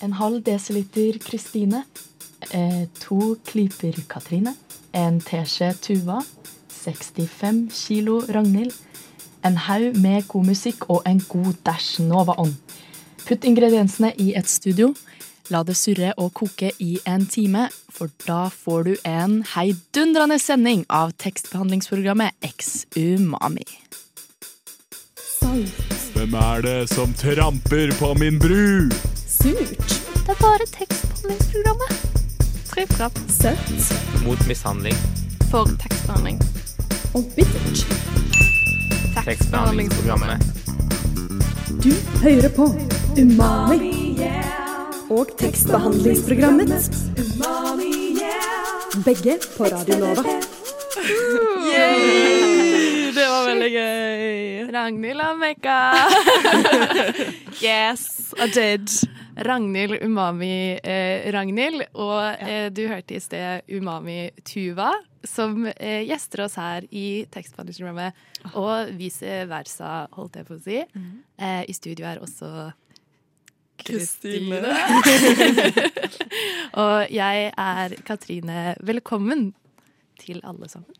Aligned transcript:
En 0.00 0.12
halv 0.12 0.42
desiliter 0.46 1.18
Kristine. 1.18 1.82
Eh, 2.50 2.86
to 3.00 3.36
klyper 3.44 3.96
Katrine. 4.08 4.54
En 4.92 5.20
teskje 5.20 5.72
Tuva. 5.82 6.22
65 6.70 7.72
kilo 7.74 8.20
Ragnhild. 8.28 8.74
En 9.44 9.56
haug 9.56 9.96
med 9.98 10.26
god 10.28 10.46
musikk 10.46 10.86
og 10.90 11.02
en 11.06 11.20
god 11.28 11.58
dæsj 11.66 12.02
Nova 12.06 12.34
On. 12.38 12.54
Putt 13.26 13.44
ingrediensene 13.44 14.12
i 14.18 14.32
et 14.38 14.48
studio. 14.48 14.94
La 15.50 15.62
det 15.64 15.76
surre 15.80 16.12
og 16.20 16.34
koke 16.36 16.70
i 16.78 16.98
en 17.08 17.24
time, 17.26 17.68
for 17.88 18.12
da 18.26 18.48
får 18.52 18.82
du 18.84 18.94
en 19.08 19.40
heidundrende 19.54 20.38
sending 20.38 20.84
av 20.92 21.14
tekstbehandlingsprogrammet 21.18 22.36
X 22.44 22.84
Umami. 22.96 23.66
Hvem 26.14 26.34
er 26.34 26.66
det 26.66 26.80
som 26.92 27.14
tramper 27.16 27.94
på 27.98 28.14
min 28.20 28.38
bru? 28.38 29.17
Surt. 29.42 29.88
Det 30.26 30.34
er 30.34 30.38
bare 30.40 30.66
tekstbehandlingsprogrammet. 30.66 31.90
Tripp-trapp. 32.66 33.18
Søtt. 33.30 33.92
Mot 34.24 34.46
mishandling. 34.48 34.94
For 35.50 35.64
tekstbehandling. 35.82 36.40
Og 37.14 37.24
bittert. 37.36 37.86
Tekstbehandlingsprogrammet. 39.24 40.42
Du 41.84 41.92
hører 42.22 42.48
på 42.56 42.66
Umami. 43.18 44.18
Og 45.10 45.26
tekstbehandlingsprogrammet. 45.38 46.90
Begge 49.04 49.38
på 49.56 49.64
Radio 49.64 49.98
Nova. 49.98 50.22
Det 53.14 53.28
var 53.28 53.46
veldig 53.46 53.70
gøy. 53.72 54.72
Ragnhild 54.74 55.20
har 55.20 55.34
mekka. 55.36 55.78
yes, 57.62 58.34
I 58.38 58.50
did. 58.54 59.08
Ragnhild 59.46 60.02
Umami 60.02 60.78
eh, 60.82 61.28
Ragnhild. 61.32 61.84
Og 61.94 62.42
eh, 62.42 62.66
du 62.74 62.84
hørte 62.90 63.16
i 63.16 63.22
sted 63.22 63.68
Umami 63.70 64.30
Tuva, 64.46 64.90
som 65.26 65.66
eh, 65.76 66.02
gjester 66.08 66.44
oss 66.46 66.58
her 66.58 66.88
i 66.90 67.24
tekstbehandlingsprogrammet. 67.30 68.18
Og 68.58 68.92
vice 68.98 69.44
versa, 69.50 70.08
holdt 70.16 70.40
jeg 70.40 70.48
på 70.48 70.58
å 70.58 70.62
si. 70.64 70.82
Eh, 70.82 71.62
I 71.68 71.76
studio 71.76 72.08
er 72.10 72.22
også 72.24 72.70
Kristine. 73.78 74.58
og 76.82 77.14
jeg 77.14 77.50
er 77.54 77.96
Katrine. 78.06 78.74
Velkommen 78.82 79.52
til 80.18 80.40
alle 80.46 80.68
sammen. 80.70 80.96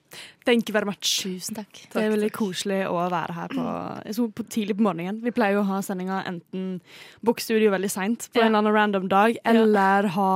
Thank 0.47 0.69
you 0.71 0.75
very 0.77 0.87
much. 0.89 1.11
Tusen 1.25 1.59
takk. 1.59 1.81
Det 1.93 2.01
er 2.03 2.13
veldig 2.15 2.31
koselig 2.37 2.81
å 2.89 2.97
være 3.13 3.35
her 3.37 3.53
på, 3.55 4.27
på 4.39 4.47
tidlig 4.51 4.77
på 4.79 4.87
morgenen. 4.87 5.19
Vi 5.25 5.33
pleier 5.37 5.59
jo 5.59 5.63
å 5.65 5.69
ha 5.69 5.81
sendinga 5.85 6.21
enten 6.31 6.81
bokstudio 7.27 7.71
veldig 7.75 7.91
seint 7.93 8.29
på 8.33 8.41
Ja. 8.41 8.47
en 8.47 8.55
eller 8.55 8.63
annen 8.65 8.77
random 8.79 9.09
dag, 9.13 9.39
eller 9.45 10.09
ha 10.15 10.29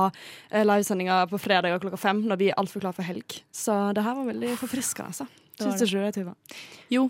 eh, 0.51 0.63
livesendinger 0.67 1.29
på 1.31 1.39
fredager 1.41 1.79
klokka 1.83 1.99
fem 2.01 2.21
når 2.27 2.41
vi 2.43 2.49
er 2.51 2.59
altfor 2.61 2.83
klare 2.83 2.97
for 2.99 3.07
helg. 3.07 3.39
Så 3.55 3.77
det 3.95 4.03
her 4.05 4.17
var 4.19 4.29
veldig 4.31 4.55
forfriskende, 4.61 5.13
altså. 5.13 5.29
Syns 5.61 5.79
du 5.79 5.85
ikke 5.85 6.07
det, 6.07 6.15
Tuva? 6.17 6.33
Jo. 6.89 7.03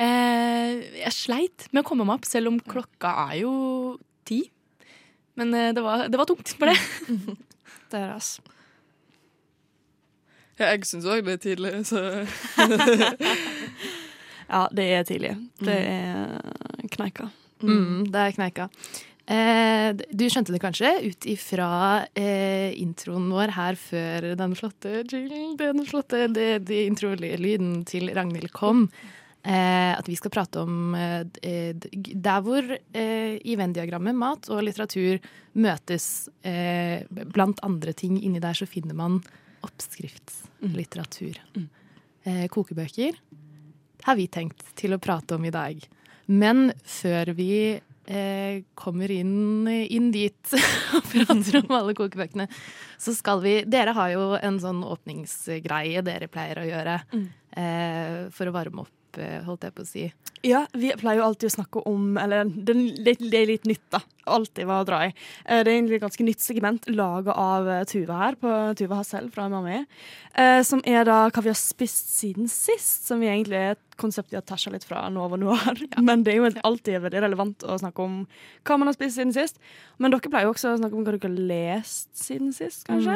Eh, 0.00 1.02
jeg 1.02 1.12
sleit 1.12 1.66
med 1.72 1.82
å 1.84 1.88
komme 1.88 2.06
meg 2.08 2.20
opp, 2.20 2.28
selv 2.28 2.48
om 2.50 2.58
klokka 2.60 3.12
er 3.28 3.42
jo 3.42 3.52
ti. 4.28 4.42
Men 5.38 5.52
eh, 5.56 5.70
det, 5.76 5.82
var, 5.84 6.06
det 6.12 6.18
var 6.20 6.28
tungt 6.28 6.54
for 6.58 6.72
det. 6.72 6.76
Det 7.92 7.98
er 8.00 8.06
det, 8.08 8.14
altså. 8.16 8.40
Jeg 10.60 10.84
syns 10.84 11.06
òg 11.08 11.24
det 11.26 11.38
er 11.38 11.42
tidlig, 11.46 11.72
så 11.88 12.00
Ja, 14.52 14.66
det 14.74 14.84
er 14.92 15.04
tidlig. 15.08 15.32
Det 15.64 15.78
er 15.78 16.42
kneika. 16.92 17.30
Mm, 17.64 18.10
det 18.12 18.20
er 18.20 18.34
kneika. 18.36 18.66
Eh, 19.32 19.94
du 19.94 20.26
skjønte 20.28 20.52
det 20.52 20.60
kanskje 20.60 20.90
ut 21.06 21.26
ifra 21.30 21.68
eh, 22.18 22.74
introen 22.82 23.30
vår 23.32 23.52
her 23.54 23.78
før 23.78 24.32
den 24.36 24.56
flotte 24.58 25.04
den 25.06 25.82
flotte 25.86 26.26
det, 26.34 26.64
de 26.66 26.80
introlyden 26.88 27.84
til 27.88 28.10
Ragnhild 28.12 28.50
kom. 28.52 28.88
Eh, 29.42 29.92
at 29.94 30.08
vi 30.10 30.18
skal 30.18 30.34
prate 30.34 30.66
om 30.66 30.96
eh, 30.98 31.22
der 31.78 32.42
hvor 32.44 32.66
eh, 32.66 33.38
i 33.38 33.56
Venn-diagrammet 33.58 34.18
mat 34.18 34.50
og 34.52 34.64
litteratur 34.66 35.22
møtes. 35.54 36.28
Eh, 36.44 37.06
blant 37.08 37.62
andre 37.66 37.94
ting 37.96 38.18
inni 38.20 38.42
der 38.42 38.58
så 38.58 38.66
finner 38.68 38.98
man 38.98 39.22
oppskriftslitteratur. 40.62 41.40
Eh, 42.24 42.46
kokebøker 42.48 43.16
har 44.02 44.16
vi 44.16 44.28
tenkt 44.30 44.62
til 44.78 44.94
å 44.94 45.00
prate 45.02 45.34
om 45.34 45.44
i 45.44 45.50
dag. 45.50 45.82
Men 46.26 46.72
før 46.86 47.32
vi 47.34 47.80
eh, 48.06 48.62
kommer 48.74 49.10
inn, 49.10 49.66
inn 49.66 50.10
dit 50.14 50.54
og 50.96 51.08
prater 51.10 51.60
om 51.62 51.74
alle 51.76 51.94
kokebøkene, 51.98 52.48
så 52.98 53.14
skal 53.14 53.42
vi 53.42 53.56
Dere 53.66 53.94
har 53.96 54.14
jo 54.14 54.32
en 54.38 54.60
sånn 54.62 54.82
åpningsgreie 54.86 56.02
dere 56.06 56.30
pleier 56.30 56.62
å 56.62 56.68
gjøre 56.68 56.98
eh, 57.12 58.30
for 58.30 58.48
å 58.48 58.54
varme 58.54 58.86
opp, 58.86 58.94
eh, 59.20 59.40
holdt 59.46 59.66
jeg 59.66 59.74
på 59.76 59.84
å 59.84 59.88
si. 59.88 60.04
Ja, 60.42 60.64
vi 60.74 60.90
pleier 60.98 61.20
jo 61.20 61.26
alltid 61.28 61.50
å 61.50 61.54
snakke 61.54 61.82
om 61.86 62.16
Eller 62.18 62.48
det, 62.50 62.74
det, 63.04 63.12
det 63.20 63.38
er 63.38 63.46
litt 63.52 63.68
nytt, 63.70 63.84
da. 63.94 64.00
Alltid 64.32 64.66
var 64.66 64.82
å 64.82 64.86
dra 64.88 65.00
i. 65.06 65.12
Eh, 65.44 65.62
Det 65.62 65.70
er 65.70 65.76
egentlig 65.76 66.00
et 66.00 66.06
ganske 66.06 66.26
nytt 66.26 66.42
segment 66.42 66.88
laga 66.90 67.36
av 67.38 67.68
eh, 67.68 67.84
Tuva 67.90 68.18
her, 68.24 68.38
på 68.40 68.50
Tuva 68.78 69.00
Hassel 69.02 69.30
fra 69.34 69.48
Mamma. 69.52 69.84
Eh, 70.34 70.62
som 70.66 70.82
er 70.84 71.04
da 71.06 71.24
hva 71.30 71.44
vi 71.44 71.52
har 71.52 71.58
spist 71.58 72.14
siden 72.16 72.50
sist. 72.50 73.06
Som 73.06 73.22
vi 73.22 73.30
egentlig 73.30 73.76
er 73.98 74.08
et 74.22 74.30
vi 74.32 74.36
har 74.38 74.44
tæsja 74.48 74.72
litt 74.72 74.84
fra 74.88 75.02
Nova 75.12 75.36
Noir. 75.36 75.78
Men 76.06 76.22
det 76.24 76.34
er 76.34 76.40
jo 76.40 76.50
alltid 76.64 77.00
veldig 77.04 77.22
relevant 77.24 77.64
å 77.64 77.78
snakke 77.80 78.02
om 78.02 78.20
hva 78.66 78.78
man 78.78 78.88
har 78.90 78.96
spist 78.96 79.16
siden 79.18 79.32
sist. 79.34 79.58
Men 79.98 80.10
dere 80.14 80.30
pleier 80.32 80.48
jo 80.48 80.54
også 80.54 80.72
å 80.72 80.78
snakke 80.80 80.96
om 80.98 81.04
hva 81.04 81.12
dere 81.12 81.28
har 81.28 81.36
lest 81.52 82.08
siden 82.18 82.52
sist, 82.56 82.86
kanskje? 82.88 83.14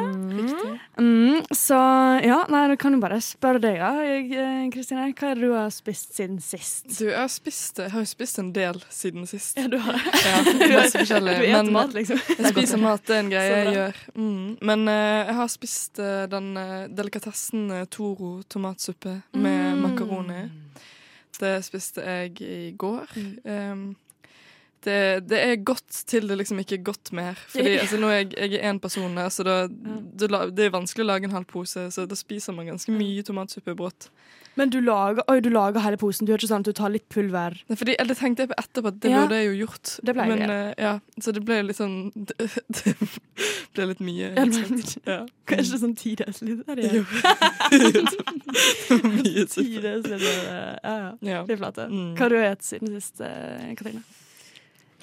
Mm, 1.01 1.43
så 1.57 1.79
ja, 2.23 2.43
nei, 2.53 2.63
du 2.71 2.77
kan 2.81 2.95
jo 2.95 3.01
bare 3.03 3.19
spørre 3.25 3.61
deg, 3.63 3.81
da, 3.81 3.91
eh, 4.05 4.67
Kristine. 4.75 5.09
Hva 5.17 5.33
er 5.33 5.41
det 5.41 5.49
du 5.49 5.55
har 5.57 5.73
spist 5.75 6.15
siden 6.17 6.39
sist? 6.45 6.87
Du, 6.99 7.07
jeg 7.09 7.17
har, 7.19 7.31
spist, 7.33 7.81
jeg 7.83 7.91
har 7.95 8.07
spist 8.09 8.41
en 8.43 8.53
del 8.57 8.79
siden 8.93 9.27
sist. 9.31 9.59
Ja, 9.59 9.67
du 9.73 9.79
har 9.83 9.97
Ja, 9.97 10.37
masse 10.77 11.01
forskjellig. 11.01 11.37
Du 11.37 11.43
spiser 11.43 11.63
Men 11.63 11.73
mat, 11.75 11.97
liksom. 11.97 12.23
jeg 12.37 12.53
spiser 12.55 12.83
mat, 12.83 13.05
det 13.09 13.17
er 13.17 13.25
en 13.25 13.33
greie 13.33 13.57
jeg 13.57 13.75
gjør. 13.77 14.01
Mm. 14.17 14.47
Men 14.71 14.87
uh, 14.91 14.95
jeg 15.27 15.39
har 15.41 15.53
spist 15.57 16.03
uh, 16.03 16.25
den 16.31 16.53
uh, 16.59 16.87
delikatessen 16.93 17.67
eh, 17.81 17.85
Toro 17.91 18.37
tomatsuppe 18.53 19.19
med 19.35 19.55
Mm. 19.67 19.81
makaroni. 19.83 20.41
Det 21.41 21.53
spiste 21.67 22.05
jeg 22.05 22.41
i 22.43 22.75
går. 22.79 23.17
Mm. 23.17 23.39
Um, 23.45 23.87
det, 24.87 25.29
det 25.31 25.39
er 25.43 25.65
godt 25.67 26.03
til 26.07 26.29
det 26.31 26.39
liksom 26.39 26.61
ikke 26.63 26.79
er 26.79 26.87
godt 26.87 27.13
mer. 27.17 27.39
Fordi 27.51 27.77
altså, 27.81 27.99
nå 27.99 28.11
er 28.13 28.21
jeg, 28.21 28.33
jeg 28.37 28.61
er 28.61 28.71
én 28.71 28.79
person 28.83 29.19
her, 29.19 29.29
så 29.35 29.47
da, 29.47 29.57
det, 29.67 30.31
det 30.57 30.67
er 30.67 30.75
vanskelig 30.75 31.07
å 31.07 31.11
lage 31.11 31.27
en 31.27 31.35
halv 31.35 31.49
pose. 31.51 31.89
Så 31.91 32.07
da 32.07 32.19
spiser 32.19 32.55
man 32.55 32.71
ganske 32.71 32.95
mye 32.95 33.25
tomatsuppe 33.27 33.75
brått. 33.79 34.11
Men 34.57 34.71
du 34.73 34.79
lager, 34.81 35.23
oi, 35.29 35.41
du 35.45 35.51
lager 35.53 35.81
hele 35.85 35.99
posen. 36.01 36.25
Du 36.27 36.33
gjør 36.33 36.41
ikke 36.41 36.49
sånn 36.49 36.63
at 36.65 36.69
du 36.71 36.73
tar 36.79 36.89
litt 36.95 37.05
pulver. 37.13 37.59
Fordi, 37.69 37.95
eller 37.99 38.15
det 38.15 38.17
tenkte 38.19 38.45
jeg 38.47 38.51
på 38.53 38.57
etterpå, 38.63 38.89
at 38.89 39.01
det 39.03 39.11
Ja. 39.13 39.21
burde 39.27 39.37
jeg 39.41 39.47
jo 39.51 39.67
gjort. 39.67 39.93
Det 40.03 40.15
ble 40.17 40.27
Men 40.31 40.51
eh, 40.51 40.75
ja, 40.79 40.95
så 41.21 41.33
det 41.37 41.43
ble 41.45 41.59
litt 41.69 41.77
sånn 41.77 41.97
Det, 42.17 42.49
det 42.73 42.95
ble 43.77 43.87
litt 43.93 44.01
mye. 44.01 44.31
Ja, 44.33 44.45
ble 44.49 44.65
slett. 44.65 44.97
Ja. 45.07 45.19
Kanskje 45.47 45.73
det 45.77 45.81
sånn 45.85 45.97
ti 46.01 46.15
desiliter 46.17 46.81
Jo. 46.83 47.05
igjen? 47.05 48.07
Det 48.91 49.01
mye 49.21 49.45
Ti 49.53 49.67
desiliter, 49.83 50.79
ja, 50.83 50.97
ja. 51.21 51.43
Fy 51.49 51.57
flate. 51.61 51.89
Mm. 51.93 52.15
Hva 52.17 52.27
har 52.27 52.33
du 52.33 52.39
spist 52.41 52.71
siden 52.73 52.95
sist, 52.97 53.21
eh, 53.21 53.75
Katrine? 53.77 54.03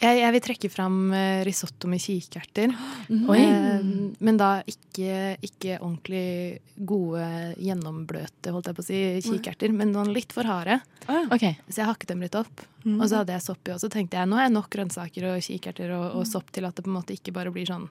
Jeg, 0.03 0.19
jeg 0.19 0.36
vil 0.36 0.44
trekke 0.44 0.69
fram 0.72 0.97
eh, 1.16 1.41
risotto 1.47 1.88
med 1.91 2.02
kikerter. 2.03 2.74
Oi. 3.31 3.40
Eh, 3.40 3.86
men 4.24 4.40
da 4.40 4.50
ikke, 4.68 5.38
ikke 5.46 5.78
ordentlig 5.80 6.59
gode, 6.75 7.28
gjennombløte 7.62 8.53
holdt 8.53 8.69
jeg 8.69 8.78
på 8.78 8.84
å 8.84 8.88
si, 8.88 9.02
kikerter, 9.30 9.75
men 9.75 9.94
noen 9.96 10.12
litt 10.16 10.36
for 10.36 10.47
harde. 10.50 10.81
Ah, 11.08 11.22
ja. 11.22 11.28
OK. 11.31 11.46
Så 11.69 11.81
jeg 11.81 11.90
hakket 11.90 12.13
dem 12.13 12.25
litt 12.25 12.36
opp. 12.40 12.66
Mm. 12.84 12.97
Og 12.97 13.06
så 13.08 13.22
hadde 13.22 13.38
jeg 13.38 13.46
sopp 13.46 13.69
i, 13.69 13.75
og 13.75 13.80
så 13.80 13.92
tenkte 13.92 14.19
jeg 14.19 14.28
nå 14.28 14.40
har 14.40 14.50
jeg 14.50 14.58
nok 14.58 14.68
grønnsaker 14.75 15.30
og 15.31 15.46
kikerter 15.46 15.96
og, 15.96 16.06
og 16.19 16.28
sopp 16.28 16.52
til 16.56 16.68
at 16.68 16.75
det 16.75 16.83
på 16.83 16.92
en 16.92 17.00
måte 17.00 17.16
ikke 17.16 17.36
bare 17.36 17.54
blir 17.56 17.69
sånn 17.69 17.88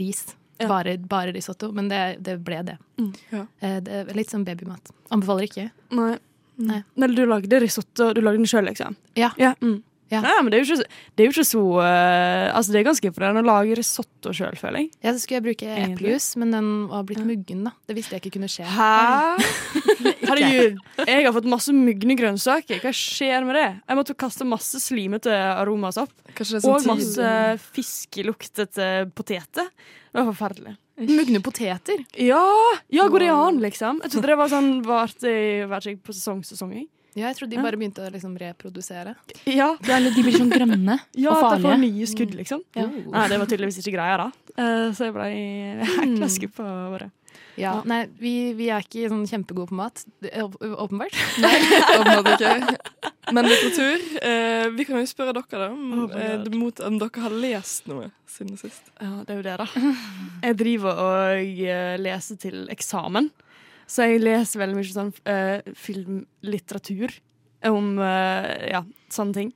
ris. 0.00 0.26
Ja. 0.58 0.66
Bare, 0.68 0.96
bare 0.98 1.32
risotto. 1.32 1.70
Men 1.72 1.88
det, 1.88 2.18
det 2.26 2.38
ble 2.44 2.62
det. 2.66 2.78
Mm, 2.98 3.12
ja. 3.30 3.44
Eh, 3.62 3.76
det 3.84 4.00
er 4.02 4.16
litt 4.18 4.32
som 4.32 4.44
babymat. 4.44 4.90
Anbefaler 5.14 5.46
ikke. 5.46 5.68
Nei. 5.94 6.16
Nei. 6.58 6.80
Nei, 6.98 7.08
du 7.14 7.22
lagde 7.30 7.60
risotto, 7.62 8.10
du 8.14 8.18
lagde 8.24 8.40
den 8.40 8.50
sjøl, 8.50 8.66
liksom? 8.66 8.96
Ja. 9.14 9.30
Ja, 9.38 9.52
mm. 9.62 9.76
Ja. 10.08 10.22
Nei, 10.24 10.34
men 10.40 10.48
det 10.52 10.56
er 10.58 10.62
jo 10.64 10.76
ikke, 10.78 10.86
det 10.88 11.22
er 11.22 11.26
jo 11.28 11.32
ikke 11.34 11.44
så 11.44 11.62
uh, 11.84 12.56
Altså, 12.56 12.72
det 12.72 12.80
er 12.80 12.86
ganske 12.86 13.10
imponerende 13.10 13.42
å 13.44 13.48
lage 13.48 13.76
risotto 13.76 14.32
sjøl, 14.32 14.56
føler 14.56 14.80
jeg. 14.86 14.90
Ja, 15.04 15.12
så 15.12 15.20
skulle 15.20 15.36
jeg 15.40 15.46
bruke 15.50 15.74
eplejus, 15.84 16.30
men 16.40 16.54
den 16.54 16.70
var 16.88 17.04
blitt 17.08 17.20
muggen, 17.28 17.66
da. 17.68 17.74
Det 17.88 17.96
visste 17.98 18.16
jeg 18.16 18.24
ikke 18.24 18.38
kunne 18.38 18.48
skje. 18.48 18.64
Hæ? 18.72 18.88
Herregud, 20.28 20.80
jeg 21.10 21.26
har 21.28 21.36
fått 21.36 21.50
masse 21.52 21.74
mugne 21.76 22.16
grønnsaker. 22.18 22.80
Hva 22.84 22.92
skjer 22.96 23.44
med 23.48 23.58
det? 23.60 23.68
Jeg 23.84 24.00
måtte 24.00 24.16
kaste 24.24 24.48
masse 24.48 24.80
slimete 24.82 25.32
aromasopp. 25.34 26.12
Er 26.32 26.40
Og 26.40 26.52
sånn 26.56 26.88
masse 26.88 27.30
fiskeluktete 27.76 28.90
poteter. 29.16 29.68
Det 30.08 30.20
var 30.22 30.30
forferdelig. 30.32 30.76
Mugne 30.98 31.40
poteter? 31.44 32.00
Ja, 32.18 32.42
ja 32.90 33.06
går 33.12 33.22
det 33.22 33.30
an, 33.30 33.60
liksom? 33.62 34.00
Jeg 34.02 34.14
trodde 34.16 34.32
det 34.32 34.38
var 34.40 34.50
sånn 34.50 34.70
varte 34.86 35.30
i- 35.30 35.62
ikke 35.62 36.08
på 36.08 36.16
sesong 36.16 36.40
sesong. 36.42 36.72
Ja, 37.16 37.28
jeg 37.30 37.38
trodde 37.38 37.56
de 37.56 37.62
bare 37.64 37.78
begynte 37.80 38.04
å 38.04 38.10
liksom 38.12 38.34
reprodusere. 38.38 39.14
Ja, 39.48 39.72
Eller 39.88 40.14
de 40.14 40.22
blir 40.22 40.36
sånn 40.36 40.52
grønne 40.52 40.98
ja 41.24 41.32
og 41.32 41.46
at 41.48 41.58
de 41.58 41.64
får 41.66 41.78
nye 41.82 42.08
skudd, 42.10 42.34
liksom. 42.38 42.64
Ja. 42.76 42.86
Nei, 42.88 43.28
det 43.32 43.38
var 43.40 43.50
tydeligvis 43.50 43.80
ikke 43.82 43.96
greia, 43.96 44.18
da. 44.20 44.28
Eh, 44.54 44.88
så 44.94 45.08
jeg 45.08 45.16
ble 45.16 45.30
hekla 45.94 46.28
skuffa 46.36 46.68
over. 46.88 47.08
Ja, 47.58 47.72
Nei, 47.90 48.04
vi, 48.20 48.52
vi 48.54 48.68
er 48.70 48.84
ikke 48.84 49.08
sånn 49.10 49.24
kjempegode 49.26 49.72
på 49.72 49.78
mat. 49.78 50.04
Åpenbart. 50.22 51.16
Nei, 51.42 51.54
Åpenbart. 51.96 52.38
Ikke. 52.38 53.08
Men 53.34 53.44
litteratur 53.44 54.04
eh, 54.24 54.68
Vi 54.72 54.86
kan 54.88 55.02
jo 55.02 55.08
spørre 55.10 55.34
dere, 55.36 55.66
da. 55.66 55.68
Om, 55.74 55.90
Oh 56.06 56.14
eh, 56.22 56.46
mot, 56.54 56.80
om 56.86 57.00
dere 57.00 57.24
har 57.24 57.34
lest 57.34 57.90
noe 57.90 58.12
siden 58.30 58.54
sist. 58.60 58.92
Ja, 59.02 59.24
det 59.26 59.34
er 59.34 59.40
jo 59.40 59.46
det, 59.48 59.56
da. 59.58 59.66
Jeg 60.46 60.58
driver 60.62 61.02
og 61.02 61.42
eh, 61.66 61.98
leser 62.00 62.38
til 62.40 62.62
eksamen. 62.72 63.32
Så 63.88 64.04
jeg 64.04 64.20
leser 64.20 64.60
veldig 64.60 64.76
mye 64.76 64.92
sånn 64.92 65.12
uh, 65.24 65.72
filmlitteratur 65.76 67.14
om 67.68 67.96
uh, 67.98 68.50
ja, 68.70 68.82
sånne 69.10 69.34
ting. 69.34 69.48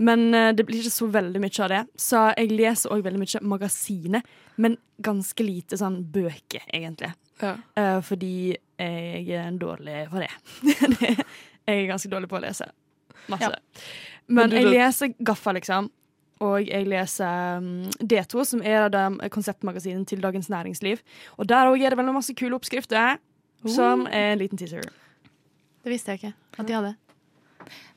Men 0.00 0.28
uh, 0.32 0.50
det 0.56 0.64
blir 0.68 0.80
ikke 0.80 0.94
så 0.94 1.08
veldig 1.12 1.42
mye 1.42 1.64
av 1.66 1.72
det. 1.74 1.80
Så 2.00 2.22
jeg 2.38 2.52
leser 2.54 2.94
òg 2.94 3.02
veldig 3.04 3.20
mye 3.20 3.42
magasiner, 3.50 4.22
men 4.62 4.78
ganske 5.04 5.44
lite 5.44 5.78
sånn 5.80 6.00
bøker, 6.14 6.64
egentlig. 6.72 7.12
Ja. 7.40 7.54
Fordi 8.04 8.52
jeg 8.76 9.30
er 9.32 9.54
dårlig 9.56 10.02
på 10.12 10.20
det. 10.20 10.28
Det- 11.00 11.14
jeg 11.70 11.84
er 11.84 11.88
ganske 11.92 12.08
dårlig 12.10 12.28
på 12.28 12.36
å 12.36 12.42
lese. 12.42 12.66
Masse. 13.30 13.48
Men, 14.26 14.36
Men 14.48 14.50
du- 14.50 14.56
jeg 14.58 14.70
leser 14.74 15.12
Gaffa, 15.24 15.52
liksom. 15.56 15.88
Og 16.40 16.66
jeg 16.68 16.86
leser 16.88 17.58
um, 17.60 17.66
D2, 18.00 18.44
som 18.48 18.62
er 18.64 18.88
konseptmagasinet 19.32 20.08
til 20.08 20.20
Dagens 20.24 20.48
Næringsliv. 20.52 21.02
Og 21.38 21.48
der 21.48 21.68
òg 21.68 21.80
er 21.84 21.92
det 21.92 21.98
veldig 22.00 22.14
masse 22.16 22.34
kule 22.36 22.56
oppskrifter, 22.56 23.18
som 23.68 24.06
er 24.08 24.34
en 24.34 24.40
liten 24.40 24.60
teaser. 24.60 24.86
Det 25.80 25.92
visste 25.92 26.14
jeg 26.14 26.20
ikke 26.20 26.34
at 26.60 26.68
de 26.68 26.76
hadde. 26.76 26.92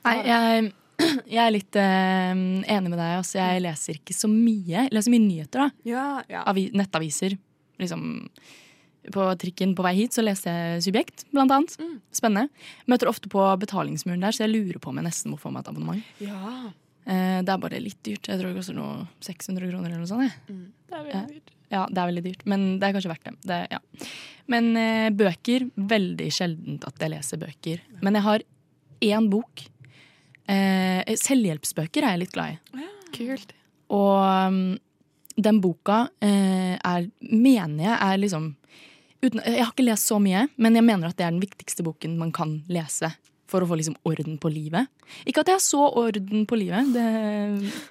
Nei, 0.04 0.16
jeg, 0.28 0.66
jeg 1.36 1.40
er 1.44 1.54
litt 1.54 1.78
eh, 1.80 2.34
enig 2.34 2.92
med 2.92 2.98
deg. 2.98 3.16
Altså, 3.20 3.38
jeg 3.40 3.64
leser 3.64 4.00
ikke 4.00 4.16
så 4.16 4.30
mye. 4.30 4.84
Jeg 4.86 4.92
leser 4.94 5.14
mye 5.14 5.24
nyheter, 5.24 5.64
da. 5.64 5.88
Ja, 5.88 6.04
ja. 6.30 6.44
Avi, 6.50 6.68
nettaviser. 6.76 7.36
Liksom, 7.80 8.04
på 9.14 9.24
trikken 9.40 9.74
på 9.76 9.84
vei 9.84 9.96
hit 9.98 10.14
så 10.16 10.22
leste 10.24 10.52
jeg 10.52 10.84
Subjekt, 10.86 11.26
blant 11.34 11.52
annet. 11.52 11.76
Mm. 11.80 11.98
Spennende. 12.14 12.68
Møter 12.90 13.10
ofte 13.10 13.32
på 13.32 13.44
betalingsmuren 13.60 14.24
der, 14.24 14.36
så 14.36 14.46
jeg 14.46 14.54
lurer 14.54 14.80
på 14.80 14.92
om 14.92 15.00
jeg 15.00 15.08
nesten 15.08 15.34
må 15.34 15.40
få 15.40 15.52
meg 15.52 15.64
et 15.64 15.74
abonnement. 15.74 16.16
ja. 16.24 16.72
Eh, 17.04 17.40
det 17.44 17.52
er 17.52 17.60
bare 17.60 17.82
litt 17.82 18.00
dyrt. 18.06 18.30
Jeg 18.30 18.40
tror 18.40 18.50
det 18.50 18.58
koster 18.58 18.76
noe 18.78 19.04
600 19.24 19.68
kroner 19.70 19.90
eller 19.90 20.04
noe 20.04 20.10
sånt. 20.10 20.38
Mm. 20.48 20.64
Det 20.88 20.96
er 20.98 21.04
veldig 21.08 21.34
dyrt. 21.34 21.52
Ja, 21.74 21.84
det 21.90 22.00
er 22.00 22.10
veldig 22.10 22.24
dyrt, 22.24 22.42
men 22.50 22.64
det 22.78 22.86
er 22.86 22.94
kanskje 22.94 23.10
verdt 23.10 23.28
det. 23.28 23.34
det 23.50 23.60
ja. 23.72 23.80
Men 24.52 24.74
eh, 24.78 25.10
bøker 25.16 25.68
Veldig 25.74 26.30
sjeldent 26.32 26.84
at 26.86 27.00
jeg 27.00 27.14
leser 27.14 27.40
bøker. 27.40 27.84
Men 28.04 28.18
jeg 28.18 28.26
har 28.28 28.44
én 29.04 29.28
bok. 29.32 29.66
Eh, 30.50 31.14
selvhjelpsbøker 31.20 32.04
er 32.04 32.14
jeg 32.14 32.24
litt 32.24 32.34
glad 32.36 32.56
i. 32.56 32.88
Kult. 33.14 33.54
Og 33.94 34.18
um, 34.50 34.60
den 35.36 35.60
boka 35.62 36.06
eh, 36.24 36.74
er, 36.76 37.08
mener 37.20 37.84
jeg 37.84 37.96
er 37.96 38.20
liksom 38.20 38.52
uten, 39.24 39.40
Jeg 39.40 39.62
har 39.62 39.72
ikke 39.72 39.86
lest 39.86 40.10
så 40.10 40.18
mye, 40.20 40.46
men 40.60 40.76
jeg 40.76 40.84
mener 40.84 41.08
at 41.08 41.18
det 41.18 41.26
er 41.26 41.32
den 41.32 41.42
viktigste 41.42 41.84
boken 41.86 42.18
man 42.20 42.32
kan 42.34 42.58
lese. 42.68 43.08
For 43.54 43.62
å 43.62 43.68
få 43.70 43.76
liksom 43.78 43.94
orden 44.10 44.34
på 44.42 44.50
livet. 44.50 44.88
Ikke 45.30 45.44
at 45.44 45.50
jeg 45.52 45.54
har 45.60 45.62
så 45.62 45.84
orden 46.00 46.42
på 46.50 46.56
livet. 46.58 46.88
Det, 46.94 47.04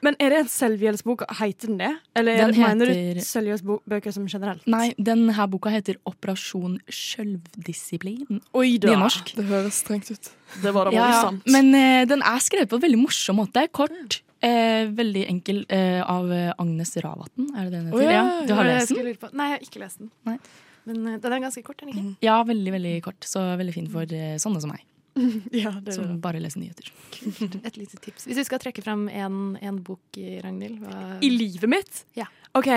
Men 0.04 0.18
er 0.19 0.33
det 0.33 0.39
en 0.44 0.50
selvhjelpsbok? 0.51 1.24
Heter 1.39 1.71
den 1.71 1.77
det? 1.80 1.92
Eller 2.19 2.42
Den 2.42 2.56
mener 2.60 2.92
heter- 2.92 3.21
du 3.21 3.24
selvhjelpsbøker 3.24 4.12
som 4.13 4.25
generelt? 4.27 4.65
nei, 4.68 4.89
denne 5.00 5.31
boka 5.54 5.71
heter 5.71 5.95
Operasjon 6.10 6.80
sjølvdisiplin. 6.92 8.42
Oi 8.60 8.77
da. 8.77 8.92
Nynorsk. 8.92 9.33
Det 9.38 9.45
høres 9.48 9.80
strengt 9.83 10.12
ut. 10.12 10.30
Det 10.62 10.74
var 10.75 10.89
da 10.89 10.92
Ja, 10.95 11.07
ja. 11.15 11.31
Men 11.48 11.74
eh, 11.77 12.04
den 12.10 12.21
er 12.21 12.44
skrevet 12.44 12.69
på 12.69 12.77
en 12.80 12.83
veldig 12.86 13.00
morsom 13.01 13.39
måte. 13.42 13.63
Kort. 13.71 14.19
Eh, 14.44 14.89
veldig 14.92 15.24
enkel. 15.31 15.63
Eh, 15.71 16.01
av 16.04 16.31
eh, 16.31 16.51
Agnes 16.60 16.92
Ravatn, 17.00 17.48
er 17.56 17.69
det 17.69 17.71
det 17.71 17.80
den 17.80 17.86
heter? 17.88 18.04
Oh, 18.04 18.12
ja, 18.12 18.45
du 18.48 18.54
har 18.54 18.68
lest 18.68 18.92
den? 18.92 19.31
Nei, 19.39 19.48
jeg 19.50 19.57
har 19.57 19.68
ikke 19.69 19.80
lest 19.86 20.00
den. 20.04 20.12
Nei. 20.27 20.38
Men 20.86 21.07
eh, 21.07 21.19
den 21.24 21.31
er 21.38 21.39
ganske 21.45 21.63
kort, 21.63 21.80
er 21.81 21.88
den 21.88 21.95
ikke? 21.95 22.18
Ja, 22.27 22.42
veldig 22.44 22.74
veldig 22.75 22.95
kort. 23.06 23.21
Så 23.24 23.39
veldig 23.60 23.74
fin 23.77 23.88
for 23.94 24.04
eh, 24.04 24.36
sånne 24.44 24.60
som 24.60 24.74
meg, 24.74 24.83
Ja, 25.63 25.71
det 25.81 25.94
som 25.95 26.07
det. 26.10 26.19
bare 26.24 26.39
leser 26.42 26.60
nyheter. 26.63 26.89
Et 27.68 27.77
lite 27.77 28.00
tips. 28.01 28.25
Hvis 28.27 28.39
du 28.39 28.44
skal 28.48 28.62
trekke 28.63 28.81
fram 28.86 29.07
en, 29.10 29.56
en 29.62 29.77
bok, 29.86 30.01
i 30.18 30.39
Ragnhild 30.44 30.80
hva... 30.83 31.19
I 31.21 31.30
livet 31.33 31.69
mitt? 31.69 32.06
Ja. 32.19 32.30
OK, 32.57 32.71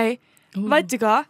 Oh. 0.57 0.63
vet 0.71 0.87
du 0.89 0.95
hva? 1.01 1.25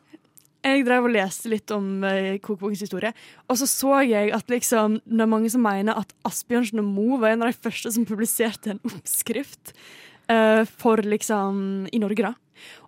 Jeg 0.64 0.84
drev 0.86 1.08
og 1.08 1.12
leste 1.12 1.50
litt 1.50 1.72
om 1.74 2.04
uh, 2.06 2.36
kokebokens 2.44 2.84
historie, 2.86 3.10
og 3.50 3.58
så 3.60 3.66
så 3.68 3.96
jeg 4.06 4.30
at 4.36 4.48
liksom, 4.52 5.00
det 5.10 5.24
er 5.26 5.30
mange 5.32 5.50
som 5.52 5.64
mener 5.66 5.98
at 6.00 6.14
Asbjørnsen 6.28 6.80
og 6.84 6.88
Moe 6.88 7.18
var 7.20 7.34
en 7.34 7.44
av 7.44 7.50
de 7.50 7.58
første 7.58 7.92
som 7.96 8.06
publiserte 8.08 8.76
en 8.76 8.82
oppskrift 8.88 9.74
eh, 10.32 10.64
for 10.68 11.02
liksom 11.04 11.88
i 11.92 12.02
Norge, 12.02 12.30
da. 12.32 12.36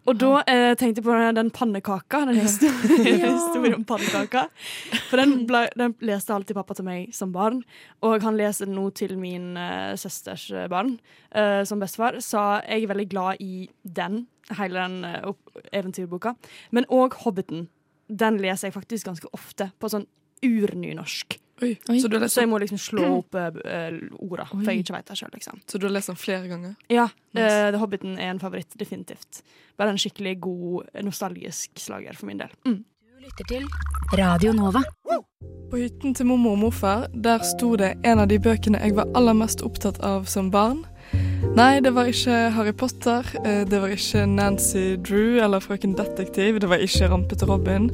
Og 0.10 0.18
da 0.18 0.30
eh, 0.50 0.74
tenkte 0.80 1.02
jeg 1.02 1.06
på 1.06 1.16
den, 1.38 1.52
pannekaka, 1.54 2.24
den 2.30 2.40
historien, 2.42 3.26
historien 3.38 3.76
om 3.78 3.86
pannekaka. 3.88 4.48
For 5.10 5.22
den, 5.22 5.36
ble, 5.50 5.66
den 5.78 5.94
leste 6.06 6.34
alltid 6.34 6.58
pappa 6.58 6.78
til 6.78 6.88
meg 6.88 7.14
som 7.16 7.34
barn, 7.36 7.62
og 8.06 8.26
han 8.26 8.40
leser 8.40 8.70
den 8.70 8.78
nå 8.80 8.88
til 8.98 9.18
min 9.22 9.52
eh, 9.60 9.94
søsters 10.00 10.48
eh, 10.54 10.70
barn 10.72 10.96
eh, 11.30 11.62
som 11.68 11.82
bestefar. 11.82 12.18
Så 12.26 12.42
jeg 12.64 12.86
er 12.86 12.94
veldig 12.94 13.10
glad 13.12 13.44
i 13.46 13.68
den, 13.84 14.24
hele 14.58 14.88
den 14.88 15.04
eh, 15.10 15.68
eventyrboka. 15.70 16.34
Men 16.76 16.90
òg 16.90 17.20
Hobbiten. 17.26 17.68
Den 18.10 18.40
leser 18.42 18.70
jeg 18.70 18.74
faktisk 18.80 19.06
ganske 19.06 19.30
ofte 19.38 19.70
på 19.78 19.92
sånn 19.92 20.08
urnynorsk. 20.42 21.36
Oi. 21.62 21.74
Oi. 21.90 22.00
Så, 22.00 22.08
du 22.08 22.16
har 22.16 22.24
lest 22.24 22.38
Så 22.38 22.44
jeg 22.46 22.50
må 22.52 22.60
liksom 22.62 22.80
slå 22.80 23.08
opp 23.20 23.36
uh, 23.36 23.50
orda, 24.24 24.46
for 24.52 24.72
jeg 24.72 24.86
ikke 24.86 24.96
veit 24.96 25.10
det 25.10 25.18
sjøl, 25.20 25.34
liksom. 25.36 25.60
så 25.68 25.80
du 25.82 25.88
har 25.90 25.96
lest 25.96 26.12
den 26.12 26.20
flere 26.20 26.52
ganger? 26.52 26.76
Ja, 26.92 27.10
Nice. 27.36 27.50
Uh, 27.50 27.72
The 27.74 27.82
Hobbiten 27.82 28.16
er 28.18 28.32
en 28.34 28.40
favoritt, 28.42 28.72
definitivt. 28.80 29.44
Bare 29.78 29.94
en 29.94 30.00
skikkelig 30.02 30.40
god, 30.42 30.88
nostalgisk 31.06 31.78
slager 31.80 32.18
for 32.18 32.30
min 32.32 32.40
del. 32.42 32.54
Mm. 32.66 32.80
lytter 33.20 33.50
til 33.52 33.68
Radio 34.18 34.54
Nova. 34.56 34.82
På 35.70 35.78
hytten 35.78 36.16
til 36.18 36.26
mormor 36.26 36.56
og 36.56 36.62
morfar 36.64 37.04
der 37.14 37.44
sto 37.46 37.76
det 37.78 37.92
en 38.08 38.24
av 38.24 38.32
de 38.32 38.40
bøkene 38.42 38.80
jeg 38.82 38.96
var 38.98 39.12
aller 39.14 39.36
mest 39.38 39.62
opptatt 39.62 40.00
av 40.02 40.26
som 40.26 40.50
barn. 40.50 40.82
Nei, 41.58 41.80
det 41.84 41.92
var 41.94 42.10
ikke 42.10 42.50
Harry 42.56 42.74
Potter, 42.74 43.26
det 43.70 43.78
var 43.82 43.94
ikke 43.94 44.26
Nancy 44.30 44.96
Drew 44.98 45.38
eller 45.44 45.62
Frøken 45.62 45.94
Detektiv, 45.98 46.60
det 46.62 46.70
var 46.70 46.82
ikke 46.82 47.12
Rampete 47.12 47.46
Robin. 47.50 47.92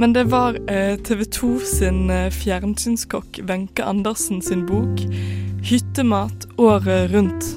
Men 0.00 0.12
det 0.12 0.24
var 0.24 0.56
eh, 0.70 0.98
TV 0.98 1.24
2 1.24 1.58
sin 1.58 2.10
eh, 2.10 2.30
fjernsynskokk 2.32 3.40
Wenche 3.42 3.84
Andersen 3.84 4.42
sin 4.42 4.66
bok 4.66 5.00
'Hyttemat 5.62 6.46
året 6.56 7.10
rundt'. 7.12 7.50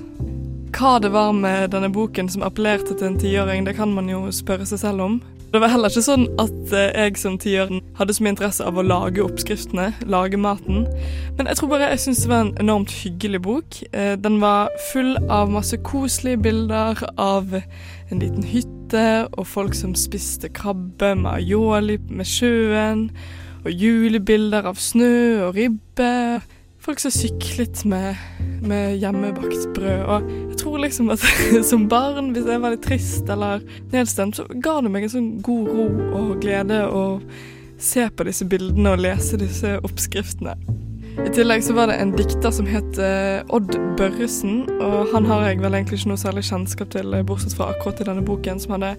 Hva 0.75 0.97
det 0.99 1.13
var 1.13 1.31
med 1.31 1.71
denne 1.71 1.87
boken 1.87 2.27
som 2.29 2.43
appellerte 2.43 2.97
til 2.97 3.07
en 3.07 3.15
tiåring, 3.19 3.63
det 3.63 3.77
kan 3.77 3.93
man 3.95 4.09
jo 4.11 4.25
spørre 4.27 4.67
seg 4.67 4.81
selv 4.81 5.05
om. 5.05 5.15
Det 5.53 5.61
var 5.61 5.71
heller 5.71 5.87
ikke 5.87 6.03
sånn 6.03 6.27
at 6.35 6.75
eh, 6.75 6.91
jeg 7.05 7.15
som 7.21 7.39
tiåring 7.39 7.79
hadde 7.95 8.17
så 8.17 8.25
mye 8.25 8.35
interesse 8.35 8.67
av 8.67 8.75
å 8.75 8.83
lage 8.83 9.23
oppskriftene, 9.23 9.93
lage 10.03 10.35
maten. 10.35 10.83
Men 11.37 11.47
jeg 11.47 11.61
tror 11.61 11.71
bare 11.71 11.93
jeg 11.93 12.03
syntes 12.03 12.25
det 12.25 12.33
var 12.33 12.43
en 12.43 12.55
enormt 12.59 12.91
hyggelig 13.05 13.43
bok. 13.47 13.79
Den 14.19 14.41
var 14.43 14.67
full 14.91 15.15
av 15.31 15.47
masse 15.55 15.79
koselige 15.87 16.43
bilder 16.43 17.07
av 17.15 17.55
en 18.13 18.21
liten 18.21 18.45
hytte 18.45 19.05
og 19.33 19.47
folk 19.49 19.73
som 19.77 19.95
spiste 19.97 20.51
krabbe 20.53 21.13
med 21.17 21.31
aioli 21.31 21.97
med 22.13 22.27
sjøen, 22.29 23.07
og 23.63 23.71
julebilder 23.71 24.67
av 24.69 24.77
snø 24.81 25.47
og 25.47 25.57
ribbe. 25.57 26.41
Folk 26.83 26.99
som 26.99 27.13
syklet 27.15 27.85
med, 27.87 28.19
med 28.61 28.97
hjemmebakt 28.99 29.69
brød. 29.75 30.03
Og 30.03 30.29
jeg 30.51 30.57
tror 30.59 30.81
liksom 30.83 31.13
at 31.15 31.23
som 31.71 31.87
barn, 31.89 32.33
hvis 32.35 32.49
jeg 32.51 32.61
var 32.61 32.75
litt 32.75 32.83
trist 32.85 33.31
eller 33.31 33.63
nedstemt, 33.93 34.37
så 34.37 34.45
ga 34.51 34.77
det 34.83 34.91
meg 34.91 35.07
en 35.07 35.15
sånn 35.15 35.33
god 35.45 35.71
ro 35.71 35.89
og 36.19 36.33
glede 36.43 36.83
å 36.91 37.05
se 37.83 38.09
på 38.11 38.27
disse 38.27 38.47
bildene 38.51 38.93
og 38.93 39.05
lese 39.07 39.39
disse 39.39 39.77
oppskriftene. 39.79 40.57
I 41.13 41.29
tillegg 41.29 41.61
så 41.61 41.75
var 41.77 41.91
det 41.91 41.99
en 42.01 42.11
dikter 42.17 42.51
som 42.53 42.65
het 42.65 42.97
eh, 42.97 43.43
Odd 43.53 43.75
Børresen, 43.99 44.63
og 44.81 45.11
han 45.13 45.27
har 45.29 45.45
jeg 45.45 45.59
vel 45.61 45.77
egentlig 45.77 45.99
ikke 46.01 46.09
noe 46.09 46.21
særlig 46.21 46.43
kjennskap 46.47 46.89
til, 46.95 47.13
eh, 47.13 47.25
bortsett 47.27 47.53
fra 47.57 47.69
akkurat 47.73 48.01
i 48.01 48.07
denne 48.07 48.25
boken, 48.25 48.61
som 48.61 48.73
hadde 48.75 48.95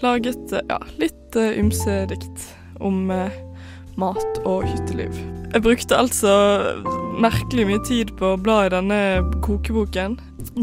laget 0.00 0.54
eh, 0.56 0.64
ja, 0.72 0.78
litt 1.02 1.36
ymse 1.36 1.98
dikt 2.10 2.46
om 2.80 3.12
mat 4.00 4.40
og 4.48 4.64
hytteliv. 4.64 5.12
Jeg 5.52 5.62
brukte 5.66 5.98
altså 6.00 6.32
merkelig 7.20 7.68
mye 7.68 7.82
tid 7.84 8.14
på 8.16 8.32
å 8.32 8.40
bla 8.40 8.62
i 8.64 8.72
denne 8.72 9.00
kokeboken. 9.44 10.16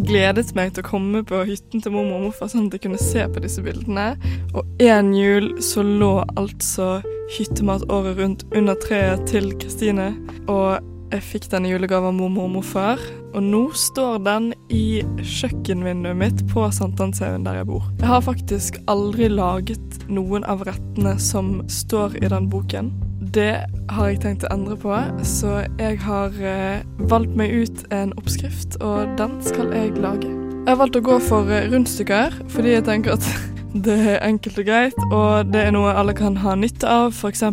Gledet 0.08 0.52
meg 0.58 0.74
til 0.74 0.84
å 0.84 0.88
komme 0.88 1.24
på 1.28 1.44
hytten 1.48 1.84
til 1.84 1.94
mormor 1.94 2.20
og 2.20 2.28
morfar, 2.30 2.52
sånn 2.52 2.68
at 2.68 2.78
jeg 2.78 2.86
kunne 2.88 3.02
se 3.02 3.24
på 3.32 3.44
disse 3.44 3.64
bildene. 3.66 4.10
Og 4.54 4.84
en 4.84 5.14
jul 5.16 5.54
så 5.64 5.86
lå 5.86 6.14
altså 6.36 6.98
hyttemat 7.38 7.88
året 7.92 8.20
rundt 8.20 8.46
under 8.56 8.78
treet 8.84 9.26
til 9.30 9.52
Kristine. 9.60 10.14
Og 10.48 10.78
jeg 11.14 11.24
fikk 11.24 11.48
den 11.54 11.68
i 11.68 11.72
julegave 11.72 12.10
av 12.10 12.16
mormor 12.18 12.50
og 12.50 12.56
morfar. 12.58 13.04
Og 13.32 13.44
nå 13.44 13.64
står 13.78 14.22
den 14.26 14.52
i 14.74 15.02
kjøkkenvinduet 15.22 16.20
mitt 16.20 16.46
på 16.52 16.66
Sankthanshaugen 16.74 17.48
der 17.48 17.62
jeg 17.62 17.70
bor. 17.70 17.86
Jeg 18.02 18.12
har 18.12 18.24
faktisk 18.26 18.80
aldri 18.92 19.30
laget 19.32 20.02
noen 20.12 20.48
av 20.48 20.66
rettene 20.68 21.16
som 21.22 21.62
står 21.72 22.20
i 22.24 22.32
den 22.32 22.50
boken. 22.52 22.92
Det 23.34 23.66
har 23.90 24.10
jeg 24.12 24.20
tenkt 24.24 24.46
å 24.46 24.52
endre 24.54 24.78
på, 24.80 24.94
så 25.26 25.62
jeg 25.80 26.00
har 26.04 26.36
eh, 26.40 26.84
valgt 27.12 27.36
meg 27.40 27.54
ut 27.54 27.84
en 27.96 28.14
oppskrift, 28.20 28.78
og 28.84 29.18
den 29.20 29.38
skal 29.46 29.72
jeg 29.76 29.96
lage. 30.02 30.30
Jeg 30.30 30.74
har 30.74 30.80
valgt 30.82 31.00
å 31.00 31.04
gå 31.04 31.18
for 31.24 31.52
eh, 31.52 31.68
rundstykker, 31.72 32.42
fordi 32.54 32.76
jeg 32.76 32.86
tenker 32.88 33.18
at 33.18 33.28
det 33.86 33.96
er 34.14 34.24
enkelt 34.26 34.58
og 34.62 34.66
greit, 34.68 34.98
og 35.12 35.50
det 35.52 35.62
er 35.68 35.74
noe 35.76 35.94
alle 35.98 36.14
kan 36.18 36.38
ha 36.42 36.56
nytte 36.58 36.88
av. 36.90 37.14
F.eks. 37.14 37.44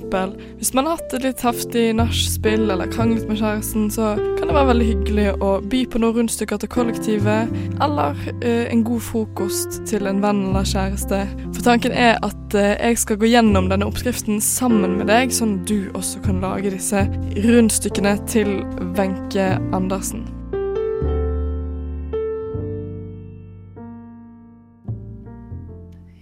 hvis 0.59 0.73
man 0.77 0.89
har 0.89 0.99
hatt 0.99 1.15
et 1.17 1.27
litt 1.27 1.43
heftig 1.45 1.85
nachspiel 1.99 2.69
eller 2.73 2.91
kranglet 2.93 3.27
med 3.29 3.41
kjæresten, 3.41 3.89
så 3.93 4.15
kan 4.39 4.49
det 4.49 4.57
være 4.57 4.71
veldig 4.73 4.89
hyggelig 4.91 5.27
å 5.45 5.51
by 5.71 5.83
på 5.91 6.03
noen 6.03 6.19
rundstykker 6.19 6.63
til 6.63 6.73
kollektivet, 6.75 7.57
eller 7.85 8.21
eh, 8.41 8.67
en 8.73 8.85
god 8.87 9.03
frokost 9.09 9.81
til 9.91 10.09
en 10.11 10.23
venn 10.25 10.45
eller 10.51 10.69
kjæreste. 10.69 11.25
For 11.51 11.65
tanken 11.67 11.97
er 11.97 12.17
at 12.27 12.59
eh, 12.59 12.77
jeg 12.79 13.03
skal 13.03 13.21
gå 13.21 13.33
gjennom 13.33 13.73
denne 13.73 13.89
oppskriften 13.89 14.41
sammen 14.45 14.99
med 15.01 15.11
deg, 15.13 15.35
sånn 15.35 15.61
du 15.69 15.91
også 15.95 16.23
kan 16.25 16.41
lage 16.45 16.73
disse 16.75 17.07
rundstykkene 17.45 18.17
til 18.31 18.57
Wenche 18.95 19.55
Andersen. 19.77 20.27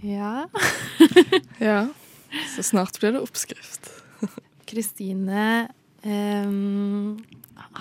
Ja. 0.03 0.47
Ja, 1.63 1.87
så 2.55 2.63
snart 2.63 2.99
blir 2.99 3.11
det 3.11 3.19
oppskrift. 3.23 3.89
Kristine 4.65 5.67
ehm, 6.01 7.19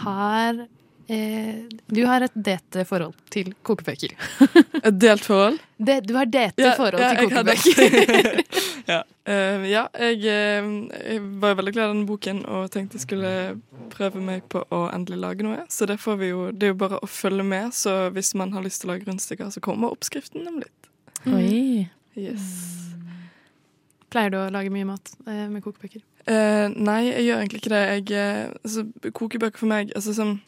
har 0.05 0.67
eh, 1.09 1.55
Du 1.87 2.05
har 2.07 2.21
et 2.27 2.35
dete 2.35 2.85
forhold 2.85 3.17
til 3.33 3.55
kokebøker. 3.67 4.13
Et 4.85 4.99
delt 5.01 5.25
forhold? 5.25 5.59
De, 5.79 5.97
du 6.05 6.15
har 6.15 6.29
dete 6.31 6.63
Ja, 6.63 6.75
forhold 6.79 7.03
ja, 7.03 7.15
til 7.17 7.33
kokebøker. 7.33 8.45
ja, 8.93 9.03
Uh, 9.23 9.63
ja 9.71 9.85
jeg, 10.03 10.17
eh, 10.27 10.65
jeg 11.07 11.21
var 11.39 11.55
veldig 11.55 11.73
glad 11.77 11.85
i 11.85 11.93
denne 11.93 12.09
boken 12.09 12.41
og 12.51 12.65
tenkte 12.75 12.99
jeg 12.99 13.05
skulle 13.05 13.31
prøve 13.95 14.19
meg 14.19 14.49
på 14.51 14.65
å 14.75 14.81
endelig 14.91 15.21
lage 15.23 15.47
noe. 15.47 15.61
Så 15.71 15.87
det 15.87 16.01
får 16.03 16.19
vi 16.19 16.33
jo, 16.33 16.49
det 16.51 16.67
er 16.67 16.73
jo 16.73 16.79
bare 16.81 16.99
å 16.99 17.07
følge 17.07 17.47
med, 17.47 17.71
så 17.71 18.09
hvis 18.17 18.33
man 18.35 18.51
har 18.57 18.67
lyst 18.67 18.83
til 18.83 18.91
å 18.91 18.97
lage 18.97 19.07
rundstykker, 19.07 19.53
så 19.55 19.63
kommer 19.63 19.95
oppskriften 19.95 20.43
om 20.51 20.59
litt. 20.59 20.91
Oi. 21.31 21.47
Yes. 22.19 22.47
Pleier 24.13 24.33
du 24.33 24.39
å 24.43 24.49
lage 24.53 24.73
mye 24.73 24.87
mat 24.89 25.13
eh, 25.25 25.47
med 25.49 25.63
kokebøker? 25.65 26.03
Eh, 26.29 26.69
nei, 26.77 27.01
jeg 27.09 27.27
gjør 27.27 27.41
egentlig 27.41 27.61
ikke 27.63 27.73
det. 27.73 27.83
Jeg, 27.83 28.09
eh, 28.15 28.57
altså, 28.63 29.11
kokebøker 29.11 29.63
for 29.63 29.71
meg 29.71 29.93
altså, 29.97 30.15
sånn, 30.15 30.41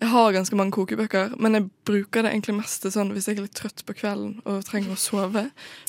Jeg 0.00 0.08
har 0.08 0.32
ganske 0.32 0.56
mange 0.56 0.72
kokebøker, 0.72 1.34
men 1.44 1.58
jeg 1.58 1.66
bruker 1.84 2.24
det 2.24 2.30
egentlig 2.30 2.54
mest 2.56 2.80
til 2.80 2.92
sånn 2.94 3.10
hvis 3.12 3.26
jeg 3.28 3.36
er 3.36 3.42
litt 3.44 3.58
trøtt 3.58 3.82
på 3.84 3.92
kvelden 3.98 4.38
og 4.48 4.62
trenger 4.64 4.94
å 4.94 4.96
sove, 4.96 5.42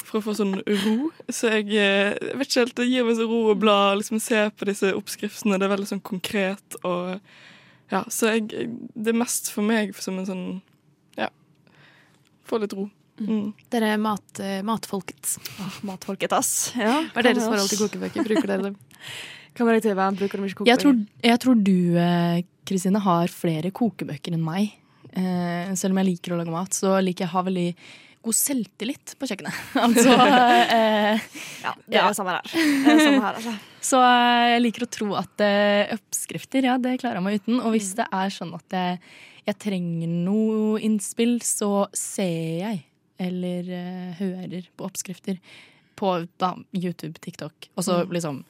for 0.04 0.20
å 0.20 0.24
få 0.26 0.34
sånn 0.36 0.58
ro. 0.60 0.96
Så 1.32 1.54
jeg, 1.54 1.70
eh, 1.80 2.18
jeg 2.18 2.42
vet 2.42 2.50
ikke 2.50 2.66
helt, 2.66 2.76
det 2.82 2.90
gir 2.90 3.08
meg 3.08 3.16
så 3.22 3.30
ro 3.30 3.40
å 3.54 3.56
bla 3.56 3.78
liksom 3.96 4.20
se 4.20 4.42
på 4.52 4.68
disse 4.68 4.92
oppskriftene. 4.98 5.56
Det 5.56 5.70
er 5.70 5.76
veldig 5.78 5.92
sånn 5.94 6.04
konkret 6.04 6.82
og 6.82 7.22
Ja, 7.92 8.06
så 8.08 8.34
jeg, 8.34 8.68
det 8.96 9.12
er 9.12 9.20
mest 9.20 9.50
for 9.52 9.68
meg 9.68 9.96
som 10.00 10.20
en 10.20 10.28
sånn 10.28 10.46
Ja, 11.20 11.30
få 12.48 12.60
litt 12.60 12.76
ro. 12.76 12.90
Mm. 13.22 13.54
Dere 13.74 13.94
er 13.96 14.02
mat, 14.02 14.40
eh, 14.42 14.62
matfolket. 14.66 15.36
Oh, 15.62 15.78
matfolket, 15.92 16.34
ass. 16.34 16.72
Ja, 16.78 17.02
Hva 17.14 17.22
er 17.22 17.30
deres 17.32 17.46
forhold 17.46 17.70
til 17.72 17.82
kokebøker? 17.86 18.26
Bruker 18.28 18.48
dere 18.50 18.70
dem? 18.72 18.78
Tuva? 19.56 20.12
Bruker 20.16 20.40
du 20.40 20.46
mye 20.46 20.68
Jeg 20.70 20.80
tror, 20.80 21.00
jeg 21.28 21.40
tror 21.44 21.58
du, 21.60 21.98
eh, 22.00 22.44
Kristine, 22.66 23.02
har 23.04 23.28
flere 23.28 23.72
kokebøker 23.76 24.34
enn 24.38 24.44
meg. 24.46 24.72
Eh, 25.12 25.74
selv 25.76 25.92
om 25.92 26.00
jeg 26.00 26.14
liker 26.14 26.34
å 26.34 26.40
lage 26.40 26.54
mat, 26.54 26.72
så 26.72 26.96
liker 27.04 27.26
jeg 27.26 27.32
å 27.32 27.36
ha 27.36 27.44
veldig 27.50 27.68
god 28.22 28.38
selvtillit 28.38 29.16
på 29.20 29.28
kjøkkenet. 29.28 29.58
altså, 29.86 30.14
eh, 30.14 31.20
Ja, 31.66 31.74
det 31.88 31.98
er 31.98 32.06
Ja. 32.06 32.14
samme 32.16 32.38
her. 32.38 32.48
Det 32.54 32.94
er 32.94 33.02
samme 33.02 33.26
her, 33.26 33.40
altså. 33.42 33.56
så 33.92 34.00
eh, 34.06 34.46
jeg 34.54 34.64
liker 34.68 34.86
å 34.86 34.92
tro 34.98 35.10
at 35.20 35.44
eh, 35.44 35.92
oppskrifter, 35.98 36.70
ja, 36.70 36.78
det 36.78 37.00
klarer 37.02 37.20
jeg 37.20 37.26
meg 37.28 37.42
uten. 37.42 37.60
Og 37.66 37.74
hvis 37.76 37.92
det 37.98 38.08
er 38.08 38.30
sånn 38.34 38.54
at 38.56 38.78
jeg, 38.78 39.02
jeg 39.50 39.60
trenger 39.66 40.08
noe 40.30 40.80
innspill, 40.86 41.40
så 41.44 41.88
ser 41.98 42.62
jeg 42.62 42.84
eller 43.22 43.72
uh, 43.72 44.20
hører 44.20 44.70
på 44.78 44.88
oppskrifter 44.88 45.42
på 46.02 46.14
da, 46.42 46.56
YouTube, 46.74 47.20
TikTok. 47.22 47.70
Og 47.78 47.86
så 47.86 48.02
liksom 48.10 48.44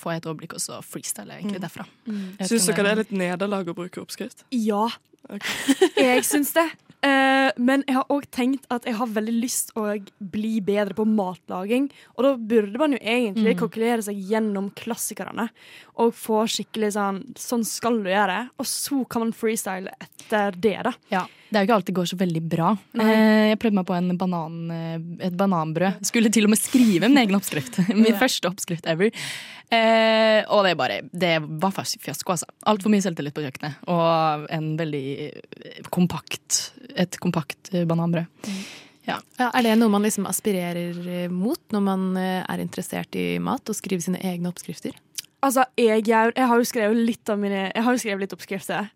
får 0.00 0.12
jeg 0.12 0.20
et 0.22 0.26
overblikk, 0.30 0.56
og 0.56 0.62
så 0.64 0.80
freestyler 0.84 1.36
jeg 1.36 1.44
egentlig 1.44 1.62
derfra. 1.64 1.84
Mm. 2.08 2.24
Syns 2.48 2.68
dere 2.68 2.84
det 2.84 2.90
er 2.92 3.00
litt 3.02 3.14
nederlag 3.16 3.68
å 3.68 3.76
bruke 3.76 4.02
oppskrift? 4.02 4.44
Ja, 4.54 4.88
Okay. 5.28 5.76
jeg 6.08 6.24
syns 6.26 6.54
det. 6.56 6.66
Eh, 7.00 7.48
men 7.56 7.80
jeg 7.88 7.96
har 7.96 8.10
òg 8.12 8.26
tenkt 8.34 8.66
at 8.72 8.84
jeg 8.84 8.98
har 8.98 9.08
veldig 9.08 9.32
lyst 9.40 9.72
å 9.78 9.86
bli 10.32 10.58
bedre 10.64 10.96
på 10.96 11.06
matlaging. 11.08 11.88
Og 12.18 12.26
da 12.26 12.32
burde 12.36 12.80
man 12.80 12.96
jo 12.96 13.00
egentlig 13.00 13.56
kalkulere 13.60 14.04
seg 14.04 14.20
gjennom 14.30 14.68
klassikerne 14.76 15.48
og 16.00 16.14
få 16.16 16.44
skikkelig 16.48 16.94
sånn 16.96 17.20
Sånn 17.40 17.64
skal 17.66 17.98
du 18.04 18.10
gjøre. 18.10 18.42
Og 18.60 18.68
så 18.68 19.00
kan 19.10 19.24
man 19.24 19.34
freestyle 19.36 19.92
etter 20.00 20.56
det, 20.60 20.76
da. 20.86 20.92
Ja, 21.12 21.24
Det 21.50 21.58
er 21.58 21.64
jo 21.64 21.68
ikke 21.68 21.78
alltid 21.80 21.90
det 21.90 21.98
går 21.98 22.10
så 22.10 22.18
veldig 22.20 22.42
bra. 22.52 22.68
Eh, 22.94 23.48
jeg 23.50 23.58
prøvde 23.62 23.78
meg 23.80 23.88
på 23.88 23.96
en 23.96 24.12
banan, 24.20 24.58
eh, 24.70 25.26
et 25.26 25.36
bananbrød. 25.40 26.04
Skulle 26.06 26.30
til 26.30 26.46
og 26.46 26.52
med 26.52 26.60
skrive 26.60 27.08
min 27.08 27.18
egen 27.24 27.38
oppskrift. 27.38 27.80
Min 27.96 28.18
første 28.20 28.52
oppskrift 28.52 28.86
ever. 28.86 29.10
Eh, 29.70 30.42
og 30.50 30.64
det 30.66 30.72
bare 30.74 30.96
Det 31.14 31.36
var 31.62 31.70
fiasko, 31.70 32.32
altså. 32.32 32.46
Altfor 32.66 32.90
mye 32.90 33.04
selvtillit 33.04 33.36
på 33.36 33.44
kjøkkenet. 33.44 33.84
Og 33.86 34.46
en 34.50 34.72
veldig 34.78 35.90
kompakt 35.94 36.72
Et 36.96 37.18
kompakt 37.22 37.70
eh, 37.74 37.86
bananbrød. 37.86 38.26
Ja, 39.06 39.16
er 39.38 39.64
det 39.64 39.76
noe 39.80 39.90
man 39.90 40.04
liksom 40.04 40.26
aspirerer 40.28 40.98
eh, 41.08 41.30
mot 41.32 41.60
når 41.74 41.82
man 41.82 42.16
eh, 42.20 42.42
er 42.44 42.62
interessert 42.62 43.16
i 43.18 43.38
mat, 43.42 43.62
og 43.66 43.78
skriver 43.78 44.04
sine 44.04 44.20
egne 44.26 44.50
oppskrifter? 44.50 44.94
Altså, 45.40 45.64
jeg, 45.78 46.04
jeg 46.06 46.46
har 46.50 46.58
jo 46.60 46.68
skrevet 46.68 46.98
litt 46.98 47.30
av 47.32 47.38
mine 47.40 47.70
Jeg 47.70 47.84
har 47.86 47.94
jo 47.96 48.02
skrevet 48.02 48.26
litt 48.26 48.34
oppskrifter. 48.36 48.90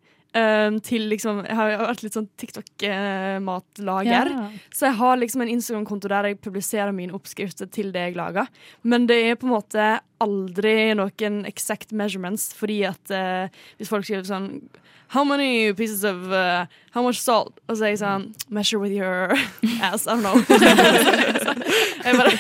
til 0.83 1.07
liksom 1.09 1.45
Jeg 1.47 1.57
har 1.57 1.77
vært 1.79 2.03
litt 2.03 2.17
sånn 2.19 2.29
TikTok-matlager. 2.37 4.31
Ja. 4.35 4.49
Så 4.75 4.91
jeg 4.91 4.99
har 4.99 5.17
liksom 5.17 5.41
en 5.41 5.53
Instagram-konto 5.55 6.11
der 6.11 6.29
jeg 6.29 6.41
publiserer 6.43 6.93
mine 6.93 7.15
oppskrifter 7.15 7.71
til 7.71 7.93
det 7.95 8.09
jeg 8.11 8.17
lager. 8.19 8.51
Men 8.83 9.07
det 9.07 9.23
er 9.31 9.39
på 9.41 9.47
en 9.47 9.55
måte 9.55 9.87
aldri 10.23 10.95
noen 10.99 11.43
exact 11.49 11.93
measurements, 11.93 12.53
fordi 12.57 12.83
at 12.89 13.15
uh, 13.15 13.47
hvis 13.79 13.91
folk 13.91 14.07
skriver 14.07 14.27
sånn 14.29 14.51
How 15.15 15.23
many 15.23 15.73
pieces 15.75 16.03
of 16.03 16.33
uh, 16.33 16.67
How 16.91 17.03
much 17.03 17.21
salt? 17.21 17.61
Og 17.69 17.77
så 17.77 17.85
er 17.85 17.93
jeg 17.93 18.01
sånn 18.01 18.25
Measure 18.49 18.81
with 18.81 18.95
your 18.95 19.31
ass. 19.85 20.09
I 20.09 20.17
don't 20.17 20.25
know. 20.25 20.35
jeg 22.05 22.17
bare 22.19 22.33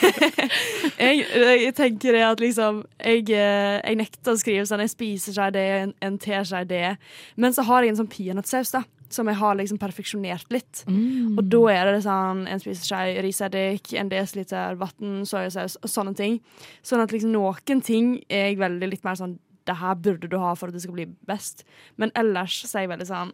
jeg, 1.04 1.26
jeg 1.66 1.74
tenker 1.76 2.16
det 2.16 2.24
at 2.26 2.42
liksom 2.42 2.82
jeg, 2.98 3.28
eh, 3.30 3.78
jeg 3.78 4.00
nekter 4.00 4.34
å 4.34 4.40
skrive 4.40 4.66
sånn 4.66 4.82
Jeg 4.84 4.94
spiser 4.94 5.36
seg 5.36 5.54
det, 5.54 5.64
en, 5.84 5.94
en 6.02 6.18
teskje 6.18 6.64
det. 6.70 6.96
Men 7.36 7.54
så 7.54 7.66
har 7.68 7.84
jeg 7.84 7.94
en 7.94 8.02
sånn 8.02 8.10
peanøttsaus, 8.10 8.74
da. 8.74 8.84
Som 9.14 9.30
jeg 9.30 9.38
har 9.38 9.54
liksom 9.58 9.78
perfeksjonert 9.78 10.50
litt. 10.54 10.82
Mm. 10.90 11.38
Og 11.38 11.46
da 11.52 11.62
er 11.72 11.92
det 11.92 12.02
sånn 12.06 12.44
en 12.50 12.62
spiseskje 12.62 13.22
riseddik, 13.24 13.94
en 14.00 14.10
desiliter 14.10 14.78
vann, 14.80 15.22
soyasaus 15.28 15.78
og 15.82 15.92
sånne 15.92 16.16
ting. 16.18 16.40
Sånn 16.82 17.04
at 17.04 17.14
liksom 17.14 17.32
noen 17.34 17.82
ting 17.84 18.16
er 18.28 18.50
jeg 18.50 18.60
veldig 18.62 18.90
litt 18.90 19.06
mer 19.06 19.18
sånn 19.20 19.38
Det 19.64 19.78
her 19.80 19.94
burde 19.96 20.28
du 20.28 20.34
ha 20.36 20.50
for 20.54 20.68
at 20.68 20.74
det 20.76 20.82
skal 20.84 20.92
bli 20.92 21.06
best. 21.24 21.62
Men 21.96 22.10
ellers 22.20 22.58
så 22.66 22.76
er 22.76 22.82
jeg 22.84 22.90
veldig 22.90 23.06
sånn 23.08 23.30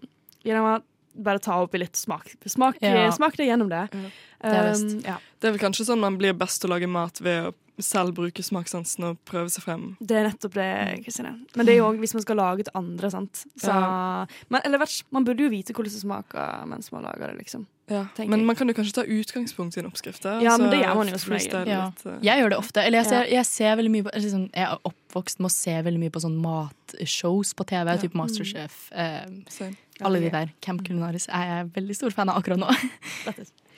gjennom 0.46 0.68
know 0.68 0.86
Bare 1.20 1.40
ta 1.42 1.56
oppi 1.58 1.80
litt 1.80 1.98
smak. 1.98 2.36
Smak, 2.46 2.76
Ja. 2.80 3.10
smak 3.10 3.36
deg 3.36 3.48
gjennom 3.48 3.68
det. 3.68 3.90
Det 3.90 4.04
er. 4.44 4.74
Um, 4.74 5.00
ja, 5.02 5.16
Det 5.40 5.48
er 5.48 5.56
vel 5.56 5.58
kanskje 5.58 5.86
sånn 5.88 5.98
man 5.98 6.16
blir 6.16 6.32
best 6.32 6.60
til 6.60 6.70
å 6.70 6.74
lage 6.78 6.86
mat 6.88 7.18
ved 7.20 7.48
å 7.48 7.54
selv 7.82 8.14
bruke 8.14 8.42
smakssansen 8.44 9.04
og 9.04 9.18
prøve 9.24 9.50
seg 9.50 9.62
frem. 9.64 9.96
det 10.00 10.16
er 10.16 10.28
nettopp 10.28 10.54
det, 10.54 11.04
Kristine. 11.04 11.32
Men 11.56 11.66
det 11.66 11.74
er 11.74 11.78
jo 11.80 11.88
òg 11.90 11.98
hvis 12.00 12.14
man 12.14 12.22
skal 12.22 12.36
lage 12.36 12.64
til 12.64 12.72
andre, 12.74 13.10
sant. 13.10 13.44
Så, 13.56 13.68
Ja. 13.72 14.26
men, 14.48 14.60
eller 14.64 14.78
vet 14.78 15.02
man 15.10 15.24
burde 15.24 15.42
jo 15.44 15.48
vite 15.50 15.72
hvordan 15.72 15.92
det 15.92 16.00
smaker 16.02 16.66
mens 16.66 16.92
man 16.92 17.02
lager 17.04 17.28
det, 17.32 17.38
liksom. 17.44 17.66
Ja. 17.90 18.04
Men 18.18 18.44
man 18.46 18.54
kan 18.54 18.68
jo 18.68 18.74
kanskje 18.74 18.92
ta 18.94 19.02
utgangspunkt 19.02 19.76
i 19.76 19.80
en 19.80 19.86
oppskrift. 19.90 20.22
da, 20.22 20.38
Ja, 20.40 20.56
men 20.56 20.70
det 20.70 20.78
gjør 20.84 20.94
man 20.94 21.08
jo 21.08 21.18
som 21.18 21.32
regel. 21.34 21.66
Ja. 21.66 21.90
eh. 22.06 22.18
Jeg 22.22 22.38
gjør 22.38 22.50
det 22.50 22.58
ofte. 22.58 22.84
Eller 22.86 22.98
jeg 23.02 23.06
ser, 23.06 23.24
jeg 23.26 23.46
ser 23.46 23.76
veldig 23.76 23.90
mye 23.90 24.02
på 24.06 24.10
sånn, 24.22 24.50
Jeg 24.54 24.62
er 24.62 24.78
oppvokst 24.86 25.40
med 25.40 25.50
å 25.50 25.50
se 25.50 25.72
veldig 25.82 25.98
mye 25.98 26.10
på 26.14 26.20
sånn 26.22 26.36
matshows 26.40 27.52
på 27.54 27.66
TV, 27.66 27.96
type 27.98 28.14
Masterchef. 28.14 28.92
Eh, 28.92 29.26
Same. 29.48 29.76
alle 30.02 30.20
de 30.20 30.30
der. 30.30 30.52
Camp 30.62 30.84
Culinaris 30.86 31.26
er 31.28 31.44
jeg 31.50 31.72
veldig 31.74 31.96
stor 31.96 32.10
fan 32.14 32.28
av 32.28 32.36
akkurat 32.40 32.58
nå. 32.62 32.70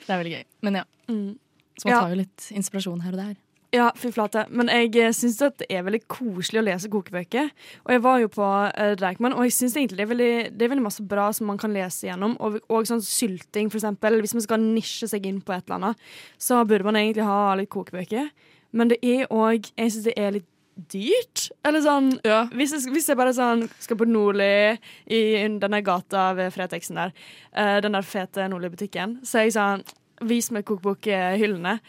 Det 0.05 0.09
er 0.11 0.19
veldig 0.21 0.33
gøy. 0.37 0.43
Men 0.61 0.75
ja, 0.75 0.83
Mm. 1.09 1.37
så 1.79 1.85
man 1.89 1.93
tar 2.03 2.09
jo 2.13 2.15
litt 2.21 2.51
inspirasjon 2.51 3.01
her 3.01 3.11
og 3.11 3.17
der. 3.17 3.35
Ja, 3.73 3.87
fy 3.97 4.11
flate. 4.13 4.43
Men 4.53 4.69
jeg 4.69 4.91
eh, 5.01 5.13
syns 5.17 5.39
det 5.41 5.65
er 5.65 5.81
veldig 5.85 6.03
koselig 6.11 6.61
å 6.61 6.65
lese 6.67 6.91
kokebøker. 6.93 7.49
Og 7.87 7.93
jeg 7.95 8.03
var 8.05 8.19
jo 8.21 8.29
på 8.35 8.45
uh, 8.45 8.93
Deichman, 8.99 9.33
og 9.33 9.47
jeg 9.47 9.55
syns 9.57 9.77
egentlig 9.79 9.97
det 9.97 10.05
er, 10.05 10.11
veldig, 10.11 10.33
det 10.53 10.65
er 10.65 10.71
veldig 10.75 10.85
masse 10.85 11.05
bra 11.09 11.31
som 11.33 11.49
man 11.49 11.57
kan 11.61 11.73
lese 11.73 12.05
gjennom. 12.05 12.35
Og, 12.37 12.59
og 12.69 12.85
sånn 12.85 13.01
sylting, 13.01 13.71
for 13.73 13.81
eksempel. 13.81 14.19
Hvis 14.21 14.35
man 14.37 14.45
skal 14.45 14.61
nisje 14.61 15.09
seg 15.09 15.25
inn 15.25 15.41
på 15.41 15.55
et 15.55 15.65
eller 15.65 15.79
annet, 15.79 16.03
så 16.37 16.61
burde 16.69 16.85
man 16.85 17.01
egentlig 17.01 17.25
ha 17.25 17.55
litt 17.57 17.71
kokebøker. 17.73 18.29
Men 18.73 18.89
det 18.89 19.01
er 19.05 19.25
òg 19.33 19.69
Jeg 19.77 19.93
syns 19.93 20.05
det 20.05 20.15
er 20.21 20.37
litt 20.37 20.49
dyrt. 20.93 21.47
Eller 21.65 21.81
sånn 21.85 22.13
Ja. 22.25 22.43
hvis 22.53 22.73
jeg, 22.77 22.93
hvis 22.93 23.09
jeg 23.09 23.17
bare 23.17 23.33
sånn 23.33 23.65
skal 23.79 23.97
på 23.97 24.05
Nordli, 24.09 24.77
i 25.09 25.21
denne 25.61 25.81
gata 25.85 26.31
ved 26.37 26.53
Fretexen 26.53 27.01
der, 27.01 27.17
uh, 27.57 27.81
den 27.81 27.97
der 27.97 28.05
fete 28.05 28.45
Nordli-butikken, 28.49 29.19
så 29.25 29.41
er 29.41 29.49
jeg 29.49 29.57
sånn 29.57 29.85
Vis 30.23 30.51
meg 30.53 30.63
kokebokhyllene. 30.69 31.79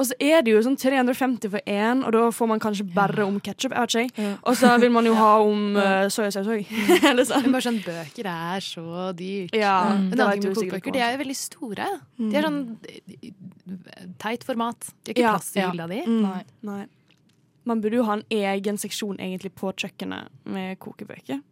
Og 0.00 0.08
så 0.08 0.16
er 0.22 0.40
det 0.42 0.54
jo 0.54 0.60
sånn 0.64 0.78
350 0.80 1.50
for 1.52 1.68
én, 1.68 2.00
og 2.06 2.14
da 2.14 2.22
får 2.34 2.48
man 2.50 2.62
kanskje 2.62 2.86
bare 2.94 3.26
om 3.26 3.36
ketsjup. 3.44 3.74
Ikke. 3.76 4.30
Og 4.48 4.56
så 4.58 4.72
vil 4.82 4.90
man 4.94 5.06
jo 5.06 5.12
ha 5.20 5.32
om 5.44 5.76
uh, 5.76 6.06
soyasaus 6.12 6.48
òg. 6.50 6.72
Eller 7.10 7.26
sånn. 7.28 7.44
Men 7.46 7.56
bare 7.58 7.66
sånn 7.68 7.82
bøker 7.84 8.30
er 8.32 8.64
så 8.66 9.10
dyrt. 9.18 9.54
Ja, 9.58 9.76
mm. 9.92 10.08
det 10.14 10.18
er 10.18 10.32
vet 10.32 10.42
du 10.42 10.48
sikkert 10.48 10.58
kokebøker 10.62 10.96
de 10.96 11.04
er 11.04 11.14
jo 11.14 11.22
veldig 11.22 11.38
store. 11.38 11.90
De 12.18 12.40
er 12.40 12.48
sånn 12.48 12.58
eh, 12.88 13.30
teit 14.22 14.48
format. 14.48 14.90
De 15.04 15.12
har 15.12 15.16
ikke 15.16 15.26
Ja. 15.26 15.36
plass 15.36 15.54
i 15.54 15.60
Ja. 15.60 15.70
hylla 15.70 15.88
di. 15.92 16.02
Nei. 16.08 16.42
Nei. 16.66 16.82
Man 17.64 17.80
burde 17.80 18.00
jo 18.00 18.04
ha 18.08 18.18
en 18.18 18.26
egen 18.30 18.78
seksjon 18.80 19.20
egentlig 19.20 19.52
på 19.54 19.70
kjøkkenet 19.70 20.28
med 20.50 20.78
kokebøker. 20.82 21.42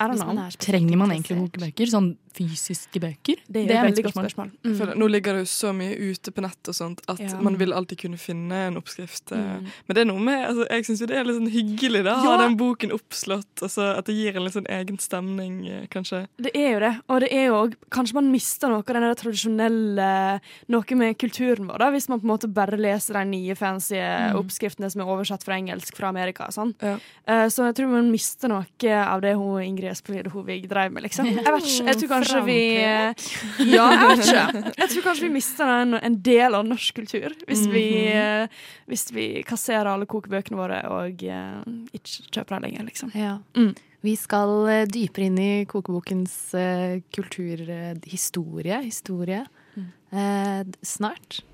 Er 0.00 0.14
Trenger 0.56 0.96
man 0.96 1.10
egentlig 1.12 1.36
kokebøker? 1.36 1.88
Sånn 1.92 2.16
fysiske 2.36 3.00
bøker? 3.02 3.36
Det 3.50 3.64
er, 3.66 3.84
et 3.84 3.94
veldig 3.94 4.04
godt 4.06 4.14
spørsmål. 4.16 4.50
Jeg 4.62 4.72
Mm. 4.72 4.78
føler, 4.78 4.94
nå 4.96 5.08
ligger 5.10 5.32
det 5.34 5.40
jo 5.44 5.50
så 5.50 5.72
mye 5.74 5.94
ute 5.98 6.30
på 6.32 6.40
nett 6.42 6.68
og 6.68 6.74
sånt 6.74 7.00
at 7.08 7.18
Ja. 7.20 7.40
man 7.40 7.56
vil 7.56 7.72
alltid 7.72 7.98
kunne 7.98 8.18
finne 8.18 8.52
en 8.68 8.76
oppskrift. 8.76 9.32
eh. 9.32 9.36
Mm. 9.38 9.66
Men 9.88 9.94
det 9.94 9.98
er 9.98 10.04
noe 10.04 10.20
med, 10.20 10.48
altså, 10.48 10.66
jeg 10.70 10.84
syns 10.84 11.00
jo 11.00 11.06
det 11.06 11.16
er 11.16 11.24
litt 11.24 11.36
sånn 11.36 11.50
hyggelig 11.50 12.04
da, 12.04 12.14
å 12.16 12.24
Ja. 12.24 12.36
ha 12.36 12.46
den 12.46 12.56
boken 12.56 12.90
oppslått. 12.92 13.62
Altså, 13.62 13.96
at 13.98 14.04
det 14.06 14.14
gir 14.14 14.36
en 14.36 14.44
litt 14.44 14.54
sånn 14.54 14.66
egen 14.68 14.98
stemning, 14.98 15.66
eh, 15.68 15.86
kanskje. 15.86 16.26
Det 16.40 16.52
er 16.54 16.72
jo 16.74 16.78
det. 16.80 17.00
Og 17.08 17.20
det 17.20 17.32
er 17.32 17.46
jo 17.46 17.54
òg 17.66 17.74
Kanskje 17.90 18.14
man 18.14 18.30
mister 18.32 18.68
noe 18.68 18.78
av 18.78 18.84
den 18.86 19.02
der 19.02 19.14
tradisjonelle 19.14 20.40
Noe 20.68 20.94
med 20.96 21.18
kulturen 21.18 21.66
vår, 21.68 21.78
da, 21.78 21.90
hvis 21.90 22.08
man 22.08 22.20
på 22.20 22.24
en 22.24 22.30
måte 22.38 22.52
bare 22.52 22.76
leser 22.78 23.14
de 23.14 23.24
nye 23.24 23.54
fancy 23.56 23.96
oppskriftene 24.34 24.90
som 24.90 25.02
er 25.02 25.06
oversatt 25.10 25.42
fra 25.46 25.54
engelsk 25.58 25.96
fra 25.96 26.08
Amerika. 26.08 26.48
Sånn. 26.54 26.74
Ja. 26.82 26.94
Uh, 27.26 27.46
så 27.52 27.66
jeg 27.68 27.76
tror 27.76 27.90
man 27.90 28.10
mister 28.12 28.48
noe 28.48 28.66
av 28.90 29.20
det 29.24 29.34
hun 29.36 29.60
Ingrid 29.62 29.90
Espelid 29.90 30.26
Hovig 30.32 30.68
drev 30.68 30.92
med, 30.92 31.02
liksom. 31.04 31.26
Jeg 31.26 31.44
vet 31.44 31.62
ikke. 31.66 31.86
Jeg 31.86 31.96
tror 32.00 32.08
kanskje 32.20 32.40
vi 32.46 32.60
eh, 32.84 33.26
Ja, 33.66 33.86
jeg 33.90 34.00
vet 34.04 34.24
ikke. 34.24 34.62
Jeg 34.80 34.92
tror 34.92 35.06
kanskje 35.08 35.26
vi 35.26 35.32
mister 35.34 35.72
en, 35.80 35.98
en 35.98 36.16
del 36.24 36.56
av 36.56 36.66
norsk 36.68 36.96
kultur 37.00 37.34
hvis 37.48 37.66
vi, 37.72 37.84
eh, 38.14 38.64
hvis 38.90 39.08
vi 39.16 39.28
kasserer 39.46 39.92
alle 39.92 40.08
kokebøkene 40.10 40.58
våre 40.58 40.80
og 40.90 41.22
uh, 41.26 41.60
ikke 41.96 42.28
kjøper 42.30 42.56
dem 42.56 42.66
lenger, 42.66 42.86
liksom. 42.88 43.12
Ja. 43.16 43.38
Mm. 43.58 43.72
Vi 44.00 44.14
skal 44.16 44.86
dypere 44.88 45.28
inn 45.28 45.38
i 45.40 45.50
kokebokens 45.68 46.36
uh, 46.56 47.00
kulturhistorie 47.14 48.82
historie, 48.86 49.44
Mm. 49.70 49.84
Uh, 50.10 50.66
snart. 50.82 51.44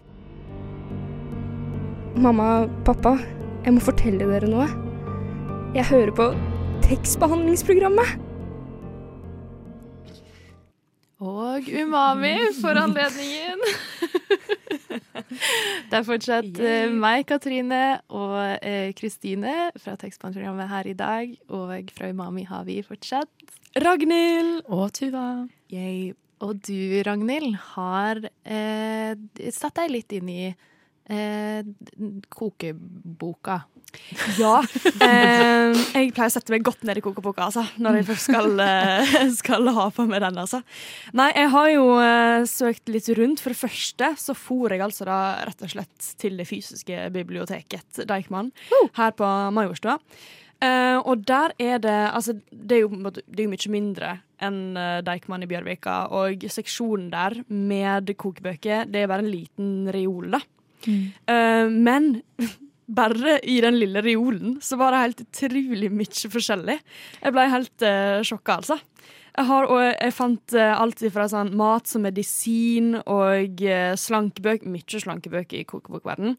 Mamma, 2.16 2.64
pappa, 2.86 3.18
jeg 3.66 3.74
må 3.76 3.82
fortelle 3.84 4.24
dere 4.24 4.48
noe. 4.48 4.64
Jeg 5.76 5.84
hører 5.90 6.14
på 6.16 6.30
tekstbehandlingsprogrammet. 6.86 8.14
Og 11.20 11.68
umami 11.72 12.34
for 12.60 12.76
anledningen. 12.76 13.62
Det 15.90 15.96
er 15.96 16.04
fortsatt 16.04 16.58
eh, 16.60 16.92
meg, 16.92 17.24
Katrine, 17.28 18.00
og 18.12 18.36
eh, 18.60 18.92
Kristine 18.96 19.70
fra 19.80 19.96
tekstbehandlingsprogrammet 19.96 20.68
her 20.70 20.90
i 20.90 20.96
dag. 20.98 21.32
Og 21.48 21.92
fra 21.96 22.10
Umami 22.12 22.44
har 22.48 22.66
vi 22.68 22.82
fortsatt 22.84 23.56
Ragnhild! 23.80 24.62
Og 24.72 24.92
Tuva. 24.96 25.46
Yay. 25.72 26.12
Og 26.44 26.60
du, 26.68 27.00
Ragnhild, 27.06 27.54
har 27.74 28.20
eh, 28.44 29.16
satt 29.56 29.80
deg 29.80 29.94
litt 29.94 30.12
inn 30.16 30.28
i 30.32 30.42
eh, 30.52 31.60
kokeboka. 32.28 33.62
Ja. 34.40 34.60
Eh, 35.06 35.72
jeg 35.96 36.12
pleier 36.14 36.30
å 36.30 36.32
sette 36.32 36.52
meg 36.54 36.64
godt 36.66 36.84
ned 36.86 36.98
i 36.98 37.02
kokeboka 37.04 37.46
altså, 37.46 37.64
når 37.82 38.00
jeg 38.00 38.06
først 38.10 38.28
skal, 38.28 38.62
eh, 38.62 39.16
skal 39.40 39.70
ha 39.76 39.88
på 39.94 40.06
meg 40.08 40.22
den. 40.24 40.40
Altså. 40.42 40.62
Nei, 41.16 41.28
jeg 41.36 41.52
har 41.52 41.68
jo 41.72 41.84
eh, 42.02 42.46
søkt 42.50 42.92
litt 42.92 43.10
rundt. 43.18 43.42
For 43.42 43.54
det 43.54 43.60
første 43.60 44.12
så 44.20 44.36
for 44.38 44.72
jeg 44.72 44.84
altså 44.84 45.06
da 45.08 45.20
rett 45.46 45.62
og 45.66 45.72
slett 45.72 46.10
til 46.20 46.40
det 46.40 46.48
fysiske 46.48 47.08
biblioteket 47.14 48.02
Deichman 48.08 48.52
her 48.98 49.14
på 49.16 49.30
Majorstua. 49.56 49.98
Eh, 50.64 50.98
og 51.04 51.26
der 51.28 51.52
er 51.60 51.80
det 51.84 51.96
Altså, 52.16 52.38
det 52.50 52.78
er 52.78 52.86
jo, 52.86 53.10
det 53.12 53.42
er 53.42 53.44
jo 53.44 53.52
mye 53.52 53.72
mindre 53.72 54.12
enn 54.40 54.76
uh, 54.76 55.00
Deichman 55.04 55.44
i 55.44 55.48
Bjørvika. 55.50 56.06
Og 56.16 56.44
seksjonen 56.52 57.10
der 57.12 57.40
med 57.48 58.12
kokebøker, 58.20 58.84
det 58.88 59.02
er 59.02 59.10
bare 59.10 59.24
en 59.24 59.32
liten 59.32 59.90
reol, 59.94 60.36
da. 60.36 60.42
Eh, 60.86 61.66
men 61.72 62.20
bare 62.86 63.38
i 63.42 63.60
den 63.64 63.78
lille 63.80 64.02
reolen 64.04 64.58
så 64.62 64.78
var 64.80 64.94
det 64.94 65.04
helt 65.04 65.22
utrolig 65.26 65.90
mye 65.92 66.30
forskjellig. 66.32 66.76
Jeg 67.22 67.34
ble 67.34 67.46
helt 67.52 67.86
uh, 67.86 68.20
sjokka, 68.26 68.60
altså. 68.60 68.78
Jeg, 69.36 69.44
har, 69.50 69.66
jeg 69.92 70.14
fant 70.16 70.54
uh, 70.56 70.78
alt 70.80 71.02
fra 71.12 71.26
sånn 71.28 71.50
mat 71.60 71.90
som 71.90 72.06
medisin 72.06 72.94
og 73.02 73.60
uh, 73.66 73.92
slankebøker 74.00 74.70
Mye 74.72 75.02
slankebøker 75.02 75.60
i 75.60 75.66
kokebokverden. 75.68 76.38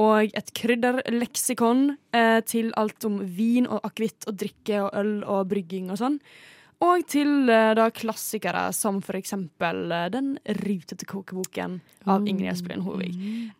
Og 0.00 0.32
et 0.32 0.54
krydderleksikon 0.56 1.90
uh, 2.16 2.40
til 2.48 2.72
alt 2.80 3.04
om 3.08 3.20
vin 3.36 3.68
og 3.68 3.84
akevitt 3.90 4.30
og 4.30 4.40
drikke 4.40 4.80
og 4.86 4.96
øl 5.02 5.14
og 5.26 5.44
brygging 5.52 5.92
og 5.92 6.00
sånn. 6.00 6.18
Og 6.82 7.04
til 7.06 7.50
eh, 7.50 7.72
da 7.78 7.88
klassikere 7.94 8.64
som 8.74 9.00
for 9.04 9.14
eksempel 9.18 9.92
eh, 9.94 10.08
Den 10.10 10.32
rutete 10.62 11.06
kokeboken 11.06 11.76
av 12.10 12.26
Ingrid 12.26 12.50
Espelid 12.50 12.82
Hovig. 12.82 13.12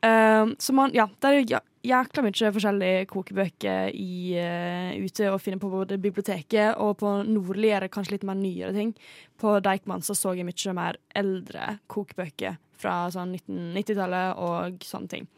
Eh, 0.02 0.46
så 0.58 0.74
man, 0.74 0.94
ja, 0.96 1.06
er 1.28 1.38
jo 1.38 1.44
ja- 1.54 1.62
jækla 1.86 2.24
mye 2.24 2.50
forskjellige 2.54 3.06
kokebøker 3.10 3.90
i, 3.94 4.34
uh, 4.38 4.92
ute 5.02 5.30
å 5.32 5.40
finne 5.42 5.60
på 5.62 5.70
både 5.72 5.98
biblioteket 6.02 6.78
og 6.82 6.98
på 7.02 7.14
nordligere, 7.28 7.90
kanskje 7.92 8.16
litt 8.16 8.26
mer 8.28 8.38
nyere 8.38 8.72
ting. 8.76 8.92
På 9.40 9.58
Deichman 9.64 10.04
så 10.04 10.16
så 10.18 10.34
jeg 10.36 10.46
mye 10.48 10.76
mer 10.78 10.98
eldre 11.18 11.76
kokebøker 11.92 12.58
fra 12.82 12.96
sånn 13.14 13.36
1990-tallet 13.38 14.38
og 14.42 14.86
sånne 14.86 15.12
ting. 15.12 15.28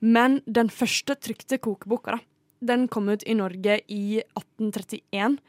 Men 0.00 0.40
den 0.46 0.70
første 0.72 1.16
trykte 1.20 1.60
kokeboka, 1.60 2.16
da, 2.16 2.20
den 2.72 2.86
kom 2.88 3.08
ut 3.12 3.24
i 3.28 3.36
Norge 3.36 3.80
i 3.92 4.20
1831. 4.36 5.40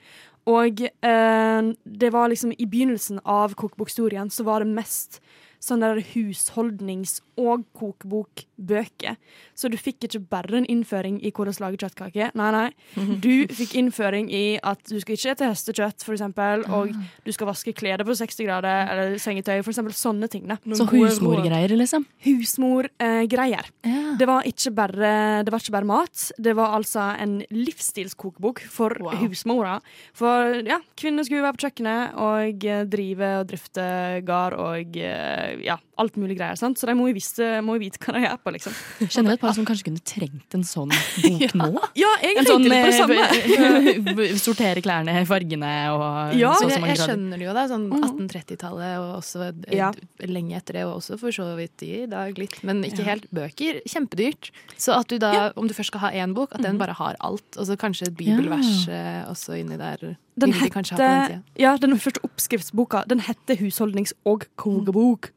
Og 0.47 0.83
uh, 1.03 1.73
det 1.83 2.13
var 2.15 2.31
liksom 2.31 2.53
i 2.55 2.67
begynnelsen 2.67 3.19
av 3.27 3.55
kokebokhistorien 3.59 4.31
så 4.31 4.47
var 4.47 4.63
det 4.63 4.75
mest 4.75 5.21
sånn 5.63 5.81
der 5.81 6.01
husholdnings- 6.13 7.21
og 7.37 7.63
kokebokbøker. 7.77 9.15
Så 9.57 9.69
du 9.69 9.77
fikk 9.77 10.07
ikke 10.07 10.21
bare 10.29 10.57
en 10.57 10.65
innføring 10.69 11.19
i 11.25 11.31
hvordan 11.31 11.57
lage 11.61 11.77
kjøttkake. 11.83 12.31
Nei, 12.37 12.49
nei. 12.51 12.69
Du 13.27 13.47
fikk 13.53 13.75
innføring 13.77 14.29
i 14.33 14.57
at 14.65 14.81
du 14.89 14.97
skal 15.01 15.17
ikke 15.17 15.31
ete 15.35 15.49
hestekjøtt, 15.51 16.03
for 16.05 16.15
eksempel, 16.17 16.63
og 16.73 16.93
du 17.25 17.31
skal 17.35 17.49
vaske 17.51 17.73
klær 17.77 18.01
på 18.07 18.15
60 18.17 18.41
grader, 18.47 18.89
eller 18.93 19.17
sengetøy, 19.21 19.61
for 19.65 19.73
eksempel. 19.73 19.93
Sånne 19.97 20.29
ting, 20.31 20.47
da. 20.49 20.57
Så 20.77 20.87
husmorgreier, 20.89 21.73
liksom? 21.77 22.05
Husmorgreier. 22.25 23.69
Ja. 23.85 24.15
Det 24.17 24.27
var 24.29 24.45
ikke 24.49 24.71
bare, 24.77 25.11
det 25.45 25.53
var 25.53 25.61
ikke 25.61 25.75
bare 25.77 25.89
mat, 25.89 26.25
det 26.41 26.55
var 26.57 26.73
altså 26.77 27.07
en 27.21 27.39
livsstilskokebok 27.53 28.63
for 28.73 28.95
Wow. 28.97 29.13
husmora. 29.27 29.75
For 30.17 30.57
ja, 30.65 30.79
kvinner 30.97 31.23
skulle 31.27 31.43
være 31.45 31.57
på 31.57 31.65
kjøkkenet 31.67 32.15
og 32.17 32.65
eh, 32.65 32.83
drive 32.89 33.29
og 33.41 33.47
drifte 33.51 33.85
gard 34.25 34.55
og 34.57 34.97
eh, 34.97 35.46
ja, 35.63 35.77
alt 35.97 36.15
mulig 36.17 36.37
greier. 36.37 36.55
Sant? 36.59 36.77
Så 36.79 36.85
de 36.89 36.93
må 36.97 37.07
jo, 37.09 37.13
vite, 37.17 37.61
må 37.65 37.75
jo 37.77 37.81
vite 37.85 37.99
hva 38.03 38.13
de 38.17 38.25
er 38.27 38.37
på, 38.37 38.51
liksom. 38.53 38.73
Kjenner 39.07 39.31
du 39.31 39.33
et 39.37 39.41
par 39.41 39.53
som 39.57 39.65
kanskje 39.65 39.87
kunne 39.87 40.03
trengt 40.05 40.53
en 40.57 40.63
sånn 40.67 40.91
bok 40.93 41.55
nå? 41.61 41.69
Ja, 41.97 42.11
jeg 42.21 42.37
En 42.37 42.45
tenkte 42.45 42.53
sånn 42.53 42.65
på 42.67 42.73
det 42.73 42.93
samme. 42.97 44.23
eh, 44.27 44.35
sortere 44.41 44.83
klærne, 44.85 45.15
fargene 45.29 45.71
og 45.93 46.35
Ja, 46.37 46.53
så 46.53 46.65
og 46.67 46.71
så 46.71 46.75
jeg, 46.75 46.83
grader. 46.83 46.91
jeg 46.93 47.01
skjønner 47.07 47.37
det 47.41 47.47
jo, 47.47 47.53
da. 47.57 47.65
Sånn 47.71 47.87
Mhm. 47.87 48.03
1830-tallet 48.27 48.93
og 49.01 49.09
også 49.21 49.41
eh, 49.47 49.75
Ja. 49.77 49.91
lenge 50.27 50.57
etter 50.59 50.73
det, 50.79 50.85
og 50.85 50.97
også 51.01 51.17
for 51.19 51.31
så 51.31 51.49
vidt 51.57 51.81
i 51.87 52.05
dag 52.11 52.37
litt. 52.37 52.59
Men 52.67 52.83
ikke 52.83 53.03
helt 53.07 53.27
bøker. 53.33 53.81
Kjempedyrt. 53.87 54.51
Så 54.77 54.93
at 54.99 55.07
du 55.07 55.17
da, 55.17 55.51
om 55.57 55.67
du 55.67 55.73
først 55.73 55.93
skal 55.93 56.01
ha 56.05 56.11
én 56.11 56.33
bok, 56.37 56.53
at 56.53 56.59
Mhm. 56.61 56.63
den 56.67 56.77
bare 56.77 56.93
har 56.93 57.15
alt. 57.21 57.57
Og 57.57 57.65
så 57.67 57.77
kanskje 57.77 58.07
et 58.07 58.17
bibelvers 58.17 58.87
også 59.31 59.57
inni 59.59 59.77
der. 59.77 60.17
Den 60.37 60.51
hette, 60.53 60.83
den 60.97 61.43
ja, 61.57 61.75
den 61.81 61.97
første 61.97 62.21
oppskriftsboka 62.21 63.07
Den 63.07 63.19
heter 63.25 63.55
Husholdnings- 63.57 64.13
og 64.23 64.45
kokebok. 64.55 65.31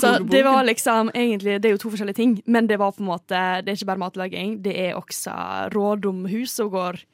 Så 0.00 0.14
det 0.30 0.42
var 0.46 0.64
liksom 0.64 1.10
egentlig 1.14 1.58
Det 1.60 1.68
er 1.70 1.74
jo 1.76 1.82
to 1.84 1.90
forskjellige 1.92 2.16
ting, 2.20 2.34
men 2.46 2.66
det 2.70 2.78
var 2.80 2.92
på 2.96 3.02
en 3.04 3.10
måte 3.12 3.42
Det 3.64 3.72
er 3.74 3.78
ikke 3.78 3.90
bare 3.92 4.02
matlaging, 4.06 4.56
det 4.64 4.74
er 4.88 4.96
også 4.98 5.34
råd 5.74 6.06
om 6.10 6.24
hus 6.32 6.56
og 6.64 6.70
gård 6.76 7.04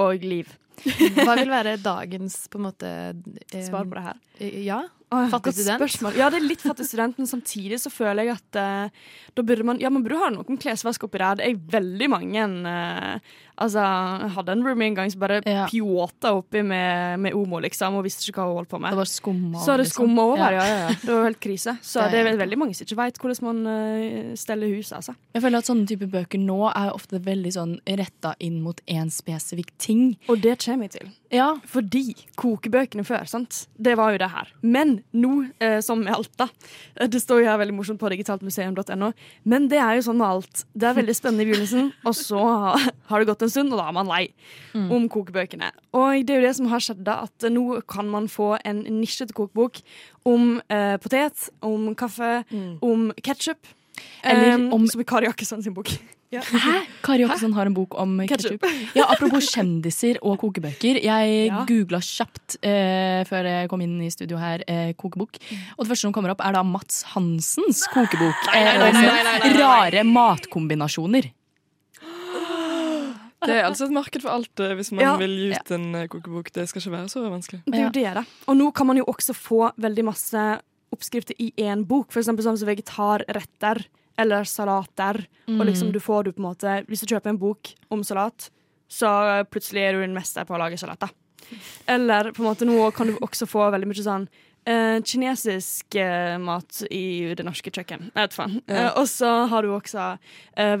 og 0.00 0.22
liv. 0.22 0.46
Hva 0.80 1.34
vil 1.36 1.50
være 1.50 1.74
dagens 1.82 2.46
på 2.48 2.56
en 2.60 2.64
måte 2.70 2.88
eh, 3.50 3.62
Svar 3.66 3.84
på 3.90 3.98
det 3.98 4.04
her. 4.06 4.16
eh, 4.40 4.60
Ja. 4.64 4.78
Fattig 5.10 5.56
student? 5.56 5.80
spørsmål. 5.82 6.14
Ja, 6.20 6.28
det 6.30 6.38
er 6.38 6.44
litt 6.46 6.62
fattig 6.62 6.84
student, 6.86 7.16
men 7.18 7.26
samtidig 7.26 7.80
så 7.82 7.90
føler 7.90 8.28
jeg 8.28 8.36
at 8.38 8.58
eh, 8.62 8.92
da 9.34 9.42
burde 9.42 9.64
man 9.66 9.80
Ja, 9.82 9.90
man 9.90 10.04
burde 10.06 10.20
ha 10.22 10.28
noen 10.30 10.60
klesvask 10.62 11.02
oppi 11.08 11.18
der. 11.18 11.40
Det 11.40 11.48
er 11.48 11.58
veldig 11.74 12.08
mange 12.12 12.44
eh, 12.70 13.34
Altså, 13.60 13.82
jeg 13.84 14.30
hadde 14.36 14.52
en 14.56 14.62
roomie 14.64 14.86
en 14.88 14.94
gang 14.96 15.10
som 15.12 15.20
bare 15.20 15.40
Ja. 15.44 15.66
pjåta 15.68 16.30
oppi 16.32 16.62
med, 16.64 17.20
med 17.20 17.34
Omo, 17.36 17.60
liksom, 17.60 17.94
og 18.00 18.04
visste 18.06 18.24
ikke 18.30 18.40
hva 18.40 18.46
hun 18.48 18.56
holdt 18.62 18.70
på 18.70 18.78
Det 18.80 18.82
med. 18.86 18.94
var 18.96 19.04
skumma 19.10 19.58
Så 19.64 19.76
det 19.76 19.84
liksom. 19.86 20.18
over, 20.18 20.38
Ja. 20.38 20.50
ja. 20.50 20.64
ja, 20.64 20.78
ja. 20.88 20.94
Det 21.04 21.12
var 21.12 21.24
helt 21.28 21.40
krise. 21.40 21.76
Så 21.82 22.00
Det 22.00 22.10
det 22.12 22.20
er 22.26 22.32
er 22.32 22.40
veldig 22.40 22.58
mange 22.58 22.74
som 22.74 22.86
ikke 22.86 22.96
veit 22.96 23.18
hvordan 23.20 23.42
man 23.42 23.60
uh, 23.66 24.34
steller 24.34 24.72
huset, 24.74 24.96
altså. 24.96 25.14
Jeg 25.34 25.42
føler 25.42 25.58
at 25.58 25.66
sånne 25.68 25.86
type 25.86 26.06
bøker 26.10 26.38
nå 26.40 26.58
er 26.74 26.90
ofte 26.94 27.20
veldig 27.20 27.52
sånn 27.52 27.76
retta 27.86 28.34
inn 28.40 28.62
mot 28.62 28.80
én 28.88 29.10
spesifikk 29.12 29.70
ting. 29.78 30.16
Og 30.28 30.40
det 30.40 30.56
kommer 30.64 30.88
jeg 30.88 30.96
til. 31.00 31.10
Ja, 31.30 31.54
Fordi 31.64 32.14
kokebøkene 32.36 33.04
før, 33.06 33.22
sant? 33.28 33.66
det 33.80 33.96
var 33.96 34.10
jo 34.12 34.18
det 34.18 34.30
her. 34.32 34.48
Men 34.62 35.02
nå, 35.14 35.50
eh, 35.60 35.80
som 35.80 36.00
med 36.02 36.12
alt, 36.14 36.32
da. 36.36 36.48
eh, 36.96 37.06
Det 37.06 37.20
står 37.22 37.42
jo 37.44 37.46
her 37.46 37.58
veldig 37.58 37.74
morsomt 37.76 38.00
på 38.00 38.10
digitaltmuseum.no. 38.10 39.12
Men 39.44 39.68
det 39.68 39.78
er 39.78 39.94
jo 40.00 40.02
sånn 40.08 40.18
med 40.18 40.26
alt. 40.26 40.64
Det 40.74 40.88
er 40.88 40.94
veldig 40.98 41.14
spennende 41.16 41.44
i 41.46 41.50
begynnelsen, 41.52 41.92
og 42.04 42.14
så 42.18 42.40
har 43.10 43.18
det 43.20 43.26
gått 43.30 43.42
en 43.46 43.49
stund, 43.50 43.72
og 43.72 43.78
da 43.82 43.88
er 43.88 43.96
man 43.98 44.06
lei 44.10 44.28
om 44.74 45.08
kokebøkene. 45.12 45.70
Og 45.92 46.24
det 46.26 46.30
er 46.36 46.40
jo 46.40 46.46
det 46.48 46.54
som 46.56 46.66
har 46.72 46.80
skjedd, 46.80 47.02
da, 47.04 47.22
at 47.28 47.50
nå 47.50 47.82
kan 47.86 48.08
man 48.10 48.28
få 48.30 48.54
en 48.64 48.84
nisjete 49.00 49.34
kokebok 49.36 49.82
om 50.24 50.60
eh, 50.70 50.96
potet, 51.02 51.50
om 51.62 51.90
kaffe, 51.94 52.44
om 52.82 53.10
ketsjup. 53.20 53.58
Eller 54.24 54.54
om- 54.72 54.86
Som 54.88 55.00
i 55.02 55.04
Kari 55.04 55.26
Jakkesson 55.26 55.62
sin 55.62 55.74
bok. 55.74 55.90
Hæ? 56.30 56.86
Kari 57.02 57.24
Jakkesson 57.24 57.52
har 57.52 57.66
en 57.66 57.74
bok 57.74 57.96
om 57.98 58.12
Ketchup. 58.22 58.60
ketsjup. 58.62 58.94
Ja, 58.96 59.04
apropos 59.10 59.48
kjendiser 59.50 60.16
og 60.22 60.38
kokebøker. 60.38 61.00
Jeg 61.02 61.46
Ja. 61.50 61.64
googla 61.66 61.98
kjapt 62.00 62.56
eh, 62.62 63.24
før 63.28 63.44
jeg 63.50 63.68
kom 63.68 63.80
inn 63.82 63.98
i 64.00 64.08
studio 64.14 64.38
her, 64.38 64.62
eh, 64.68 64.92
kokebok. 64.94 65.36
Og 65.76 65.84
det 65.84 65.90
første 65.90 66.06
som 66.06 66.12
kommer 66.14 66.30
opp, 66.30 66.40
er 66.40 66.52
da 66.54 66.62
Mats 66.62 67.02
Hansens 67.12 67.82
kokebok. 67.92 68.46
eh, 68.54 68.92
nei 68.94 69.52
rare 69.58 70.04
matkombinasjoner. 70.06 71.32
Det 73.46 73.54
er 73.56 73.64
altså 73.64 73.86
et 73.86 73.94
marked 73.96 74.20
for 74.22 74.30
alt 74.30 74.60
eh, 74.60 74.74
hvis 74.76 74.90
man 74.92 75.00
Ja. 75.04 75.16
vil 75.16 75.30
gi 75.30 75.50
ut 75.56 75.70
en 75.76 75.94
eh, 75.94 76.06
kokebok. 76.12 76.50
Det 76.52 76.68
skal 76.68 76.82
ikke 76.82 76.92
være 76.98 77.08
så 77.08 77.22
vanskelig. 77.30 77.62
Det 77.66 77.78
er 77.78 77.86
jo 77.86 77.94
det, 77.96 78.14
da. 78.14 78.24
Og 78.48 78.56
nå 78.56 78.66
kan 78.76 78.86
man 78.86 78.96
jo 79.00 79.04
også 79.08 79.34
få 79.34 79.72
veldig 79.80 80.04
masse 80.04 80.42
oppskrifter 80.92 81.34
i 81.40 81.52
én 81.56 81.86
bok. 81.86 82.10
Eksempel 82.12 82.44
sånn 82.44 82.58
som 82.60 82.68
vegetarretter 82.68 83.84
eller 84.18 84.44
salater. 84.44 85.22
Og 85.48 85.64
liksom 85.66 85.92
du 85.92 86.00
får 86.00 86.24
du 86.24 86.32
på 86.32 86.42
en 86.42 86.48
måte 86.50 86.74
Hvis 86.86 87.00
du 87.00 87.14
kjøper 87.14 87.30
en 87.32 87.38
bok 87.40 87.72
om 87.90 88.02
salat, 88.04 88.50
så 88.90 89.08
plutselig 89.50 89.82
er 89.88 89.92
du 89.96 90.02
en 90.04 90.14
mester 90.14 90.44
på 90.44 90.54
å 90.54 90.58
lage 90.60 90.76
salat. 90.78 90.98
da. 91.00 91.08
Eller 91.88 92.32
på 92.32 92.42
en 92.44 92.50
måte 92.50 92.66
nå 92.68 92.92
kan 92.94 93.06
du 93.08 93.16
også 93.22 93.46
få 93.48 93.70
veldig 93.72 93.88
mye 93.90 94.04
sånn 94.04 94.28
eh, 94.68 94.98
kinesisk 95.06 95.96
uh, 95.96 96.36
mat 96.42 96.82
i 96.90 97.32
det 97.36 97.44
norske 97.46 97.72
kjøkken. 97.72 98.10
Jeg 98.10 98.16
vet 98.16 98.36
faen. 98.36 98.56
Uh, 98.70 98.90
og 99.00 99.06
så 99.10 99.30
har 99.50 99.66
du 99.66 99.74
også 99.74 100.12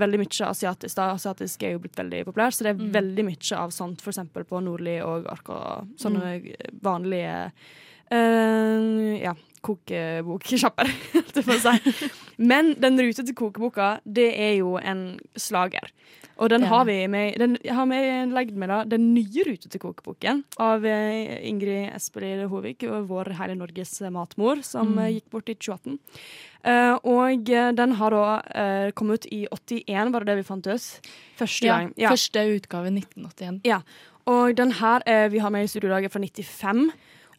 veldig 0.00 0.20
mye 0.20 0.48
asiatisk. 0.48 0.96
da. 0.96 1.12
Asiatisk 1.14 1.62
er 1.64 1.74
jo 1.74 1.82
blitt 1.84 1.98
veldig 1.98 2.24
populært, 2.28 2.56
så 2.56 2.66
det 2.66 2.74
er 2.74 2.96
veldig 2.98 3.26
mye 3.30 3.58
av 3.58 3.72
sånt 3.74 4.02
f.eks. 4.04 4.20
på 4.34 4.64
Nordli 4.64 4.98
og 5.04 5.28
Ark 5.32 5.52
og 5.54 5.94
sånne 6.00 6.34
vanlige 6.84 7.36
eh, 8.14 9.22
ja, 9.22 9.34
kokeboksjapper, 9.66 10.90
holdt 11.14 11.40
jeg 11.40 11.46
på 11.46 11.56
å 11.56 11.60
si. 11.62 12.10
Men 12.40 12.74
den 12.80 13.00
rutete 13.00 13.36
kokeboka, 13.36 13.98
det 14.04 14.30
er 14.34 14.56
jo 14.60 14.76
en 14.80 15.18
slager. 15.36 15.92
Og 16.40 16.48
den 16.48 16.64
har 16.64 16.86
vi 16.88 17.02
med, 17.12 17.36
den 17.36 17.58
har 17.68 17.84
vi 17.90 17.98
legd 18.32 18.54
med 18.56 18.70
da, 18.72 18.78
den 18.88 19.10
nye 19.12 19.44
rutete 19.44 19.76
kokeboken 19.80 20.40
av 20.64 20.86
eh, 20.88 21.36
Ingrid 21.48 21.90
Espelid 21.92 22.46
Hovig, 22.48 22.80
vår 22.80 23.34
hele 23.36 23.58
Norges 23.60 23.98
matmor, 24.08 24.62
som 24.64 24.94
mm. 24.96 25.02
gikk 25.18 25.26
bort 25.34 25.52
i 25.52 25.58
2018. 25.58 25.98
Uh, 26.60 26.96
og 27.08 27.48
eh, 27.48 27.70
den 27.72 27.94
har 27.96 28.12
da 28.12 28.24
uh, 28.44 28.88
kommet 28.92 29.24
ut 29.24 29.28
i 29.32 29.46
81, 29.48 30.10
var 30.12 30.24
det 30.24 30.32
det 30.32 30.40
vi 30.42 30.48
fant 30.48 30.66
ut? 30.68 31.12
Første 31.40 31.64
Ja, 31.68 31.78
gang. 31.78 31.94
Ja. 31.96 32.10
Første 32.12 32.42
utgave 32.52 32.92
1981. 32.92 33.62
Ja, 33.64 33.80
og 34.28 34.56
den 34.58 34.74
her 34.76 35.04
uh, 35.08 35.28
vi 35.32 35.40
har 35.40 35.52
med 35.52 35.64
i 35.64 35.70
studiodagen 35.72 36.12
fra 36.12 36.20
95. 36.20 36.90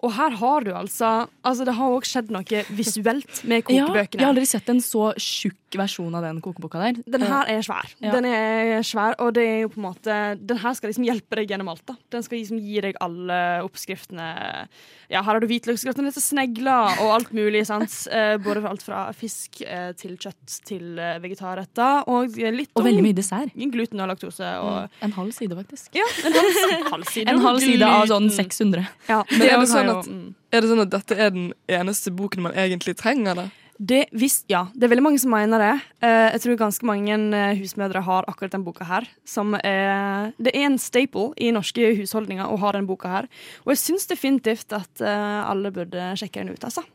Og 0.01 0.13
her 0.17 0.33
har 0.41 0.65
du 0.65 0.71
altså 0.73 1.09
Altså, 1.45 1.65
det 1.67 1.75
har 1.77 1.93
òg 1.93 2.05
skjedd 2.09 2.31
noe 2.33 2.63
visuelt 2.73 3.41
med 3.49 3.65
kokebøkene. 3.67 3.95
Ja, 3.95 4.07
jeg 4.17 4.25
har 4.25 4.33
aldri 4.33 4.47
sett 4.49 4.69
en 4.73 4.81
så 4.83 5.11
tjukk 5.17 5.57
versjon 5.79 6.15
av 6.15 6.23
den 6.25 6.41
kokeboka 6.43 6.79
der. 6.81 6.99
Den 7.05 7.21
her 7.21 7.45
er 7.51 7.61
svær. 7.65 7.87
Ja. 8.01 8.11
Den 8.15 8.25
er 8.25 8.81
svær, 8.83 9.15
og 9.19 9.33
det 9.37 9.43
er 9.47 9.59
jo 9.63 9.69
på 9.69 9.79
en 9.79 9.85
måte 9.87 10.15
Den 10.41 10.57
her 10.57 10.73
skal 10.73 10.89
liksom 10.91 11.05
hjelpe 11.07 11.35
deg 11.39 11.49
gjennom 11.53 11.69
alt. 11.71 11.83
da 11.85 11.95
Den 12.11 12.23
skal 12.23 12.39
liksom 12.39 12.59
gi 12.59 12.81
deg 12.81 12.95
alle 13.01 13.37
oppskriftene. 13.63 14.67
Ja, 15.11 15.19
her 15.21 15.33
har 15.33 15.39
du 15.43 15.47
hvitløksgratin 15.47 16.07
til 16.11 16.23
snegler 16.23 16.97
og 17.03 17.13
alt 17.19 17.31
mulig. 17.35 17.65
sant? 17.67 17.91
Eh, 18.11 18.35
både 18.43 18.61
alt 18.67 18.81
fra 18.83 19.05
fisk 19.15 19.61
eh, 19.63 19.91
til 19.97 20.17
kjøtt 20.19 20.57
til 20.67 20.97
eh, 20.99 21.15
vegetarretter. 21.23 22.03
Og 22.11 22.35
litt 22.37 22.69
Og 22.75 22.81
om 22.81 22.85
veldig 22.89 23.03
mye 23.05 23.15
dessert. 23.17 23.53
gluten 23.55 23.99
og 24.03 24.09
laktose. 24.11 24.43
Og, 24.61 24.89
En 25.01 25.11
halv 25.15 25.31
side, 25.31 25.55
faktisk. 25.55 25.95
Ja, 25.95 26.05
en 26.27 26.33
halv, 26.35 26.59
halv 26.95 27.05
side. 27.09 27.27
En 27.31 27.39
halv 27.45 27.59
side 27.63 27.87
av 27.87 28.05
sånn 28.11 28.29
600. 28.29 28.85
Ja, 29.09 29.23
Men 29.31 29.41
er 29.47 29.57
det 29.63 29.69
sånn 29.71 29.89
at- 29.95 30.07
mm. 30.11 30.35
Er 30.51 30.59
det 30.61 30.67
sånn 30.69 30.81
at 30.83 30.89
dette 30.91 31.15
er 31.15 31.29
den 31.31 31.53
eneste 31.71 32.11
boken 32.11 32.41
man 32.43 32.51
egentlig 32.59 32.97
trenger, 32.99 33.35
da? 33.39 33.45
Det, 33.81 34.03
hvis, 34.13 34.43
ja, 34.51 34.67
det 34.77 34.85
er 34.85 34.91
veldig 34.91 35.03
mange 35.07 35.19
som 35.23 35.31
mener 35.33 35.57
det. 35.57 35.71
Eh, 36.05 36.27
jeg 36.35 36.41
tror 36.43 36.57
ganske 36.59 36.85
mange 36.85 37.15
eh, 37.17 37.55
husmødre 37.57 38.03
har 38.05 38.27
akkurat 38.29 38.53
den 38.53 38.65
boka 38.67 38.85
her. 38.85 39.07
Som 39.25 39.55
er, 39.57 40.29
det 40.37 40.53
er 40.53 40.67
en 40.67 40.77
staple 40.77 41.31
i 41.41 41.49
norske 41.55 41.87
husholdninger 41.97 42.45
å 42.45 42.59
ha 42.61 42.71
den 42.77 42.85
boka 42.85 43.09
her. 43.09 43.29
Og 43.65 43.73
jeg 43.73 43.81
syns 43.81 44.05
definitivt 44.11 44.75
at 44.77 45.01
eh, 45.01 45.39
alle 45.49 45.71
burde 45.73 46.11
sjekke 46.19 46.43
den 46.43 46.53
ut, 46.53 46.63
altså. 46.69 46.85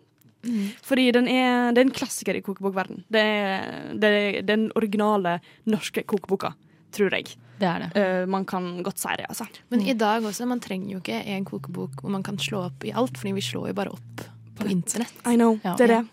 Fordi 0.86 1.08
den 1.10 1.26
er, 1.26 1.72
det 1.74 1.80
er 1.82 1.88
en 1.88 1.96
klassiker 1.96 2.36
i 2.38 2.42
kokebokverden. 2.46 3.00
Det 3.10 3.18
er, 3.18 3.72
det 3.98 4.10
er 4.14 4.36
den 4.46 4.68
originale 4.78 5.40
norske 5.66 6.04
kokeboka, 6.06 6.52
tror 6.94 7.16
jeg. 7.18 7.32
Det 7.58 7.66
er 7.66 7.82
det. 7.82 7.88
Eh, 7.98 8.26
man 8.30 8.44
kan 8.46 8.76
godt 8.86 9.00
si 9.02 9.10
det, 9.18 9.26
altså. 9.32 9.48
Men 9.74 9.82
i 9.82 9.96
dag 9.98 10.22
også, 10.22 10.46
man 10.46 10.62
trenger 10.62 10.92
jo 10.94 11.02
ikke 11.02 11.18
en 11.34 11.48
kokebok 11.48 11.98
hvor 11.98 12.14
man 12.14 12.22
kan 12.22 12.38
slå 12.38 12.68
opp 12.68 12.86
i 12.86 12.94
alt, 12.94 13.18
fordi 13.18 13.34
vi 13.40 13.42
slår 13.48 13.72
jo 13.72 13.78
bare 13.80 13.96
opp 13.96 14.26
på 14.60 14.68
internett. 14.70 15.18
I 15.26 15.34
know, 15.34 15.58
Ja. 15.64 15.74
det 15.74 15.88
er 15.90 15.94
det. 15.96 16.04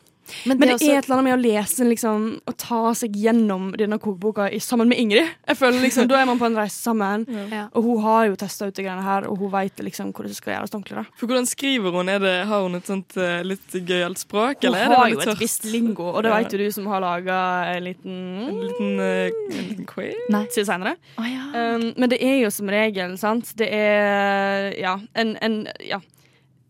Men, 0.46 0.58
Men 0.58 0.70
det, 0.70 0.78
det 0.80 0.88
er 0.90 0.98
et 1.00 1.06
eller 1.08 1.18
annet 1.20 1.28
med 1.30 1.36
å 1.36 1.42
lese 1.44 1.86
liksom, 1.88 2.24
og 2.48 2.56
ta 2.58 2.94
seg 2.98 3.16
gjennom 3.20 3.72
denne 3.78 3.98
kokeboka 4.02 4.48
i, 4.52 4.60
sammen 4.64 4.88
med 4.90 5.00
Ingrid. 5.02 5.28
Jeg 5.48 5.58
føler 5.60 5.84
liksom, 5.84 6.08
Da 6.08 6.22
er 6.22 6.26
man 6.30 6.40
på 6.40 6.48
en 6.48 6.56
reise 6.58 6.78
sammen, 6.80 7.26
Ja. 7.54 7.66
og 7.76 7.84
hun 7.84 8.02
har 8.06 8.28
jo 8.30 8.38
testa 8.40 8.68
ut 8.70 8.76
de 8.78 8.86
greiene 8.86 9.04
her, 9.04 9.28
og 9.30 9.38
hun 9.44 9.52
veit 9.54 9.78
liksom 9.84 10.14
hvordan 10.14 10.32
det 10.34 10.38
skal 10.40 10.54
gjøres 10.56 10.74
ordentlig. 10.74 10.96
da. 11.02 11.04
For 11.20 11.28
hvordan 11.30 11.50
skriver 11.50 11.92
hun? 11.98 12.10
Er 12.10 12.24
det, 12.24 12.34
har 12.50 12.64
hun 12.66 12.76
et 12.80 12.88
sånt 12.90 13.18
eh, 13.20 13.44
litt 13.46 13.76
gøyalt 13.76 14.22
språk? 14.24 14.64
Hun 14.64 14.70
Eller 14.72 14.86
er 14.86 14.94
det 14.94 15.02
har 15.02 15.10
jo 15.14 15.20
et 15.36 15.44
visst 15.44 15.68
lingo, 15.70 16.08
og 16.14 16.24
det 16.24 16.32
Ja. 16.32 16.40
vet 16.40 16.56
jo 16.56 16.62
du 16.64 16.72
som 16.72 16.88
har 16.88 17.04
laga 17.04 17.38
en 17.76 17.84
liten 17.84 18.16
En 18.48 18.62
liten, 18.64 18.96
uh, 19.00 19.28
en 19.60 19.68
liten 19.70 19.86
quiz? 19.86 20.16
til 20.54 20.66
senere. 20.66 20.96
Oh, 21.20 21.28
ja. 21.28 21.46
Um, 21.76 21.94
men 21.98 22.10
det 22.10 22.22
er 22.24 22.40
jo 22.44 22.50
som 22.50 22.68
regel, 22.70 23.18
sant 23.18 23.54
Det 23.58 23.68
er 23.72 24.74
ja, 24.80 24.98
en, 25.16 25.36
en 25.42 25.68
ja. 25.84 26.00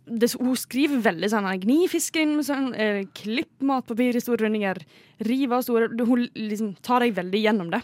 Det, 0.05 0.27
hun 0.35 0.55
skriver 0.59 0.99
veldig 0.99 1.29
sånn 1.31 1.45
Gni 1.61 1.85
fisken 1.87 2.33
med 2.35 2.43
sånn 2.43 2.73
eh, 2.75 3.05
Klipp 3.15 3.61
matpapir 3.63 4.17
i 4.17 4.21
store 4.23 4.43
rundinger. 4.45 4.81
Riv 5.23 5.53
av 5.55 5.61
store 5.63 5.87
Hun 6.03 6.25
liksom 6.35 6.73
tar 6.83 7.05
deg 7.05 7.13
veldig 7.15 7.39
gjennom 7.45 7.69
det. 7.71 7.79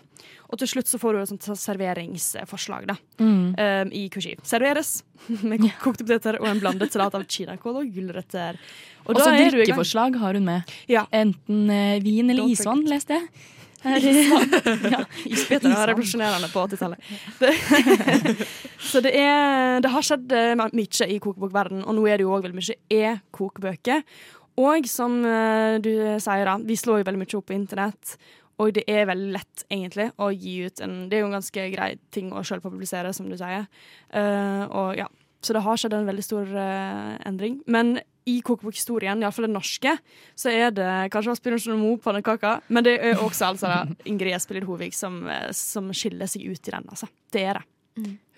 Og 0.52 0.60
til 0.60 0.68
slutt 0.68 0.90
så 0.90 1.00
får 1.00 1.14
du 1.16 1.20
et 1.22 1.30
sånt 1.32 1.48
serveringsforslag 1.62 2.88
da 2.90 2.96
Mm. 3.20 3.56
um, 3.60 3.92
i 3.94 4.10
kushi. 4.10 4.36
Serveres 4.44 5.04
med 5.44 5.62
kokte 5.82 6.04
poteter 6.08 6.40
og 6.40 6.48
en 6.48 6.60
blandet 6.60 6.92
salat 6.92 7.16
av 7.16 7.24
kinakål 7.28 7.82
og 7.84 7.94
gulrøtter. 7.94 8.58
Og 9.06 9.16
Også 9.16 9.26
da 9.26 9.32
du 9.32 9.38
i 9.38 9.44
gang. 9.44 9.52
drikkeforslag 9.58 10.16
har 10.22 10.34
hun 10.34 10.46
med. 10.46 10.76
Ja. 10.88 11.06
Enten 11.12 11.70
eh, 11.70 12.00
vin 12.04 12.30
eller 12.30 12.50
isvann, 12.52 12.84
leste 12.88 13.16
jeg. 13.20 13.30
Her- 13.84 14.08
ja, 14.94 15.04
Isbiter 15.26 15.72
var 15.72 15.88
revolusjonerende 15.92 16.50
på 16.52 16.65
80-tallet. 16.68 17.00
Så 18.89 19.02
det, 19.06 19.13
er, 19.15 19.80
det 19.84 19.92
har 19.94 20.06
skjedd 20.06 20.34
eh, 20.36 20.56
mye 20.58 21.08
i 21.08 21.20
kokebokverdenen, 21.24 21.86
og 21.86 21.96
nå 21.96 22.08
er 22.10 22.20
det 22.20 22.28
jo 22.28 22.34
òg 22.36 22.48
veldig 22.48 22.60
mye 22.60 22.78
e-kokebøker. 23.00 24.04
Og 24.60 24.89
som 24.92 25.22
eh, 25.24 25.78
du 25.84 25.94
sier, 26.20 26.46
da, 26.50 26.58
vi 26.60 26.78
slår 26.80 27.02
jo 27.02 27.08
veldig 27.08 27.24
mye 27.24 27.39
opp 27.39 27.48
på 27.48 27.56
internett. 27.56 28.18
Og 28.60 28.74
det 28.76 28.84
er 28.92 29.08
veldig 29.08 29.32
lett, 29.38 29.63
egentlig, 29.72 30.10
å 30.20 30.34
gi 30.36 30.58
ut 30.68 30.82
en 30.84 30.96
Det 31.08 31.15
er 31.15 31.24
jo 31.24 31.30
en 31.30 31.38
ganske 31.38 31.68
grei 31.72 31.94
ting 32.12 32.34
å 32.36 32.44
sjøl 32.44 32.60
publisere, 32.63 33.13
som 33.15 33.30
du 33.32 33.38
sier. 33.39 33.70
Uh, 34.12 34.65
og 34.68 34.98
ja, 35.00 35.08
Så 35.39 35.56
det 35.56 35.63
har 35.63 35.80
skjedd 35.80 35.96
en 35.96 36.10
veldig 36.10 36.26
stor 36.26 36.50
uh, 36.52 37.15
endring. 37.24 37.62
Men 37.72 38.02
i 38.30 38.38
kokebokhistorien, 38.46 39.24
iallfall 39.24 39.48
den 39.48 39.56
norske, 39.58 39.96
så 40.38 40.52
er 40.54 40.74
det 40.76 40.89
kanskje 41.13 41.36
Asbjørnsen 41.36 41.80
Moe 41.80 42.00
pannekaker, 42.04 42.63
men 42.70 42.86
det 42.86 42.96
er 43.12 43.24
også 43.24 43.52
altså 43.54 43.74
Ingrid 44.10 44.38
Espelid 44.38 44.68
Hovig 44.70 44.94
som, 44.98 45.22
eh, 45.30 45.50
som 45.56 45.89
skiller 45.96 46.30
seg 46.30 46.46
ut 46.50 46.62
i 46.62 46.76
den. 46.76 46.88
Altså. 46.89 47.10
Det 47.34 47.46
er 47.46 47.62
det. 47.62 47.65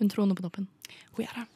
Hun 0.02 0.10
troner 0.10 0.38
på 0.38 0.46
toppen. 0.48 0.68
Hun 1.16 1.26
gjør 1.26 1.42
det. 1.44 1.48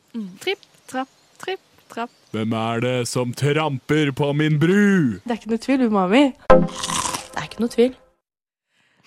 Tripp, 0.43 0.67
trapp, 0.91 1.12
tripp, 1.41 1.63
trapp. 1.91 2.13
Hvem 2.36 2.54
er 2.60 2.84
det 2.84 2.95
som 3.10 3.34
tramper 3.36 4.12
på 4.15 4.32
min 4.38 4.60
bru? 4.62 5.19
Det 5.24 5.32
er 5.34 5.39
ikke 5.41 5.54
noe 5.56 5.63
tvil, 5.65 5.86
umami. 5.89 6.26
Det 6.52 7.39
er 7.39 7.48
ikke 7.50 7.63
noe 7.63 7.74
tvil. 7.74 7.95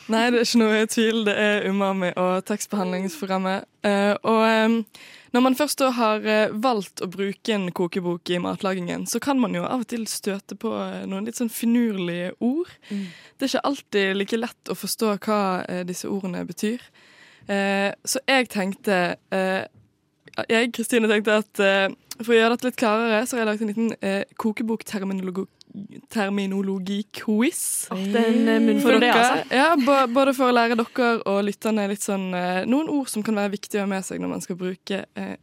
Nei, 0.08 0.30
det 0.32 0.40
er 0.40 0.46
ikke 0.46 0.60
noe 0.62 0.84
tvil. 0.88 1.18
Det 1.26 1.34
er 1.36 1.66
Umami 1.68 2.08
og 2.16 2.44
tekstbehandlingsprogrammet. 2.48 3.66
Eh, 3.84 4.14
og 4.24 4.86
når 5.34 5.44
man 5.44 5.56
først 5.58 5.84
har 5.98 6.24
eh, 6.24 6.54
valgt 6.64 7.02
å 7.04 7.10
bruke 7.12 7.52
en 7.52 7.68
kokebok 7.76 8.32
i 8.32 8.40
matlagingen, 8.40 9.04
så 9.06 9.20
kan 9.20 9.40
man 9.40 9.56
jo 9.56 9.66
av 9.68 9.84
og 9.84 9.90
til 9.92 10.06
støte 10.08 10.56
på 10.56 10.72
eh, 10.80 11.04
noen 11.10 11.28
litt 11.28 11.36
sånn 11.36 11.52
finurlige 11.52 12.32
ord. 12.40 12.72
Det 12.88 13.44
er 13.44 13.52
ikke 13.52 13.66
alltid 13.68 14.16
like 14.16 14.40
lett 14.40 14.72
å 14.72 14.78
forstå 14.78 15.14
hva 15.26 15.40
disse 15.88 16.08
ordene 16.08 16.46
betyr. 16.48 16.82
Så 17.48 18.20
jeg 18.28 18.48
tenkte 18.52 18.96
Jeg, 19.32 20.66
Kristine, 20.76 21.08
tenkte 21.08 21.38
at 21.40 21.60
for 22.18 22.34
å 22.34 22.38
gjøre 22.38 22.56
dette 22.56 22.68
litt 22.68 22.78
klarere, 22.80 23.20
så 23.26 23.36
har 23.36 23.44
jeg 23.44 23.48
lagt 23.48 23.62
en 23.62 23.70
liten 23.70 23.92
eh, 24.02 24.24
er 28.20 28.54
eh, 28.54 28.62
munn 28.62 28.80
For 28.82 28.96
dere, 29.00 29.18
altså. 29.18 29.58
ja, 29.58 30.06
både 30.14 30.34
for 30.36 30.50
å 30.50 30.54
lære 30.56 30.78
dere 30.78 31.10
og 31.28 31.42
lytterne 31.46 31.88
litt 31.90 32.04
sånn, 32.04 32.30
eh, 32.36 32.62
noen 32.70 32.90
ord 32.92 33.10
som 33.12 33.24
kan 33.26 33.38
være 33.38 33.54
viktige 33.56 33.82
å 33.82 33.86
ha 33.86 33.90
med 33.90 34.06
seg 34.06 34.22
når 34.22 34.32
man 34.32 34.44
skal 34.44 34.58
bruke 34.60 35.02
eh, 35.04 35.34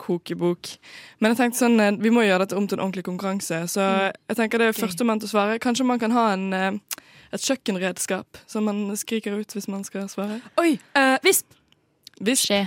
kokebok. 0.00 0.74
Men 1.22 1.34
jeg 1.34 1.40
tenkte 1.40 1.62
sånn, 1.64 1.78
eh, 1.82 1.96
vi 2.02 2.12
må 2.14 2.24
gjøre 2.26 2.44
dette 2.46 2.58
om 2.58 2.68
til 2.68 2.78
en 2.78 2.86
ordentlig 2.86 3.06
konkurranse, 3.08 3.64
så 3.72 3.88
jeg 4.12 4.38
tenker 4.38 4.62
det 4.62 4.70
er 4.72 4.78
førstemann 4.78 5.22
til 5.22 5.30
å 5.30 5.34
svare. 5.34 5.58
Kanskje 5.62 5.88
man 5.88 6.02
kan 6.02 6.14
ha 6.16 6.30
en, 6.36 6.80
et 7.34 7.50
kjøkkenredskap 7.50 8.40
som 8.50 8.66
man 8.70 8.86
skriker 9.00 9.36
ut 9.38 9.56
hvis 9.56 9.70
man 9.72 9.84
skal 9.86 10.08
svare. 10.12 10.40
Oi! 10.62 10.76
eh, 10.98 11.18
visp! 11.26 11.46
visp. 12.20 12.48
Skje. 12.48 12.64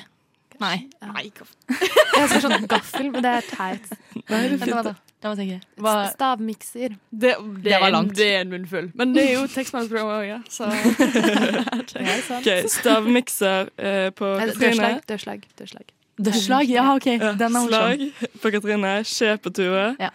Nei. 0.60 0.88
Nei, 1.06 1.28
Jeg 2.17 2.30
skal 2.32 2.41
sånn 2.48 2.65
gaffel, 2.70 3.12
men 3.13 3.22
det 3.22 3.36
er 3.39 3.52
teit. 3.52 3.91
Nei, 4.26 4.48
det 4.50 4.58
er 4.58 4.63
fint. 4.65 5.07
Da. 5.21 5.34
Da 5.34 5.34
jeg 5.34 5.38
tenke. 5.39 5.82
Hva, 5.82 5.93
Stavmikser. 6.12 6.95
det, 7.10 7.34
det, 7.63 7.73
var 7.73 7.88
er 7.88 7.93
langt. 7.95 8.15
Det 8.17 8.27
er 8.36 8.43
en 8.45 8.51
munnfull. 8.53 8.91
Men 8.93 9.15
det 9.15 9.23
er 9.32 9.34
jo 9.39 9.47
tekstmeldingsprogram 9.49 10.12
òg, 10.13 10.25
ja. 10.27 10.39
Så 10.51 10.69
okay, 12.38 12.67
Stavmikser 12.69 13.71
eh, 13.77 14.10
på 14.13 14.36
Katrine. 14.38 14.91
Dørslag. 15.10 15.47
Dørslag. 15.58 15.89
Dørslag. 16.21 16.69
Ja, 16.69 16.86
OK. 16.95 17.10
Ja, 17.15 17.34
Den 17.34 17.49
er 17.49 17.56
morsom. 17.58 17.73
slag 17.73 18.39
på 18.43 18.53
Katrine. 18.53 18.93
Skje 19.10 19.36
på 19.41 19.53
Tue. 19.58 19.89
Ja. 20.01 20.13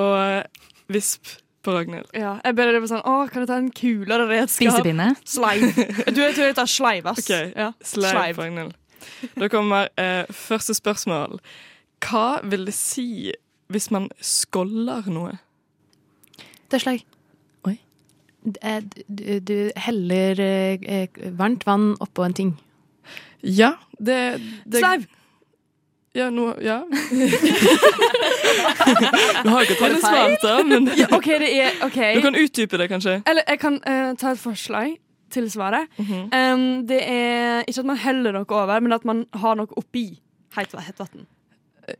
Og 0.00 0.92
visp 0.92 1.36
på 1.62 1.72
Ragnhild. 1.76 2.08
ja, 2.18 2.32
jeg 2.42 2.56
ber 2.58 2.72
deg 2.74 2.86
sånn 2.90 3.04
Å, 3.06 3.12
kan 3.30 3.44
jeg 3.44 3.48
ta 3.52 3.56
en 3.60 3.68
kulere 3.70 4.24
redskap? 4.26 4.72
Spisepinne. 4.72 5.12
Sleiv. 5.28 5.68
Du 6.10 6.18
vet 6.18 6.40
jeg 6.40 6.56
tar 6.58 6.66
sleiv, 6.70 7.06
ass. 7.12 7.22
Okay. 7.22 7.52
Ja. 7.54 7.68
Sleiv 7.86 8.16
Sleiv. 8.16 8.38
på 8.38 8.46
Ragnhild. 8.46 8.74
Da 9.38 9.48
kommer 9.52 9.92
eh, 10.00 10.24
første 10.34 10.74
spørsmål. 10.74 11.38
Hva 12.02 12.40
vil 12.50 12.66
det 12.66 12.74
si 12.74 13.30
hvis 13.74 13.90
man 13.94 14.08
skåller 14.20 15.08
noe? 15.12 15.38
Det 16.72 16.78
Oi. 16.80 16.84
slag 16.84 17.02
Oi 17.68 17.78
Du, 19.08 19.38
du 19.40 19.56
heller 19.76 20.40
eh, 20.40 20.78
eh, 20.82 21.08
varmt 21.38 21.66
vann 21.66 21.92
oppå 22.00 22.24
en 22.26 22.34
ting. 22.34 22.54
Ja, 23.42 23.74
det, 23.98 24.40
det 24.64 24.78
Sleiv! 24.82 25.06
Ja, 26.14 26.30
nå 26.30 26.54
Ja. 26.60 26.82
du 29.42 29.48
har 29.48 29.62
ikke 29.64 29.78
tatt 29.78 30.00
svart, 30.00 30.42
da, 30.42 30.62
men 30.62 30.90
Ja, 30.98 31.06
OK, 31.16 31.24
det 31.40 31.48
er 31.56 31.70
OK. 31.86 31.96
du 32.16 32.20
kan 32.20 32.36
utdype 32.36 32.78
det, 32.78 32.88
kanskje. 32.92 33.22
Eller 33.26 33.42
jeg 33.48 33.58
kan 33.62 33.78
uh, 33.80 34.12
ta 34.20 34.30
et 34.34 34.38
forslag 34.38 34.96
til 35.32 35.50
svaret. 35.50 35.88
Mhm. 35.98 36.28
Um, 36.28 36.86
det 36.86 37.00
er 37.08 37.64
ikke 37.66 37.80
at 37.80 37.86
man 37.86 37.96
heller 37.96 38.32
noe 38.36 38.44
over, 38.48 38.80
men 38.80 38.92
at 38.92 39.04
man 39.04 39.24
har 39.34 39.54
noe 39.56 39.66
oppi 39.76 40.20
vann. 40.52 41.26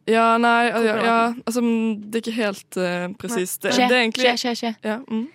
Ja, 0.07 0.39
nei, 0.39 0.69
ja, 0.71 0.97
ja, 1.03 1.19
altså 1.43 1.61
Det 1.61 2.21
er 2.21 2.23
ikke 2.23 2.37
helt 2.37 2.77
uh, 2.79 3.09
presist. 3.19 3.63
Det, 3.65 3.75
det 3.75 3.89
er 3.91 4.05
egentlig 4.05 4.29
skje, 4.29 4.37
skje, 4.39 4.55
skje. 4.61 4.75
ja, 4.87 5.01
mm. 5.03 5.27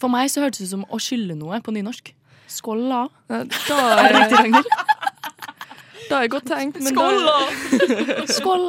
For 0.00 0.12
meg 0.12 0.30
så 0.32 0.44
hørtes 0.44 0.62
det 0.62 0.68
ut 0.70 0.74
som 0.76 0.84
å 0.88 1.00
skylle 1.02 1.34
noe 1.36 1.58
på 1.64 1.74
nynorsk. 1.74 2.14
Skålla. 2.50 3.08
Ja, 3.30 3.42
Da 3.68 3.80
Er 3.98 4.14
det 4.14 4.20
riktig, 4.20 4.38
Ragnhild? 4.38 4.70
da 6.10 6.22
er 6.22 6.30
godt 6.32 6.48
tenkt. 6.50 6.78
Men 6.80 6.94
Skålla! 6.94 7.36
Skål! 8.38 8.64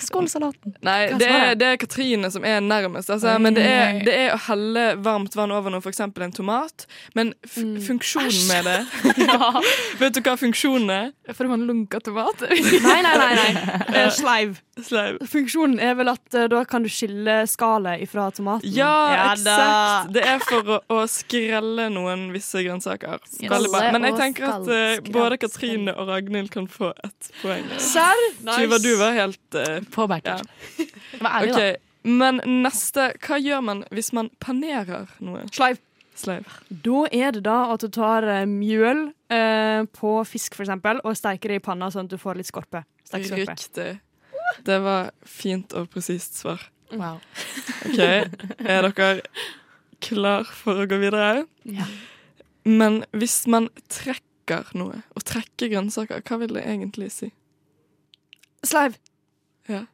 Skålsalaten. 0.00 0.74
Nei, 0.84 0.98
det 1.18 1.28
er, 1.28 1.54
det 1.58 1.68
er 1.72 1.78
Katrine 1.80 2.30
som 2.32 2.44
er 2.46 2.60
nærmest. 2.64 3.10
Altså, 3.12 3.36
men 3.42 3.56
det 3.56 3.64
er, 3.64 4.00
det 4.04 4.14
er 4.14 4.34
å 4.34 4.40
helle 4.48 4.86
varmt 5.02 5.36
vann 5.38 5.54
over 5.54 5.72
noe, 5.72 5.80
f.eks. 5.80 6.02
en 6.04 6.34
tomat. 6.36 6.86
Men 7.16 7.32
f 7.46 7.58
funksjonen 7.86 8.42
med 8.50 8.66
det 8.68 8.76
Vet 10.02 10.16
du 10.16 10.22
hva 10.24 10.36
funksjonen 10.40 10.92
er? 10.92 11.10
For 11.32 11.48
man 11.50 11.66
lunka 11.68 12.00
tomat. 12.04 12.44
Nei, 12.86 13.00
nei, 13.02 13.14
nei. 13.16 13.50
nei. 13.90 14.04
Sleiv. 14.14 14.60
Sleiv. 14.84 15.18
Funksjonen 15.30 15.80
er 15.82 15.94
vel 15.98 16.10
at 16.12 16.36
eh, 16.36 16.46
da 16.52 16.60
kan 16.68 16.84
du 16.84 16.90
skille 16.92 17.38
skallet 17.48 18.02
ifra 18.04 18.28
tomaten. 18.34 18.68
Ja, 18.76 18.92
ja 19.14 19.22
eksakt! 19.32 20.12
Det 20.14 20.24
er 20.28 20.42
for 20.44 20.74
å, 20.76 20.78
å 20.92 20.98
skrelle 21.10 21.88
noen 21.92 22.28
visse 22.34 22.60
grønnsaker. 22.64 23.22
Veldig 23.40 23.72
bra. 23.72 23.82
Men 23.96 24.08
jeg 24.10 24.18
tenker 24.20 24.48
at 24.50 24.68
uh, 24.68 25.10
både 25.14 25.40
Katrine 25.40 25.94
og 25.96 26.10
Ragnhild 26.12 26.52
kan 26.52 26.68
få 26.70 26.92
et 26.92 27.30
poeng. 27.40 27.64
Serr? 27.82 28.20
Nice. 28.46 28.82
du 28.84 28.92
var 29.00 29.16
helt 29.26 29.58
uh, 29.58 29.80
Påmerket. 29.92 30.46
Ja. 30.46 30.86
Vær 31.20 31.34
ærlig, 31.42 31.56
OK. 31.56 31.82
Men 32.06 32.38
neste 32.62 33.10
Hva 33.18 33.38
gjør 33.42 33.64
man 33.66 33.82
hvis 33.94 34.12
man 34.14 34.30
panerer 34.42 35.10
noe? 35.18 35.42
Sleiv. 35.50 35.82
Sleiv. 36.16 36.48
Da 36.70 37.02
er 37.12 37.34
det 37.36 37.42
da 37.44 37.56
at 37.74 37.82
du 37.84 37.90
tar 37.92 38.24
eh, 38.30 38.46
mjøl 38.48 39.10
eh, 39.32 39.82
på 39.92 40.12
fisk, 40.24 40.56
for 40.56 40.64
eksempel, 40.64 41.02
og 41.04 41.16
steiker 41.18 41.52
det 41.52 41.60
i 41.60 41.64
panna 41.66 41.90
sånn 41.92 42.08
at 42.08 42.14
du 42.14 42.16
får 42.20 42.38
litt 42.38 42.48
skorpe. 42.48 42.86
Stekeskorpe. 43.04 43.52
Riktig. 43.52 43.90
Det 44.64 44.78
var 44.80 45.10
fint 45.28 45.74
og 45.76 45.90
presist 45.92 46.38
svar. 46.40 46.62
Wow. 46.94 47.18
OK, 47.90 48.00
er 48.00 48.86
dere 48.86 49.10
klar 50.06 50.46
for 50.48 50.84
å 50.84 50.86
gå 50.88 51.00
videre? 51.02 51.44
Ja. 51.68 51.84
Men 52.66 53.02
hvis 53.12 53.42
man 53.50 53.68
trekker 53.92 54.70
noe, 54.78 55.02
og 55.12 55.26
trekker 55.26 55.70
grønnsaker, 55.74 56.22
hva 56.24 56.40
vil 56.40 56.56
det 56.56 56.64
egentlig 56.64 57.10
si? 57.12 57.32
Sleiv. 58.66 58.96
Ja. 59.68 59.84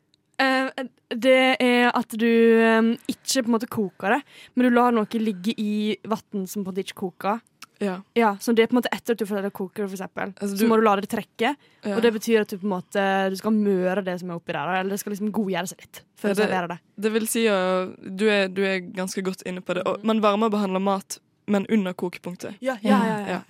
Eh, 0.42 0.84
det 1.12 1.38
er 1.62 1.90
at 1.92 2.14
du 2.18 2.26
eh, 2.26 2.92
ikke 3.12 3.44
på 3.44 3.50
en 3.50 3.56
måte 3.56 3.70
koker 3.70 4.16
det, 4.16 4.20
men 4.54 4.68
du 4.68 4.74
lar 4.74 4.94
noe 4.94 5.22
ligge 5.22 5.54
i 5.60 5.96
vann 6.08 6.46
som 6.46 6.62
på 6.62 6.70
en 6.70 6.70
måte 6.72 6.84
ikke 6.86 7.00
koker. 7.04 7.40
Ja. 7.82 7.96
Ja, 8.14 8.36
så 8.40 8.52
det 8.54 8.62
er 8.62 8.70
på 8.70 8.76
en 8.76 8.78
måte 8.78 8.92
etter 8.94 9.16
at 9.16 9.18
du 9.18 9.26
får 9.26 9.42
det 9.42 9.50
koke, 9.56 9.82
for 9.88 9.96
eksempel. 9.96 10.32
Altså, 10.38 10.54
Så 10.60 10.68
må 10.70 10.76
du 10.78 10.84
la 10.86 10.94
det 11.00 11.08
trekke, 11.10 11.54
ja. 11.82 11.96
og 11.96 12.02
det 12.04 12.12
betyr 12.14 12.44
at 12.44 12.52
du 12.52 12.60
på 12.60 12.68
en 12.68 12.74
måte 12.76 13.06
Du 13.32 13.36
skal 13.40 13.56
møre 13.56 14.04
det 14.06 14.14
som 14.20 14.30
er 14.30 14.38
oppi 14.38 14.54
der, 14.54 14.70
eller 14.80 14.94
det 14.94 15.00
skal 15.02 15.14
liksom 15.16 15.32
godgjøre 15.34 15.72
seg 15.72 15.82
litt 15.82 16.02
før 16.14 16.30
Ja, 16.30 16.34
du 16.34 16.38
det- 16.38 16.46
serverer 16.46 16.68
det. 16.68 16.78
Det 17.02 17.12
vil 17.12 17.26
si 17.26 17.46
at 17.48 17.96
du 18.06 18.24
du 18.54 18.62
er 18.62 18.78
ganske 18.80 19.22
godt 19.22 19.42
inne 19.46 19.60
på 19.60 19.74
det. 19.74 19.82
Og 19.86 20.04
man 20.04 20.20
varmebehandler 20.22 20.80
mat, 20.80 21.18
men 21.48 21.66
under 21.68 21.92
kokepunktet. 21.92 22.54
Ja, 22.60 22.76
ja, 22.82 23.02
ja. 23.26 23.40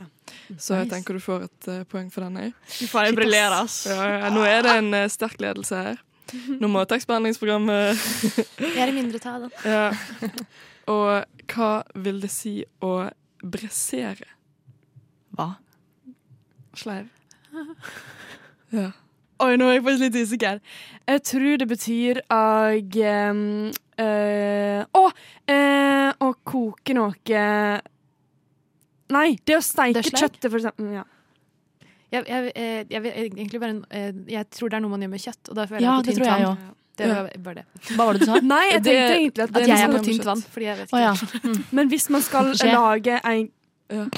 Så 0.56 0.80
jeg 0.80 0.88
tenker 0.88 1.12
du 1.12 1.20
får 1.20 1.44
et 1.44 1.68
uh, 1.68 1.84
poeng 1.84 2.10
for 2.10 2.24
den. 2.24 2.54
Du 2.80 2.86
får 2.86 3.12
jeg 3.12 3.52
ass. 3.52 3.86
Ja, 3.86 4.18
ja, 4.18 4.30
nå 4.30 4.40
er 4.48 4.62
det 4.62 4.78
en 4.78 4.94
uh, 4.94 5.08
sterk 5.08 5.38
ledelse 5.40 5.76
her. 5.76 6.00
Nå 6.62 6.70
må 6.72 6.84
tekstbehandlingsprogrammet 6.88 8.04
Jeg 8.60 8.78
er 8.80 8.92
i 8.92 8.96
mindretall. 8.96 9.48
ja. 9.68 9.90
Og 10.90 11.52
hva 11.52 11.72
vil 12.04 12.22
det 12.22 12.30
si 12.32 12.60
å 12.82 12.94
bressere? 13.42 14.28
Hva? 15.36 15.54
Sleiv. 16.78 17.10
Ja. 18.72 18.86
Oi, 19.44 19.58
nå 19.60 19.66
er 19.68 19.74
jeg 19.74 19.82
faktisk 19.84 20.02
litt 20.06 20.14
usikker. 20.16 20.60
Jeg 21.10 21.22
tror 21.28 21.56
det 21.60 21.66
betyr 21.68 22.20
at 22.32 22.96
um, 23.28 23.42
eh, 24.00 24.78
Å! 24.96 25.02
eh, 25.44 26.08
å 26.24 26.28
koke 26.40 26.96
noe 26.96 27.42
Nei, 29.12 29.26
det 29.44 29.58
å 29.58 29.60
steike 29.60 30.06
kjøttet, 30.08 30.46
for 30.48 30.56
eksempel. 30.56 30.94
Ja. 30.96 31.04
Jeg, 32.12 32.26
jeg, 32.28 32.52
jeg, 32.56 32.86
jeg, 32.92 33.02
vil 33.02 33.12
egentlig 33.16 33.60
bare 33.62 33.76
eh, 33.90 34.12
Jeg 34.28 34.50
tror 34.52 34.68
det 34.68 34.76
er 34.76 34.82
noe 34.84 34.90
man 34.92 35.00
gjør 35.06 35.12
med 35.14 35.22
kjøtt, 35.24 35.48
og 35.48 35.56
da 35.56 35.64
føler 35.70 35.80
Ja, 35.86 35.94
jeg 35.96 36.02
på 36.02 36.06
det 36.06 36.14
tynt 36.14 36.18
tror 36.22 36.28
jeg 36.32 36.46
vann. 36.46 36.56
òg. 36.68 36.78
Det 37.00 37.06
var 37.08 37.28
bare 37.46 37.54
det. 37.54 37.64
Hva 37.96 38.04
var 38.04 38.12
det 38.12 38.20
du 38.20 38.26
sa? 38.28 38.34
Nei, 38.52 38.64
jeg 38.72 38.82
Det- 38.84 38.92
tenkte 38.92 39.14
egentlig 39.16 39.44
at, 39.46 39.56
At 39.56 39.68
jeg 39.72 39.80
er 39.86 39.94
på 39.96 40.02
tynt 40.04 40.26
vann. 40.28 40.42
Fordi 40.56 40.66
jeg 40.68 40.76
vet 40.82 40.92
ikke. 40.92 40.96
Oh, 40.96 41.00
ja. 41.00 41.54
Men 41.78 41.88
hvis 41.88 42.08
man 42.12 42.22
skal 42.22 42.52
lage 42.68 43.16
en 43.32 43.48
Man 43.92 44.10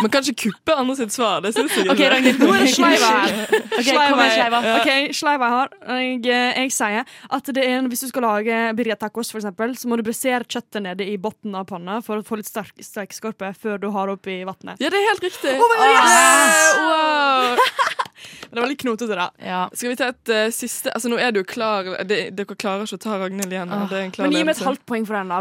kan 0.00 0.10
kanskje 0.16 0.34
kuppe 0.44 0.76
andre 0.80 0.96
sitt 0.98 1.12
svar. 1.14 1.40
Det 1.44 1.52
syns 1.56 1.74
jeg 1.76 1.90
Ok, 1.92 2.00
Ragnhild, 2.12 2.40
Nå 2.40 2.50
er 2.56 2.64
det 2.64 2.72
sleiva 2.74 3.10
her. 3.20 3.42
Ok, 3.80 3.90
kom 3.90 4.16
med 4.20 4.32
sleiva. 4.34 4.60
Ok, 4.78 4.90
sleiva 5.20 5.48
jeg 5.50 5.56
har. 5.56 5.74
Jeg, 6.00 6.22
jeg 6.30 6.74
sier 6.76 7.14
at 7.38 7.52
det 7.56 7.64
er 7.66 7.88
hvis 7.90 8.04
du 8.06 8.08
skal 8.12 8.26
lage 8.26 8.60
birria 8.78 8.96
tacos, 9.00 9.30
for 9.32 9.40
eksempel, 9.42 9.74
så 9.78 9.90
må 9.90 9.98
du 10.00 10.04
brisere 10.06 10.44
kjøttet 10.46 10.84
nede 10.86 11.06
i 11.08 11.16
bunnen 11.20 11.56
av 11.60 11.66
panna 11.70 12.00
for 12.04 12.20
å 12.20 12.26
få 12.26 12.38
litt 12.40 12.48
sterk 12.50 12.72
stekeskorpe 12.80 13.52
før 13.60 13.80
du 13.82 13.88
har 13.94 14.10
det 14.10 14.18
oppi 14.18 14.38
vannet. 14.48 14.80
Ja, 14.82 14.90
det 14.92 15.00
er 15.00 15.08
helt 15.10 15.24
riktig. 15.28 15.56
Oh 15.60 15.68
my 15.70 15.78
God, 15.80 15.94
yes! 15.96 16.60
Ah, 16.80 17.56
wow. 18.20 18.50
Det 18.54 18.62
var 18.64 18.70
litt 18.70 18.82
knotete, 18.82 19.18
da. 19.18 19.28
Ja. 19.44 19.60
Skal 19.74 19.92
vi 19.92 19.98
ta 20.00 20.10
et 20.14 20.32
uh, 20.34 20.46
siste 20.54 20.92
Altså, 20.94 21.10
nå 21.12 21.18
er 21.22 21.32
du 21.36 21.42
klar. 21.44 21.88
Det, 22.08 22.20
dere 22.36 22.56
klarer 22.56 22.86
ikke 22.86 22.98
å 23.00 23.04
ta 23.04 23.18
Ragnhild 23.22 23.52
igjen. 23.54 23.72
Det 23.90 24.02
en 24.04 24.14
klar 24.16 24.28
Men 24.28 24.36
gi 24.38 24.44
meg 24.44 24.56
et 24.56 24.64
halvt 24.68 24.84
poeng 24.88 25.06
for 25.08 25.18
den 25.18 25.32
da. 25.32 25.40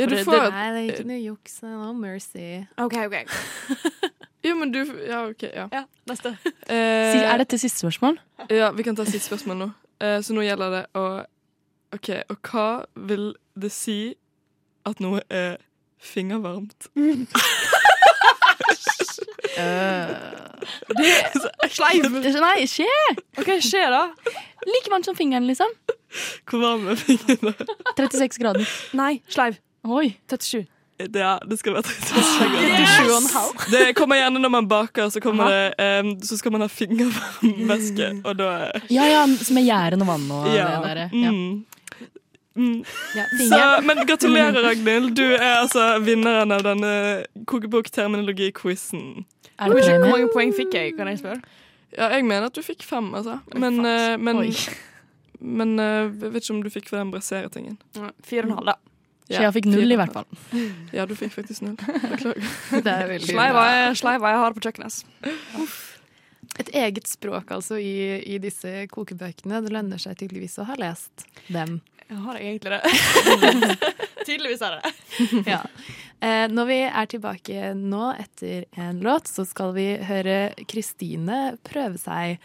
Ja, 0.00 0.10
får- 0.28 0.50
Nei, 0.54 0.66
det 0.74 0.82
er 0.82 0.90
ikke 0.92 1.08
noe 1.12 1.20
juks. 1.22 1.60
No 1.64 1.92
mercy. 1.98 2.48
OK, 2.78 2.98
OK. 3.06 3.22
Jo, 4.44 4.54
men 4.60 4.72
du 4.72 4.82
Ja, 5.08 5.22
OK. 5.30 5.42
Ja. 5.42 5.68
Ja, 5.72 5.84
neste. 6.10 6.34
Eh, 6.68 7.22
er 7.24 7.38
dette 7.40 7.58
siste 7.58 7.80
spørsmål? 7.80 8.18
Ja, 8.52 8.70
vi 8.76 8.84
kan 8.84 8.96
ta 8.96 9.06
siste 9.08 9.30
spørsmål 9.30 9.56
nå. 9.56 9.70
Eh, 10.04 10.18
så 10.20 10.36
nå 10.36 10.44
gjelder 10.44 10.74
det 10.78 10.82
å 11.00 11.04
OK, 11.94 12.10
og 12.28 12.50
hva 12.50 12.66
vil 13.08 13.30
det 13.56 13.70
si 13.72 14.16
at 14.84 15.00
noe 15.00 15.22
er 15.30 15.56
fingervarmt? 16.02 16.90
Sleiv! 21.70 22.06
Nei, 22.40 22.66
skje! 22.70 22.88
OK, 23.40 23.50
skje 23.64 23.82
da? 23.92 24.04
Like 24.66 24.90
varmt 24.92 25.08
som 25.08 25.16
fingeren, 25.18 25.46
liksom. 25.50 25.70
Hvor 26.48 26.62
varm 26.62 26.86
er 26.92 27.00
fingeren? 27.00 27.54
36 27.98 28.38
grader. 28.40 28.68
Nei, 28.96 29.18
sleiv. 29.32 29.58
Oi. 29.84 30.14
37. 30.30 30.64
Ja, 31.10 31.34
det 31.42 31.56
skal 31.58 31.74
være 31.74 31.90
37 31.90 32.54
37,5. 32.54 33.28
grader. 33.58 33.72
Det 33.74 33.94
kommer 33.98 34.20
gjerne 34.20 34.40
når 34.40 34.52
man 34.54 34.68
baker, 34.70 35.08
så, 35.10 35.20
det, 35.20 35.62
um, 36.06 36.12
så 36.22 36.38
skal 36.38 36.54
man 36.54 36.62
ha 36.64 36.68
fingervæske, 36.70 38.10
og 38.24 38.36
da 38.38 38.50
Ja, 38.94 39.08
ja, 39.10 39.24
med 39.26 39.66
gjæren 39.66 40.04
og 40.06 40.10
vann 40.12 40.28
og 40.30 40.46
Ja. 40.54 40.68
det 40.70 40.84
derre. 40.86 41.08
Ja. 41.12 41.32
Mm. 41.34 41.64
Mm. 42.54 42.84
Ja, 43.18 43.24
Så, 43.50 43.60
men 43.82 44.04
gratulerer, 44.06 44.62
Ragnhild. 44.62 45.16
Du 45.18 45.24
er 45.34 45.56
altså 45.64 45.98
vinneren 46.06 46.52
av 46.54 46.62
denne 46.62 46.92
kokebok-terminologi-quizen. 47.50 49.24
Er 49.58 49.70
Hvor 49.70 49.78
det 49.78 49.84
premie? 49.86 50.10
mange 50.10 50.30
poeng 50.34 50.54
fikk 50.56 50.74
jeg, 50.74 50.96
kan 50.98 51.10
jeg 51.10 51.20
spørre? 51.20 51.42
Ja, 51.94 52.08
jeg 52.16 52.24
mener 52.26 52.48
at 52.48 52.56
du 52.56 52.62
fikk 52.66 52.82
fem, 52.82 53.12
altså. 53.14 53.38
Men, 53.54 53.78
eh, 53.86 54.16
men, 54.18 54.40
men 55.60 55.76
eh, 55.78 56.08
jeg 56.10 56.32
vet 56.34 56.42
ikke 56.42 56.56
om 56.56 56.64
du 56.64 56.70
fikk 56.74 56.90
for 56.90 56.98
den 56.98 57.12
brasseretingen. 57.14 57.78
Fire 58.26 58.42
og 58.42 58.50
en 58.50 58.56
halv, 58.58 58.72
da. 58.72 58.76
Så 59.24 59.40
jeg 59.40 59.54
fikk 59.56 59.70
null, 59.72 59.94
i 59.94 59.96
hvert 59.96 60.12
fall. 60.12 60.26
Ja, 60.92 61.06
du 61.08 61.14
fikk 61.16 61.32
faktisk 61.32 61.62
null. 61.64 61.78
Beklager. 62.12 62.44
Er 62.82 63.14
Sleiva 63.24 63.62
jeg, 63.70 63.96
sleiva 64.02 64.34
jeg 64.34 64.42
har 64.42 64.56
på 64.56 64.64
kjøkkenet. 64.66 64.98
Et 66.60 66.68
eget 66.84 67.08
språk 67.08 67.48
altså 67.54 67.78
i, 67.80 68.20
i 68.30 68.36
disse 68.42 68.84
kokebøkene. 68.92 69.62
Det 69.64 69.72
lønner 69.74 70.02
seg 70.02 70.18
tydeligvis 70.20 70.58
å 70.60 70.66
ha 70.68 70.76
lest 70.78 71.24
dem. 71.48 71.78
Jeg 72.04 72.20
har 72.20 72.36
egentlig 72.36 72.76
det. 72.76 72.82
Tydeligvis 74.28 74.60
er 74.62 74.76
det 74.76 74.82
det. 74.84 75.40
Ja. 75.48 75.62
Eh, 76.22 76.46
når 76.48 76.66
vi 76.68 76.78
er 76.86 77.06
tilbake 77.10 77.72
nå 77.76 78.04
etter 78.20 78.64
en 78.80 79.00
låt, 79.04 79.26
så 79.28 79.44
skal 79.48 79.74
vi 79.76 79.86
høre 80.08 80.52
Kristine 80.70 81.56
prøve 81.66 81.98
seg 82.00 82.38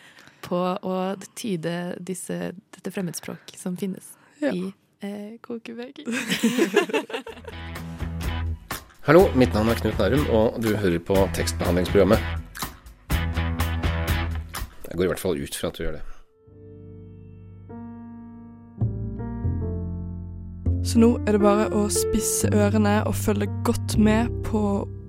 på 0.43 0.59
å 0.83 0.95
tyde 1.37 1.95
disse, 1.99 2.51
dette 2.75 2.91
fremmedspråk 2.95 3.53
som 3.59 3.77
finnes 3.79 4.15
Ja. 4.41 4.51
i 4.55 4.73
eh, 5.03 5.37
kokebøker. 5.43 6.07
Hallo, 9.07 9.25
mitt 9.35 9.53
navn 9.55 9.71
er 9.71 9.79
Knut 9.79 9.97
Nærum, 9.99 10.25
og 10.29 10.59
du 10.61 10.73
hører 10.77 10.99
på 11.01 11.15
tekstbehandlingsprogrammet. 11.33 12.19
Jeg 14.89 14.97
går 14.97 15.05
i 15.05 15.11
hvert 15.13 15.21
fall 15.21 15.39
ut 15.39 15.55
fra 15.55 15.71
at 15.71 15.79
du 15.79 15.83
gjør 15.85 15.95
det. 15.97 16.03
Så 20.83 20.99
nå 21.01 21.09
er 21.27 21.35
det 21.35 21.41
bare 21.43 21.67
å 21.75 21.87
spisse 21.91 22.49
ørene 22.55 23.01
og 23.07 23.17
følge 23.19 23.49
godt 23.67 23.97
med 23.99 24.29
på 24.47 24.61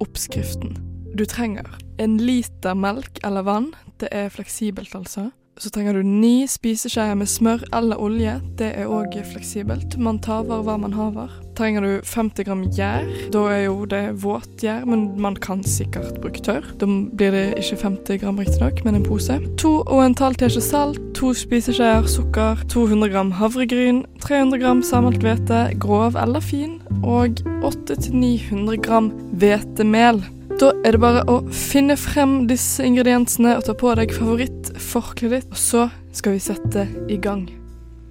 oppskriften. 0.03 0.75
Du 1.15 1.23
trenger 1.29 1.69
en 2.03 2.17
liter 2.21 2.75
melk 2.75 3.21
eller 3.27 3.47
vann. 3.47 3.71
Det 4.03 4.11
er 4.13 4.33
fleksibelt, 4.35 4.95
altså. 4.99 5.31
Så 5.61 5.69
trenger 5.69 5.93
du 5.93 6.07
ni 6.07 6.47
spiseskjeer 6.49 7.19
med 7.21 7.29
smør 7.29 7.67
eller 7.77 8.01
olje. 8.01 8.39
Det 8.57 8.71
er 8.81 8.89
òg 8.89 9.19
fleksibelt. 9.29 9.99
Man 10.01 10.17
taver 10.25 10.63
hva 10.65 10.79
man 10.81 10.95
haver. 10.97 11.35
Trenger 11.59 11.85
du 11.85 12.07
50 12.09 12.47
gram 12.49 12.63
gjær. 12.73 13.05
Da 13.35 13.43
er 13.53 13.67
jo 13.67 13.85
det 13.91 14.01
våt 14.23 14.65
gjær, 14.65 14.87
men 14.89 15.11
man 15.21 15.37
kan 15.37 15.61
sikkert 15.61 16.17
bruke 16.23 16.41
tørr. 16.47 16.65
Da 16.81 16.89
blir 16.89 17.37
det 17.37 17.45
ikke 17.61 17.77
50 17.83 18.23
gram 18.25 18.41
riktignok, 18.41 18.81
men 18.87 18.97
en 18.97 19.05
pose. 19.05 19.37
To 19.61 19.75
og 19.85 20.01
en 20.07 20.17
halv 20.17 20.41
teskje 20.41 20.65
salt, 20.65 21.01
to 21.19 21.35
spiseskjeer 21.37 22.09
sukker, 22.09 22.65
200 22.73 23.13
gram 23.13 23.37
havregryn, 23.37 24.07
300 24.25 24.65
gram 24.65 24.81
samlet 24.81 25.21
hvete, 25.21 25.63
grov 25.83 26.17
eller 26.17 26.41
fin, 26.41 26.79
og 27.05 27.45
800-900 27.61 28.81
gram 28.81 29.13
hvetemel. 29.37 30.25
Da 30.61 30.75
er 30.85 30.93
det 30.93 30.99
bare 31.01 31.23
å 31.25 31.39
finne 31.57 31.95
frem 31.97 32.43
disse 32.45 32.85
ingrediensene 32.85 33.55
og 33.57 33.63
ta 33.65 33.73
på 33.81 33.95
deg 33.97 34.11
favorittforkleet 34.13 35.33
ditt, 35.33 35.55
og 35.55 35.57
så 35.57 35.87
skal 36.13 36.35
vi 36.35 36.43
sette 36.45 36.85
i 37.09 37.17
gang. 37.17 37.47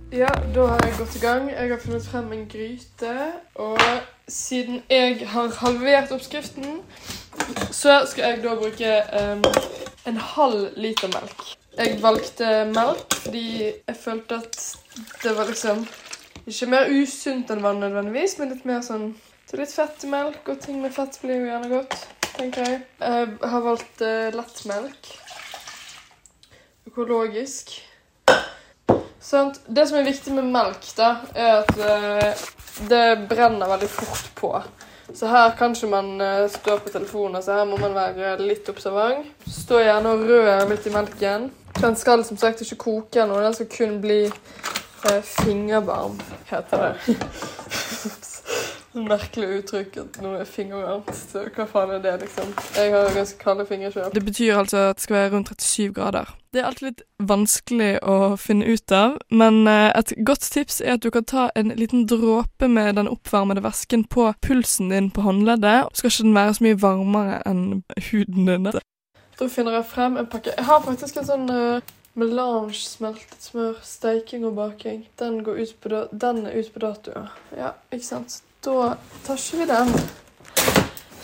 Ja, 0.09 0.31
da 0.55 0.65
har 0.71 0.81
jeg 0.81 0.95
gått 0.97 1.19
i 1.19 1.21
gang. 1.21 1.45
Jeg 1.53 1.69
har 1.69 1.83
funnet 1.83 2.09
frem 2.09 2.33
en 2.33 2.47
gryte, 2.49 3.13
og 3.53 3.77
siden 4.25 4.81
jeg 4.89 5.29
har 5.29 5.53
halvert 5.61 6.09
oppskriften, 6.17 6.81
så 7.69 7.99
skal 8.09 8.31
jeg 8.31 8.41
da 8.47 8.57
bruke 8.57 8.97
um, 9.13 9.45
en 10.09 10.21
halv 10.33 10.73
liter 10.73 11.13
melk. 11.13 11.47
Jeg 11.77 12.01
valgte 12.01 12.63
melk 12.73 13.13
fordi 13.27 13.47
jeg 13.69 13.99
følte 14.01 14.41
at 14.41 14.61
det 15.21 15.37
var 15.37 15.53
liksom 15.53 15.85
ikke 16.49 16.73
mer 16.73 16.89
usunt 16.97 17.53
enn 17.53 17.61
vann 17.61 17.85
nødvendigvis, 17.85 18.39
men 18.41 18.55
litt 18.55 18.65
mer 18.65 18.81
sånn 18.81 19.11
så 19.45 19.57
litt 19.61 19.69
fett 19.69 20.09
i 20.09 20.09
melk, 20.09 20.47
og 20.49 20.65
ting 20.65 20.81
med 20.81 20.97
fett 20.97 21.21
blir 21.21 21.43
jo 21.43 21.51
gjerne 21.53 21.77
godt, 21.77 22.09
tenker 22.39 22.65
jeg. 22.65 22.79
Jeg 22.99 23.51
har 23.51 23.63
valgt 23.65 24.01
uh, 24.03 24.29
lettmelk. 24.35 25.11
Økologisk. 26.89 27.75
Sant? 29.19 29.59
Det 29.67 29.85
som 29.89 29.99
er 29.99 30.07
viktig 30.07 30.33
med 30.33 30.47
melk, 30.53 30.85
da, 30.97 31.09
er 31.35 31.59
at 31.61 31.73
uh, 31.77 32.45
det 32.89 33.27
brenner 33.29 33.69
veldig 33.69 33.89
fort 33.91 34.29
på. 34.39 34.53
Så 35.13 35.27
her 35.27 35.55
kan 35.57 35.75
ikke 35.75 35.89
man 35.91 36.15
uh, 36.21 36.47
stå 36.49 36.77
på 36.79 36.93
telefonen, 36.93 37.43
så 37.43 37.59
her 37.59 37.69
må 37.69 37.77
man 37.81 37.97
være 37.97 38.37
litt 38.41 38.69
observant. 38.71 39.27
Stå 39.49 39.83
gjerne 39.83 40.15
og 40.15 40.25
rør 40.29 40.67
litt 40.69 40.87
i 40.87 40.93
melken. 40.95 41.49
Den 41.79 41.95
skal 41.95 42.25
som 42.27 42.37
sagt 42.37 42.61
ikke 42.63 42.79
koke 42.83 43.27
noe, 43.27 43.43
den 43.43 43.55
skal 43.55 43.69
kun 43.71 43.99
bli 44.03 44.25
eh, 44.25 45.21
fingervarm, 45.23 46.17
heter 46.49 46.89
det. 46.89 47.15
Merkelig 49.09 49.47
uttrykk 49.59 49.97
at 50.01 50.17
noe 50.23 50.39
er 50.41 50.49
fingervarmt. 50.49 51.11
Hva 51.55 51.65
faen 51.69 51.91
er 51.93 52.01
det, 52.03 52.15
liksom? 52.23 52.51
Jeg 52.73 52.93
har 52.95 53.11
ganske 53.13 53.37
kalde 53.41 53.65
fingre 53.69 53.91
sjøl. 53.93 54.09
Det 54.15 54.23
betyr 54.25 54.57
altså 54.57 54.89
at 54.89 54.97
det 54.97 55.05
skal 55.05 55.17
være 55.19 55.31
rundt 55.35 55.51
37 55.53 55.93
grader. 55.93 56.31
Det 56.49 56.61
er 56.61 56.65
alltid 56.65 56.87
litt 56.87 57.03
vanskelig 57.29 57.91
å 58.01 58.15
finne 58.41 58.65
ut 58.65 58.95
av, 58.95 59.19
men 59.29 59.61
eh, 59.69 59.91
et 59.93 60.15
godt 60.25 60.47
tips 60.49 60.79
er 60.81 60.95
at 60.97 61.05
du 61.05 61.11
kan 61.13 61.27
ta 61.29 61.45
en 61.59 61.69
liten 61.77 62.07
dråpe 62.09 62.71
med 62.71 62.97
den 62.97 63.11
oppvarmede 63.11 63.61
væsken 63.61 64.07
på 64.09 64.31
pulsen 64.41 64.89
din 64.89 65.11
på 65.13 65.27
håndleddet. 65.27 65.93
Skal 65.93 66.09
ikke 66.09 66.25
den 66.25 66.39
være 66.39 66.57
så 66.57 66.65
mye 66.65 66.81
varmere 66.81 67.39
enn 67.45 67.63
huden 68.09 68.49
din. 68.49 68.71
Da 69.39 69.47
finner 69.47 69.77
jeg 69.77 69.89
frem 69.93 70.17
en 70.17 70.27
pakke. 70.27 70.57
Jeg 70.57 70.65
har 70.65 70.81
faktisk 70.83 71.21
en 71.21 71.29
sånn 71.29 71.47
uh, 71.53 71.93
melange 72.17 72.81
smeltet 72.81 73.45
smør, 73.45 73.77
steiking 73.85 74.49
og 74.49 74.57
baking. 74.57 75.05
Den, 75.21 75.43
går 75.45 75.61
ut 75.61 75.77
på 75.79 76.05
den 76.11 76.45
er 76.49 76.57
ute 76.57 76.73
på 76.73 76.81
dato, 76.83 77.13
ja. 77.13 77.27
ja. 77.55 77.73
Ikke 77.93 78.09
sant? 78.09 78.41
Da 78.65 78.95
tar 79.23 79.37
ikke 79.39 79.57
vi 79.57 79.65
den. 79.65 79.91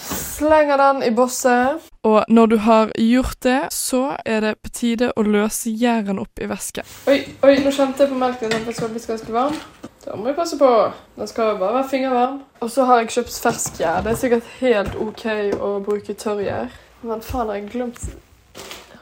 Slenger 0.08 0.78
den 0.78 1.04
i 1.04 1.10
bosset. 1.12 1.82
Og 2.04 2.24
når 2.30 2.46
du 2.46 2.56
har 2.58 2.92
gjort 2.96 3.44
det, 3.44 3.58
så 3.76 4.16
er 4.26 4.40
det 4.40 4.54
på 4.64 4.72
tide 4.72 5.10
å 5.20 5.26
løse 5.28 5.74
gjæren 5.76 6.22
opp 6.22 6.40
i 6.40 6.48
væske. 6.48 6.86
Oi, 7.12 7.18
oi, 7.44 7.58
nå 7.66 7.74
kjente 7.76 8.06
jeg 8.06 8.14
på 8.14 8.22
melken 8.22 8.56
at 8.56 8.64
den 8.64 8.78
skal 8.78 8.94
bli 8.94 9.04
ganske 9.04 9.36
varm. 9.36 9.60
Da 10.06 10.16
må 10.16 10.30
vi 10.30 10.36
passe 10.38 10.56
på. 10.62 10.72
Den 11.18 11.28
skal 11.28 11.52
jo 11.52 11.60
bare 11.60 11.82
være 11.82 11.92
fingervarm. 11.92 12.40
Og 12.64 12.72
så 12.72 12.88
har 12.88 13.04
jeg 13.04 13.12
kjøpt 13.18 13.40
fersk 13.50 13.84
gjær. 13.84 14.00
Det 14.06 14.14
er 14.14 14.22
sikkert 14.24 14.56
helt 14.62 14.96
OK 14.96 15.28
å 15.60 15.76
bruke 15.84 16.16
tørrgjær. 16.16 16.72
Men 17.04 17.26
faen, 17.26 17.50
har 17.52 17.60
jeg 17.60 17.72
glemt 17.76 18.06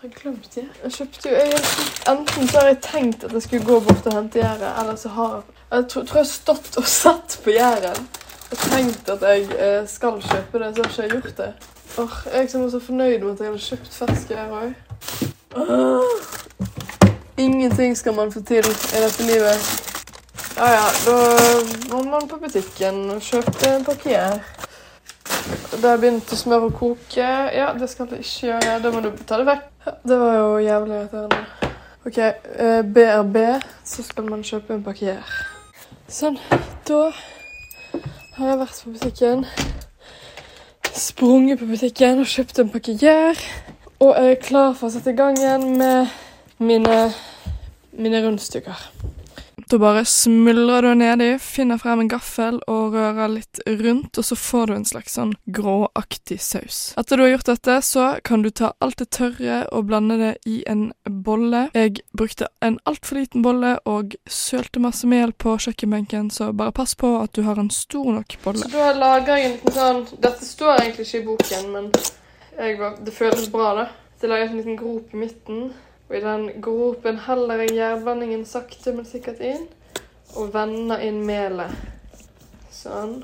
Jeg 0.02 0.16
glemt 0.18 0.50
det. 0.56 0.66
Jeg 0.84 0.98
kjøpte 0.98 1.30
jo 1.30 1.38
jeg, 1.38 1.66
Enten 2.10 2.50
så 2.50 2.64
har 2.64 2.74
jeg 2.74 2.82
tenkt 2.82 3.30
at 3.30 3.38
jeg 3.38 3.46
skulle 3.46 3.68
gå 3.70 3.78
bort 3.86 4.10
og 4.10 4.18
hente 4.18 4.42
gjæret, 4.42 4.72
eller 4.82 4.98
så 4.98 5.14
har 5.14 5.44
jeg 5.74 5.88
tror, 5.90 6.04
tror 6.04 6.20
jeg 6.20 6.26
har 6.26 6.30
stått 6.30 6.76
og 6.78 6.86
sett 6.86 7.40
på 7.44 7.54
gjæren 7.56 8.04
tenkt 8.60 9.10
at 9.10 9.22
jeg 9.22 9.48
eh, 9.60 9.88
skal 9.88 10.22
kjøpe 10.22 10.60
det, 10.60 10.76
så 10.76 10.84
har 10.84 10.90
ikke 10.90 11.02
jeg 11.02 11.12
gjort 11.12 11.38
det. 11.38 11.54
Åh, 11.98 12.16
jeg 12.34 12.50
som 12.50 12.64
var 12.64 12.70
så 12.70 12.80
fornøyd 12.80 13.20
med 13.20 13.32
at 13.34 13.40
jeg 13.40 13.48
hadde 13.48 13.64
kjøpt 13.68 13.94
fersk 13.94 14.28
her 14.34 14.48
òg. 14.60 14.74
Ingenting 17.38 17.98
skal 17.98 18.16
man 18.16 18.32
få 18.32 18.42
til 18.42 18.66
i 18.66 19.02
dette 19.04 19.24
livet. 19.24 19.90
Ja 20.58 20.68
ja, 20.70 20.86
da 21.06 21.16
må 21.92 22.04
man 22.04 22.28
på 22.30 22.38
butikken 22.38 23.10
og 23.10 23.22
kjøpe 23.22 23.70
en 23.70 23.86
pakke 23.86 24.10
her. 24.10 24.40
Da 25.82 25.90
har 25.90 25.98
begynt 26.02 26.34
å 26.34 26.38
smøre 26.38 26.70
og 26.70 26.76
koke. 26.78 27.30
Ja, 27.54 27.72
det 27.78 27.90
skal 27.90 28.12
jeg 28.14 28.26
ikke 28.26 28.48
gjøre. 28.52 28.80
Da 28.84 28.92
må 28.94 29.02
du 29.02 29.10
ta 29.26 29.40
det 29.42 29.48
vekk. 29.50 29.70
Det 30.06 30.20
var 30.22 30.36
jo 30.38 30.58
jævlig 30.64 30.96
irriterende. 31.00 31.72
OK, 32.06 32.18
eh, 32.18 32.82
BRB, 32.96 33.38
så 33.86 34.04
skal 34.04 34.30
man 34.30 34.44
kjøpe 34.44 34.76
en 34.76 34.84
pakke 34.86 35.14
her. 35.16 35.34
Sånn. 36.12 36.38
Da 36.88 37.10
har 38.34 38.48
jeg 38.48 38.60
vært 38.60 38.80
på 38.84 38.92
butikken. 38.96 39.46
Sprunget 40.94 41.60
på 41.60 41.68
butikken 41.70 42.22
og 42.24 42.30
kjøpt 42.30 42.62
en 42.64 42.72
pakke 42.74 42.96
gjær. 42.98 43.42
Og 44.02 44.16
er 44.18 44.40
klar 44.42 44.74
for 44.74 44.90
å 44.90 44.94
sette 44.94 45.14
i 45.14 45.18
gang 45.18 45.38
igjen 45.38 45.68
med 45.78 46.10
mine, 46.58 46.96
mine 47.94 48.24
rundstykker. 48.26 48.88
Da 49.70 49.80
bare 49.80 50.04
smuldrer 50.06 50.82
du 50.82 50.94
nedi, 51.00 51.30
finner 51.40 51.80
frem 51.82 52.04
en 52.04 52.12
gaffel 52.12 52.60
og 52.70 52.96
rører 52.96 53.32
litt 53.32 53.62
rundt, 53.68 54.18
og 54.18 54.26
så 54.28 54.38
får 54.38 54.68
du 54.68 54.74
en 54.76 54.88
slags 54.88 55.16
sånn 55.18 55.34
gråaktig 55.56 56.40
saus. 56.44 56.82
Etter 57.00 57.18
du 57.18 57.26
har 57.26 57.34
gjort 57.34 57.52
dette, 57.54 57.78
så 57.86 58.08
kan 58.26 58.44
du 58.44 58.52
ta 58.52 58.74
alt 58.84 59.00
det 59.02 59.10
tørre 59.16 59.64
og 59.72 59.88
blande 59.90 60.20
det 60.20 60.34
i 60.50 60.60
en 60.70 60.90
bolle. 61.06 61.68
Jeg 61.74 62.04
brukte 62.18 62.50
en 62.66 62.80
altfor 62.90 63.22
liten 63.22 63.46
bolle 63.46 63.76
og 63.90 64.18
sølte 64.30 64.84
masse 64.84 65.08
mel 65.10 65.34
på 65.34 65.56
kjøkkenbenken, 65.66 66.30
så 66.34 66.52
bare 66.54 66.76
pass 66.76 66.96
på 67.00 67.16
at 67.22 67.34
du 67.34 67.44
har 67.48 67.60
en 67.62 67.72
stor 67.74 68.12
nok 68.20 68.38
bolle. 68.44 68.68
Så 68.68 68.76
da 68.76 68.92
lager 68.98 69.40
jeg 69.40 69.48
en 69.48 69.58
liten 69.58 69.78
sånn 69.78 70.04
Dette 70.24 70.46
står 70.46 70.82
egentlig 70.82 71.08
ikke 71.08 71.22
i 71.22 71.26
boken, 71.28 71.72
men 71.74 71.90
var, 72.80 73.00
det 73.04 73.16
føles 73.16 73.50
bra, 73.52 73.74
da. 73.80 73.88
Så 74.18 74.28
jeg 74.28 74.34
lager 74.34 74.52
en 74.52 74.62
liten 74.62 74.78
grop 74.80 75.14
i 75.14 75.20
midten. 75.24 75.66
Og 76.14 76.20
i 76.20 76.22
den 76.22 76.62
gropen 76.62 77.16
heller 77.26 77.64
jeg 77.64 77.72
gjærblandingen 77.74 78.44
sakte, 78.46 78.92
men 78.94 79.06
sikkert 79.10 79.40
inn. 79.42 79.64
Og 80.38 80.52
vender 80.54 81.02
inn 81.02 81.24
melet. 81.26 81.74
Sånn. 82.70 83.16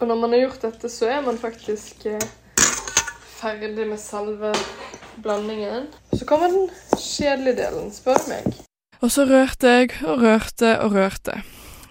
Og 0.00 0.02
når 0.10 0.18
man 0.18 0.34
har 0.34 0.42
gjort 0.42 0.66
dette, 0.66 0.90
så 0.90 1.06
er 1.14 1.22
man 1.22 1.38
faktisk 1.38 2.02
eh, 2.10 2.26
ferdig 3.38 3.86
med 3.86 4.02
selve 4.02 4.50
blandingen. 5.22 5.86
Så 6.10 6.26
kommer 6.26 6.50
den 6.50 6.66
kjedelige 6.98 7.60
delen, 7.62 7.94
spør 7.94 8.26
meg. 8.26 8.50
Og 8.98 9.14
så 9.14 9.28
rørte 9.30 9.78
jeg 9.78 9.94
og 10.02 10.26
rørte 10.26 10.74
og 10.82 10.98
rørte. 10.98 11.44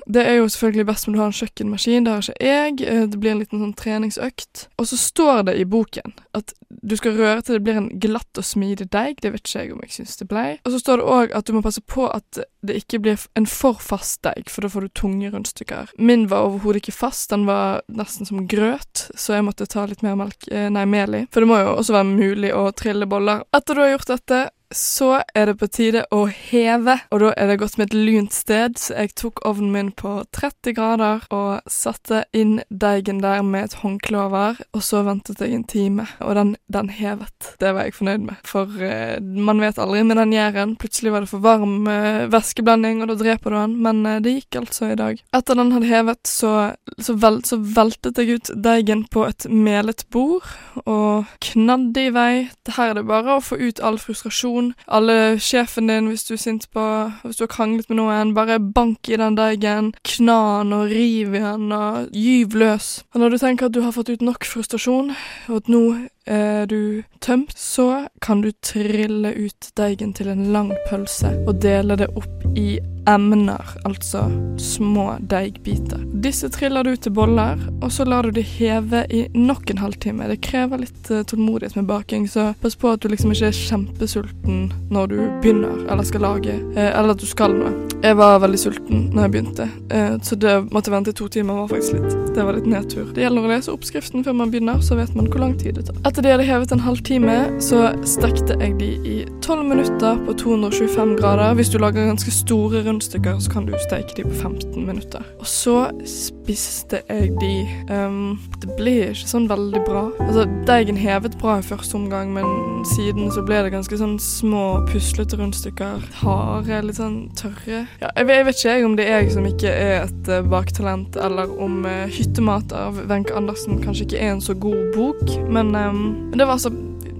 Det 0.08 0.26
er 0.28 0.36
jo 0.40 0.50
selvfølgelig 0.50 0.86
best 0.90 1.08
om 1.08 1.14
du 1.16 1.20
har 1.22 1.30
en 1.32 1.38
kjøkkenmaskin. 1.38 2.04
Det 2.06 2.12
har 2.14 2.26
ikke 2.26 2.48
jeg. 2.48 2.82
Eh, 2.82 3.06
Det 3.08 3.20
blir 3.20 3.32
en 3.32 3.40
liten 3.40 3.60
sånn 3.62 3.76
treningsøkt. 3.78 4.68
Og 4.78 4.88
så 4.88 4.98
står 5.00 5.44
det 5.48 5.58
i 5.62 5.66
boken 5.66 6.14
at 6.34 6.54
du 6.84 6.96
skal 6.98 7.16
røre 7.16 7.42
til 7.46 7.56
det 7.56 7.64
blir 7.64 7.78
en 7.78 7.90
glatt 8.02 8.40
og 8.40 8.44
smidig 8.44 8.90
deig. 8.92 9.22
Det 9.22 9.32
vet 9.32 9.44
ikke 9.46 9.62
jeg 9.62 9.74
om 9.74 9.84
jeg 9.86 9.94
syns 9.98 10.18
det 10.20 10.28
blei. 10.28 10.48
Og 10.66 10.74
så 10.74 10.80
står 10.82 11.00
det 11.00 11.06
òg 11.06 11.36
at 11.38 11.46
du 11.46 11.54
må 11.54 11.62
passe 11.64 11.82
på 11.86 12.08
at 12.10 12.40
det 12.66 12.76
ikke 12.82 13.00
blir 13.04 13.20
en 13.38 13.46
for 13.46 13.80
fast 13.80 14.22
deig, 14.26 14.50
for 14.50 14.66
da 14.66 14.72
får 14.72 14.88
du 14.88 14.94
tunge 14.96 15.30
rundstykker. 15.32 15.94
Min 16.00 16.28
var 16.32 16.48
overhodet 16.48 16.82
ikke 16.82 16.96
fast, 16.96 17.30
den 17.30 17.46
var 17.46 17.82
nesten 17.92 18.26
som 18.26 18.48
grøt, 18.48 19.08
så 19.16 19.38
jeg 19.38 19.46
måtte 19.46 19.68
ta 19.70 19.86
litt 19.86 20.02
mer 20.04 20.16
melk, 20.20 20.48
eh, 20.52 20.70
nei, 20.74 20.86
mel 20.90 21.16
i. 21.16 21.24
For 21.32 21.44
det 21.44 21.52
må 21.52 21.60
jo 21.62 21.76
også 21.76 21.94
være 21.94 22.10
mulig 22.10 22.54
å 22.56 22.72
trille 22.76 23.06
boller. 23.06 23.44
Etter 23.54 23.76
du 23.76 23.82
har 23.84 23.94
gjort 23.98 24.14
dette, 24.16 24.42
så 24.76 25.22
er 25.36 25.50
det 25.50 25.56
på 25.62 25.70
tide 25.72 26.04
å 26.14 26.26
heve, 26.28 26.98
og 27.14 27.22
da 27.24 27.32
er 27.38 27.50
det 27.50 27.60
gått 27.62 27.78
med 27.80 27.92
et 27.92 27.98
lunt 27.98 28.34
sted, 28.36 28.78
så 28.80 28.96
jeg 28.98 29.14
tok 29.20 29.42
ovnen 29.48 29.72
min 29.74 29.92
på 29.96 30.16
30 30.36 30.76
grader 30.78 31.24
og 31.34 31.66
satte 31.72 32.24
inn 32.36 32.60
deigen 32.70 33.22
der 33.24 33.44
med 33.46 33.70
et 33.70 33.78
håndkle 33.82 34.26
over, 34.26 34.60
og 34.74 34.84
så 34.86 35.04
ventet 35.08 35.42
jeg 35.44 35.56
en 35.56 35.66
time, 35.70 36.08
og 36.24 36.36
den, 36.38 36.56
den 36.74 36.92
hevet. 36.94 37.54
Det 37.62 37.74
var 37.74 37.88
jeg 37.88 37.98
fornøyd 37.98 38.28
med, 38.28 38.42
for 38.48 38.84
eh, 38.84 39.18
man 39.22 39.62
vet 39.64 39.82
aldri 39.82 40.04
med 40.08 40.20
den 40.20 40.36
gjæren. 40.36 40.76
Plutselig 40.82 41.14
var 41.14 41.26
det 41.26 41.32
for 41.32 41.44
varm 41.44 41.88
eh, 41.90 42.26
væskeblanding, 42.34 43.04
og 43.04 43.12
da 43.12 43.18
dreper 43.20 43.54
du 43.54 43.60
den, 43.60 43.78
men 43.86 44.04
eh, 44.10 44.22
det 44.24 44.38
gikk 44.38 44.62
altså 44.64 44.92
i 44.92 45.00
dag. 45.00 45.22
Etter 45.36 45.60
den 45.60 45.74
hadde 45.76 45.92
hevet, 45.92 46.22
så, 46.30 46.54
så, 46.98 47.18
vel, 47.20 47.42
så 47.48 47.60
veltet 47.62 48.20
jeg 48.20 48.40
ut 48.40 48.54
deigen 48.66 49.06
på 49.14 49.28
et 49.28 49.48
melet 49.50 50.06
bord, 50.14 50.48
og 50.86 51.30
knadde 51.44 52.08
i 52.08 52.14
vei. 52.14 52.32
Her 52.74 52.94
er 52.94 53.00
det 53.00 53.08
bare 53.10 53.38
å 53.38 53.44
få 53.44 53.60
ut 53.62 53.82
all 53.84 54.00
frustrasjon. 54.02 54.63
Alle 54.88 55.36
sjefen 55.42 55.92
din 55.92 56.10
hvis 56.12 56.26
du 56.28 56.34
er 56.36 56.42
sint 56.42 56.70
på 56.74 56.84
Hvis 57.24 57.40
du 57.40 57.44
har 57.46 57.52
kranglet 57.52 57.90
med 57.90 58.00
noen, 58.00 58.34
bare 58.38 58.60
bank 58.60 59.10
i 59.10 59.20
den 59.20 59.38
deigen. 59.40 59.92
Kna 60.08 60.40
den 60.64 60.74
og 60.78 60.94
riv 60.94 61.36
i 61.36 61.44
den 61.44 61.72
og 61.76 62.10
gyv 62.16 62.58
løs. 62.60 62.90
Og 63.14 63.22
når 63.22 63.34
du 63.34 63.38
tenker 63.42 63.68
at 63.68 63.76
du 63.76 63.82
har 63.84 63.96
fått 63.96 64.14
ut 64.14 64.26
nok 64.26 64.48
frustrasjon, 64.48 65.14
og 65.50 65.62
at 65.62 65.72
nå 65.72 65.84
er 66.26 66.66
du 66.72 67.04
tømt, 67.24 67.56
så 67.60 68.08
kan 68.24 68.42
du 68.42 68.52
trille 68.64 69.34
ut 69.36 69.72
deigen 69.78 70.14
til 70.16 70.32
en 70.32 70.46
lang 70.56 70.72
pølse 70.90 71.34
og 71.44 71.60
dele 71.64 72.00
det 72.00 72.12
opp 72.16 72.46
i 72.56 72.78
emner, 73.10 73.62
altså 73.84 74.26
små 74.58 75.16
deigbiter. 75.20 76.04
Disse 76.24 76.50
triller 76.50 76.84
du 76.84 76.96
til 76.96 77.12
boller, 77.12 77.60
og 77.82 77.92
så 77.92 78.06
lar 78.08 78.24
du 78.24 78.32
de 78.32 78.44
heve 78.46 79.04
i 79.10 79.26
nok 79.34 79.70
en 79.70 79.82
halvtime. 79.84 80.28
Det 80.32 80.42
krever 80.46 80.84
litt 80.86 81.12
eh, 81.12 81.24
tålmodighet 81.28 81.76
med 81.76 81.90
baking, 81.90 82.28
så 82.30 82.52
pass 82.62 82.78
på 82.80 82.94
at 82.94 83.04
du 83.04 83.10
liksom 83.12 83.34
ikke 83.34 83.50
er 83.52 83.58
kjempesulten 83.58 84.70
når 84.94 85.12
du 85.12 85.18
begynner 85.44 85.84
eller 85.92 86.08
skal 86.08 86.24
lage, 86.28 86.56
eh, 86.76 86.92
eller 86.92 87.16
at 87.16 87.24
du 87.24 87.28
skal 87.30 87.56
noe. 87.58 87.74
Jeg 88.04 88.18
var 88.20 88.42
veldig 88.44 88.60
sulten 88.60 89.04
når 89.14 89.26
jeg 89.26 89.34
begynte, 89.36 89.68
eh, 89.96 90.16
så 90.24 90.36
det 90.40 90.56
måtte 90.76 90.92
vente 90.92 91.14
to 91.16 91.30
timer 91.32 91.62
var 91.62 91.70
faktisk 91.72 92.00
litt 92.00 92.20
Det 92.34 92.44
var 92.44 92.56
litt 92.58 92.68
nedtur. 92.68 93.12
Det 93.14 93.22
gjelder 93.22 93.46
å 93.46 93.50
lese 93.52 93.72
oppskriften 93.72 94.24
før 94.26 94.36
man 94.40 94.52
begynner, 94.52 94.80
så 94.82 94.98
vet 94.98 95.14
man 95.16 95.28
hvor 95.30 95.44
lang 95.44 95.54
tid 95.60 95.78
det 95.78 95.86
tar. 95.88 96.00
Etter 96.08 96.26
de 96.26 96.32
hadde 96.34 96.48
hevet 96.48 96.72
en 96.74 96.82
halvtime, 96.82 97.36
så 97.62 97.92
stekte 98.10 98.58
jeg 98.60 98.74
de 98.80 98.90
i 99.06 99.18
12 99.46 99.68
minutter 99.70 100.18
på 100.26 100.34
225 100.42 101.14
grader. 101.20 101.54
Hvis 101.60 101.70
du 101.70 101.78
lager 101.78 102.10
ganske 102.10 102.34
store 102.34 102.82
rundstykker, 102.94 103.40
så 103.42 103.52
kan 103.52 103.66
du 103.66 103.74
steke 103.82 104.16
de 104.16 104.28
på 104.28 104.36
15 104.38 104.86
minutter. 104.86 105.26
Og 105.40 105.48
så 105.50 105.90
spiste 106.06 107.02
jeg 107.10 107.34
de 107.42 107.54
Um, 107.94 108.40
Det 108.62 108.70
ble 108.78 108.94
ikke 109.12 109.28
sånn 109.28 109.48
veldig 109.50 109.82
bra. 109.88 110.04
Altså, 110.24 110.46
Deigen 110.68 110.98
hevet 111.00 111.36
bra 111.42 111.58
i 111.60 111.66
første 111.66 111.98
omgang, 111.98 112.32
men 112.36 112.46
siden 112.94 113.32
så 113.34 113.44
ble 113.46 113.60
det 113.66 113.74
ganske 113.74 113.98
sånn 114.00 114.16
små, 114.22 114.84
puslete 114.90 115.38
rundstykker. 115.40 116.06
Harde, 116.22 116.80
litt 116.88 117.00
sånn 117.00 117.18
tørre. 117.40 117.84
Ja, 118.02 118.12
jeg, 118.16 118.30
vet, 118.30 118.38
jeg 118.38 118.48
vet 118.48 118.60
ikke 118.62 118.78
jeg 118.78 118.88
om 118.88 118.98
det 119.00 119.10
er 119.10 119.24
jeg 119.24 119.36
som 119.36 119.50
ikke 119.50 119.74
er 119.74 119.94
et 120.06 120.32
uh, 120.32 120.40
baktalent, 120.48 121.20
eller 121.20 121.52
om 121.60 121.84
uh, 121.88 122.06
'Hyttemat' 122.08 122.76
av 122.78 123.04
Wenche 123.10 123.36
Andersen 123.36 123.82
kanskje 123.84 124.08
ikke 124.08 124.24
er 124.24 124.34
en 124.38 124.44
så 124.44 124.56
god 124.56 124.96
bok, 124.96 125.38
men 125.52 125.76
um, 125.76 126.04
det 126.34 126.48
var 126.48 126.58
altså 126.58 126.72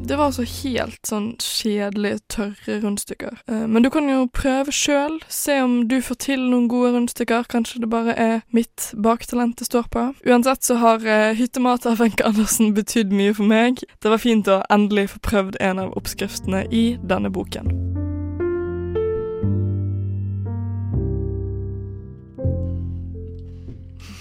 det 0.04 0.18
var 0.18 0.26
altså 0.30 0.44
helt 0.44 1.00
sånn 1.08 1.30
kjedelige, 1.40 2.20
tørre 2.32 2.80
rundstykker. 2.84 3.38
Eh, 3.48 3.66
men 3.72 3.86
du 3.86 3.90
kan 3.94 4.10
jo 4.10 4.26
prøve 4.36 4.74
sjøl, 4.76 5.20
se 5.32 5.56
om 5.64 5.88
du 5.88 6.02
får 6.04 6.20
til 6.26 6.44
noen 6.52 6.68
gode 6.72 6.92
rundstykker. 6.98 7.48
Kanskje 7.52 7.84
det 7.84 7.90
bare 7.92 8.16
er 8.20 8.42
mitt 8.56 8.90
baktalent 9.00 9.62
det 9.62 9.70
står 9.70 9.88
på. 9.94 10.04
Uansett 10.28 10.68
så 10.68 10.76
har 10.82 11.06
uh, 11.08 11.32
hyttemat 11.38 11.88
av 11.88 12.02
Wenche 12.04 12.26
Andersen 12.28 12.74
betydd 12.76 13.16
mye 13.16 13.34
for 13.38 13.48
meg. 13.48 13.84
Det 14.04 14.12
var 14.12 14.20
fint 14.20 14.50
å 14.52 14.60
endelig 14.74 15.14
få 15.14 15.24
prøvd 15.30 15.60
en 15.64 15.80
av 15.86 15.96
oppskriftene 16.00 16.66
i 16.72 16.86
denne 17.00 17.32
boken. 17.32 17.72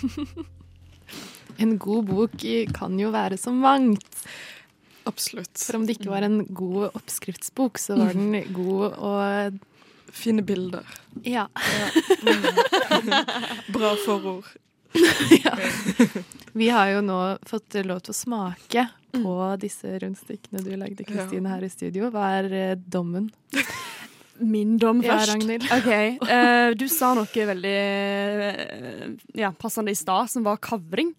En 1.62 1.76
god 1.78 2.08
bok 2.08 2.32
kan 2.74 2.96
jo 2.98 3.12
være 3.14 3.36
så 3.38 3.52
mangt. 3.54 4.24
Absolutt. 5.08 5.56
For 5.58 5.78
om 5.78 5.86
det 5.86 5.98
ikke 5.98 6.12
var 6.12 6.26
en 6.26 6.42
god 6.48 6.96
oppskriftsbok, 6.98 7.80
så 7.82 7.98
var 7.98 8.16
den 8.16 8.54
god 8.54 8.98
å 8.98 9.12
Fine 10.12 10.42
bilder. 10.44 10.84
Ja. 11.24 11.46
Bra 13.72 13.94
forord. 14.04 14.44
ja. 15.44 15.56
Vi 16.52 16.68
har 16.68 16.90
jo 16.92 17.00
nå 17.00 17.20
fått 17.48 17.78
lov 17.80 18.02
til 18.04 18.12
å 18.12 18.16
smake 18.16 18.84
på 19.12 19.36
disse 19.60 19.94
rundstykkene 20.02 20.60
du 20.64 20.74
lagde, 20.76 21.06
Kristine, 21.08 21.48
her 21.48 21.64
i 21.64 21.72
studio. 21.72 22.10
Hva 22.12 22.28
er 22.42 22.52
eh, 22.58 22.74
dommen? 22.76 23.30
Min 24.42 24.76
dom 24.82 25.02
Ja, 25.04 25.18
først. 25.20 25.32
Ragnhild. 25.34 25.66
Ok, 25.78 25.90
Uh, 26.22 26.74
Du 26.78 26.86
sa 26.90 27.12
noe 27.14 27.26
veldig 27.52 27.76
uh, 28.52 29.16
ja, 29.38 29.52
passende 29.52 29.92
i 29.94 29.98
stad, 29.98 30.30
som 30.32 30.44
var 30.46 30.58
kavring. 30.62 31.14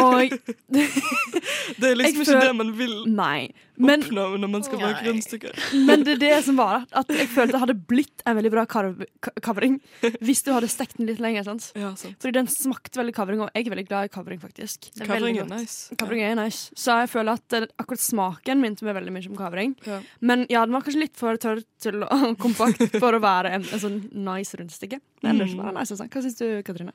Og 0.00 0.32
Det 0.72 1.90
er 1.90 1.98
liksom 1.98 2.22
ikke 2.24 2.40
det 2.40 2.54
man 2.56 2.72
vil 2.78 2.94
Nei. 3.12 3.50
Men, 3.82 4.02
oppnå 4.04 4.24
når 4.38 4.50
man 4.52 4.62
skal 4.62 4.78
Nei. 4.82 4.90
rundstykker. 5.06 5.56
men 5.88 6.02
det 6.06 6.12
er 6.14 6.20
det 6.20 6.32
som 6.46 6.58
var 6.60 6.84
at 6.92 7.08
jeg 7.10 7.26
følte 7.32 7.56
det 7.56 7.60
hadde 7.62 7.74
blitt 7.88 8.22
en 8.28 8.36
veldig 8.38 8.50
bra 8.52 8.64
kavring 8.68 9.78
hvis 10.22 10.44
du 10.46 10.52
hadde 10.54 10.68
stekt 10.70 10.98
den 11.00 11.08
litt 11.08 11.22
lenger. 11.24 11.46
sant? 11.48 11.70
Ja, 11.74 11.90
sant. 11.98 12.18
Fordi 12.22 12.36
den 12.36 12.50
smakte 12.52 13.00
veldig 13.00 13.14
kavring, 13.16 13.42
og 13.42 13.50
jeg 13.56 13.66
er 13.66 13.74
veldig 13.74 13.86
glad 13.88 14.06
i 14.10 14.12
kavring, 14.12 14.38
faktisk. 14.42 14.90
Er 15.00 15.08
Kavring 15.08 15.40
er 15.42 15.48
nice. 15.50 15.96
Kavring 15.98 16.22
er 16.28 16.36
nice. 16.38 16.68
Så 16.78 16.94
jeg 17.02 17.10
føler 17.10 17.40
at 17.40 17.56
eh, 17.58 17.66
akkurat 17.80 18.04
smaken 18.04 18.62
minte 18.62 18.86
meg 18.86 18.96
veldig 19.00 19.14
mye 19.16 19.30
om 19.32 19.40
kavring. 19.40 19.74
Ja. 19.88 19.98
Men 20.20 20.44
ja, 20.52 20.62
den 20.68 20.76
var 20.76 20.84
kanskje 20.86 21.02
litt 21.06 21.18
for 21.18 21.40
tørr 21.42 21.64
til 21.82 22.04
å 22.06 22.20
kompakt 22.42 22.98
for 23.02 23.16
å 23.16 23.22
være 23.22 23.54
en, 23.56 23.64
en 23.64 23.82
sånn 23.82 24.02
nice 24.26 24.58
rundstykke. 24.58 25.00
Men 25.22 25.34
ellers 25.34 25.56
var 25.58 25.70
det 25.70 25.78
nice. 25.78 25.94
altså. 25.94 26.08
Hva 26.10 26.24
syns 26.24 26.38
du, 26.40 26.46
Katrine? 26.66 26.94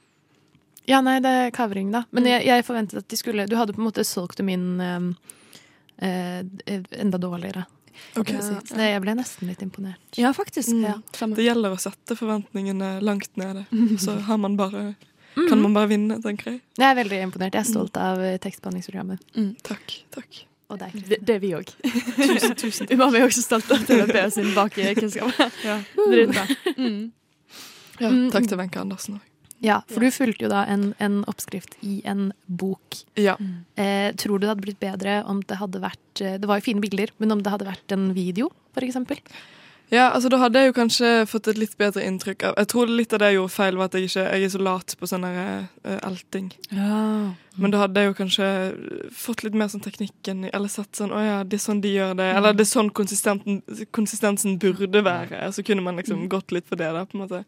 Ja, 0.87 1.01
nei, 1.03 1.17
det 1.23 1.31
er 1.35 1.49
kavring, 1.55 1.89
da. 1.91 2.05
Men 2.15 2.29
jeg, 2.29 2.45
jeg 2.47 2.63
forventet 2.63 3.01
at 3.01 3.09
de 3.11 3.17
skulle 3.19 3.47
Du 3.49 3.57
hadde 3.59 3.75
på 3.75 3.81
en 3.81 3.89
måte 3.89 4.05
solgt 4.07 4.39
dem 4.39 4.51
inn 4.53 4.69
um, 4.79 5.09
eh, 5.99 6.39
enda 6.95 7.19
dårligere. 7.19 7.65
Okay. 8.15 8.39
si. 8.41 8.53
Så 8.69 8.79
jeg 8.79 9.01
ble 9.03 9.17
nesten 9.17 9.49
litt 9.51 9.63
imponert. 9.65 9.99
Ja, 10.15 10.31
faktisk. 10.35 10.71
Mm. 10.71 10.85
Ja. 10.85 11.27
Det 11.33 11.43
gjelder 11.43 11.75
å 11.75 11.81
sette 11.81 12.15
forventningene 12.15 12.97
langt 13.03 13.33
nede, 13.39 13.65
så 14.03 14.19
har 14.29 14.39
man 14.41 14.55
bare 14.59 14.93
kan 15.37 15.59
man 15.61 15.75
bare 15.75 15.91
vinne, 15.91 16.15
tenker 16.23 16.55
jeg. 16.55 16.61
Jeg 16.79 16.87
er 16.87 16.95
veldig 16.97 17.17
imponert. 17.27 17.53
Jeg 17.53 17.61
er 17.61 17.69
stolt 17.69 17.97
av 18.01 18.23
tekstbehandlingsprogrammet. 18.41 19.21
Mm. 19.37 19.51
Takk. 19.67 19.99
takk. 20.15 20.39
Og 20.69 20.79
deg, 20.81 20.91
Det, 21.07 21.17
det 21.23 21.35
er 21.37 21.39
vi 21.39 21.53
òg. 21.55 21.69
Tusen, 22.17 22.55
tusen 22.59 22.89
Umami 22.91 23.21
er 23.21 23.27
også 23.29 23.43
stolt 23.45 23.69
av 23.71 23.85
TVP 23.87 24.17
sin 24.35 24.49
bakkunnskap. 24.55 25.31
Ja. 25.63 25.77
Mm. 26.75 27.11
Ja, 27.99 28.09
Mm. 28.11 28.27
takk 28.29 28.45
til 28.51 28.59
Wenche 28.59 28.77
Andersen 28.81 29.15
òg. 29.17 29.23
Ja, 29.65 29.79
for 29.89 30.03
du 30.05 30.11
fulgte 30.13 30.45
jo 30.45 30.49
da 30.51 30.59
en, 30.69 30.91
en 31.01 31.23
oppskrift 31.25 31.71
i 31.81 31.95
en 32.05 32.27
bok. 32.45 32.99
Ja. 33.17 33.33
Eh, 33.73 34.11
tror 34.13 34.37
du 34.37 34.43
det 34.45 34.51
hadde 34.51 34.61
blitt 34.67 34.79
bedre 34.83 35.23
om 35.25 35.39
det 35.49 35.57
hadde 35.57 35.81
vært 35.81 36.21
eh, 36.21 36.35
Det 36.37 36.45
var 36.45 36.59
jo 36.59 36.67
fine 36.67 36.83
bilder, 36.83 37.09
men 37.17 37.33
om 37.33 37.41
det 37.41 37.49
hadde 37.55 37.65
vært 37.65 37.95
en 37.95 38.11
video, 38.13 38.51
for 38.75 38.85
eksempel? 38.85 39.17
Ja, 39.89 40.09
altså 40.11 40.27
da 40.27 40.37
hadde 40.41 40.59
jeg 40.59 40.67
jo 40.71 40.75
kanskje 40.75 41.09
fått 41.31 41.47
et 41.47 41.59
litt 41.61 41.77
bedre 41.79 42.03
inntrykk 42.03 42.43
av 42.49 42.57
Jeg 42.59 42.67
tror 42.73 42.89
litt 42.91 43.13
av 43.15 43.21
det 43.21 43.29
jeg 43.31 43.37
gjorde 43.37 43.53
feil, 43.55 43.77
var 43.79 43.87
at 43.87 43.95
jeg 43.95 44.09
ikke 44.09 44.25
jeg 44.27 44.43
er 44.47 44.51
så 44.51 44.59
lat 44.67 44.95
på 44.99 45.07
sånn 45.07 45.23
der, 45.23 45.69
eh, 45.87 45.99
elting. 46.09 46.49
Men 47.55 47.71
da 47.71 47.79
hadde 47.85 48.03
jeg 48.03 48.11
jo 48.11 48.17
kanskje 48.17 48.49
fått 49.15 49.45
litt 49.45 49.55
mer 49.57 49.71
sånn 49.71 49.81
teknikken 49.81 50.43
Eller 50.53 50.69
sett 50.69 50.99
sånn 50.99 51.09
Å 51.15 51.21
ja, 51.23 51.37
det 51.43 51.57
er 51.57 51.63
sånn 51.63 51.81
de 51.81 51.95
gjør 51.95 52.13
det. 52.19 52.27
Eller 52.35 52.53
det 52.53 52.67
er 52.67 52.69
sånn 52.69 52.91
konsistensen 52.93 54.59
burde 54.61 55.03
være. 55.07 55.47
Så 55.55 55.63
kunne 55.65 55.81
man 55.81 55.97
liksom 55.97 56.27
gått 56.29 56.51
litt 56.51 56.67
på 56.69 56.77
det, 56.77 56.91
da, 56.93 57.05
på 57.07 57.17
en 57.17 57.23
måte. 57.23 57.43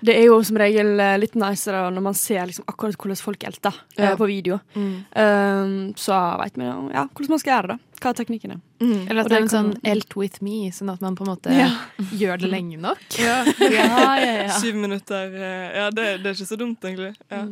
Det 0.00 0.14
er 0.16 0.24
jo 0.28 0.38
som 0.46 0.56
regel 0.60 1.00
eh, 1.00 1.16
litt 1.20 1.34
nicere 1.38 1.84
når 1.92 2.04
man 2.06 2.14
ser 2.16 2.46
liksom 2.48 2.64
akkurat 2.70 2.96
hvordan 3.00 3.20
folk 3.20 3.44
elter 3.48 3.74
eh, 3.96 4.04
Ja. 4.10 4.16
på 4.16 4.26
video. 4.30 4.58
Um, 4.76 5.92
så 5.96 6.16
veit 6.40 6.56
vi 6.58 6.64
ja, 6.66 7.04
hvordan 7.08 7.32
man 7.34 7.42
skal 7.42 7.52
gjøre 7.56 7.74
det. 7.74 7.78
Hva 8.00 8.10
er 8.12 8.18
teknikken 8.18 8.52
er. 8.56 8.60
Eller 9.08 9.22
at 9.22 9.30
det 9.32 9.36
er 9.38 9.44
en 9.46 9.52
sånn 9.52 9.70
elt 9.88 10.16
with 10.20 10.42
me, 10.44 10.70
sånn 10.74 10.90
at 10.92 11.00
man 11.00 11.16
på 11.16 11.24
en 11.24 11.30
måte 11.32 11.54
Ja. 11.56 11.70
gjør 12.20 12.42
det 12.44 12.50
lenge 12.52 12.76
nok. 12.82 13.00
Ja. 13.26 13.38
Ja, 13.60 13.86
ja, 14.20 14.34
ja. 14.46 14.58
Syv 14.62 14.76
minutter 14.82 15.32
eh, 15.32 15.70
Ja, 15.80 15.88
det, 15.90 16.06
det 16.22 16.32
er 16.32 16.36
ikke 16.36 16.50
så 16.52 16.58
dumt, 16.60 16.84
egentlig. 16.84 17.14
Ja. 17.32 17.44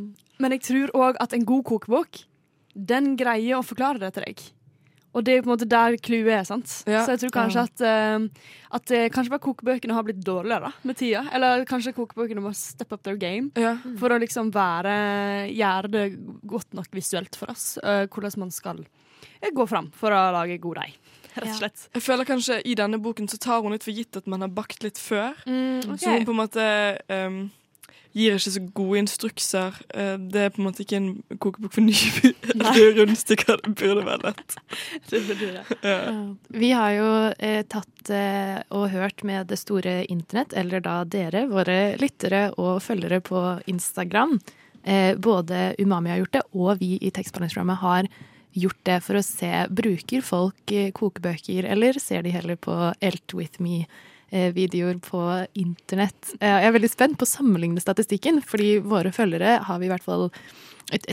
Men 0.43 0.57
jeg 0.57 0.65
tror 0.67 0.93
òg 0.99 1.17
at 1.23 1.33
en 1.37 1.45
god 1.49 1.65
kokebok, 1.65 2.25
den 2.75 3.15
greier 3.17 3.61
å 3.61 3.65
forklare 3.65 4.01
det 4.03 4.13
til 4.17 4.25
deg. 4.27 4.41
Og 5.15 5.23
det 5.25 5.37
er 5.37 5.43
på 5.45 5.51
en 5.51 5.55
måte 5.55 5.69
der 5.71 5.95
clouet 6.03 6.33
er. 6.35 6.45
sant? 6.49 6.73
Ja. 6.91 7.05
Så 7.07 7.15
jeg 7.15 7.21
tror 7.23 7.31
kanskje 7.37 7.63
at, 7.69 7.85
uh, 7.87 8.27
at 8.75 8.91
eh, 8.91 9.05
kanskje 9.15 9.31
bare 9.31 9.45
kokebøkene 9.45 9.95
har 9.95 10.03
blitt 10.07 10.23
dårligere 10.27 10.69
da, 10.69 10.73
med 10.83 10.99
tida. 10.99 11.23
Eller 11.33 11.63
kanskje 11.71 11.93
kokebøkene 11.95 12.43
må 12.43 12.51
step 12.59 12.93
up 12.93 13.03
their 13.07 13.17
game 13.21 13.51
Ja. 13.61 13.77
for 14.01 14.11
å 14.11 14.19
liksom 14.19 14.51
være 14.55 14.97
Gjøre 15.55 15.91
det 15.95 16.05
godt 16.51 16.75
nok 16.75 16.91
visuelt 16.93 17.37
for 17.39 17.51
oss. 17.55 17.79
Uh, 17.83 18.05
hvordan 18.11 18.39
man 18.43 18.51
skal 18.51 18.83
gå 19.55 19.67
fram 19.71 19.91
for 19.95 20.11
å 20.13 20.23
lage 20.35 20.59
god 20.61 20.83
deig, 20.83 20.95
rett 21.37 21.49
og 21.49 21.59
slett. 21.59 21.89
Jeg 21.95 22.03
føler 22.05 22.27
kanskje 22.29 22.59
I 22.67 22.75
denne 22.79 22.99
boken 23.03 23.29
så 23.31 23.39
tar 23.41 23.63
hun 23.63 23.73
litt 23.73 23.85
for 23.87 23.93
gitt 23.95 24.17
at 24.19 24.27
man 24.31 24.41
har 24.45 24.51
bakt 24.53 24.83
litt 24.85 24.99
før. 25.01 25.33
ok. 25.47 25.99
Så 26.01 26.11
hun 26.17 26.27
på 26.27 26.35
en 26.35 26.41
måte 26.43 26.67
um, 27.09 27.39
gir 28.15 28.37
ikke 28.37 28.53
så 28.55 28.63
gode 28.77 29.01
instrukser. 29.03 29.79
Eh, 29.95 30.15
det 30.33 30.43
er 30.47 30.53
på 30.55 30.63
en 30.63 30.69
måte 30.69 30.85
ikke 30.85 30.99
en 31.01 31.39
kokebok 31.43 31.75
for 31.75 31.85
nye 31.85 32.95
rundstykker. 32.99 33.63
Det 33.65 33.75
burde 33.81 34.05
være 34.07 34.31
lett. 34.31 34.59
Det 35.11 35.23
burde 35.29 35.51
det. 35.59 35.79
Ja. 35.83 36.01
Vi 36.55 36.71
har 36.75 36.93
jo 36.95 37.09
eh, 37.39 37.63
tatt 37.71 38.13
eh, 38.15 38.61
og 38.75 38.91
hørt 38.95 39.25
med 39.27 39.51
det 39.51 39.59
store 39.61 40.03
internett, 40.11 40.55
eller 40.57 40.85
da 40.85 41.01
dere, 41.09 41.47
våre 41.51 41.97
lyttere 42.01 42.47
og 42.55 42.79
følgere 42.85 43.21
på 43.25 43.43
Instagram. 43.71 44.39
Eh, 44.85 45.17
både 45.17 45.75
Umami 45.79 46.13
har 46.13 46.23
gjort 46.23 46.39
det, 46.39 46.47
og 46.53 46.81
vi 46.83 46.95
i 47.01 47.11
tekstbehandlingsprogrammet 47.11 47.83
har 47.83 48.09
gjort 48.55 48.81
det 48.87 49.01
for 49.03 49.19
å 49.19 49.25
se 49.27 49.51
bruker 49.75 50.25
folk 50.25 50.73
eh, 50.73 50.93
kokebøker, 50.95 51.67
eller 51.75 51.99
ser 52.03 52.23
de 52.25 52.35
heller 52.35 52.59
på 52.61 52.75
Elt 53.01 53.35
with 53.35 53.63
me-videoer 54.33 54.99
på 55.01 55.47
internett. 55.55 56.35
Eh, 56.41 56.49
Jeg 56.49 56.69
er 56.69 56.73
veldig 56.79 56.91
spent 56.91 57.19
på 57.19 57.25
å 57.27 57.31
sammenligne 57.37 57.81
statistikken, 57.81 58.43
fordi 58.43 58.79
våre 58.83 59.13
følgere 59.13 59.63
har 59.65 59.79
vi 59.79 59.87
i 59.87 59.93
hvert 59.93 60.03
fall 60.05 60.31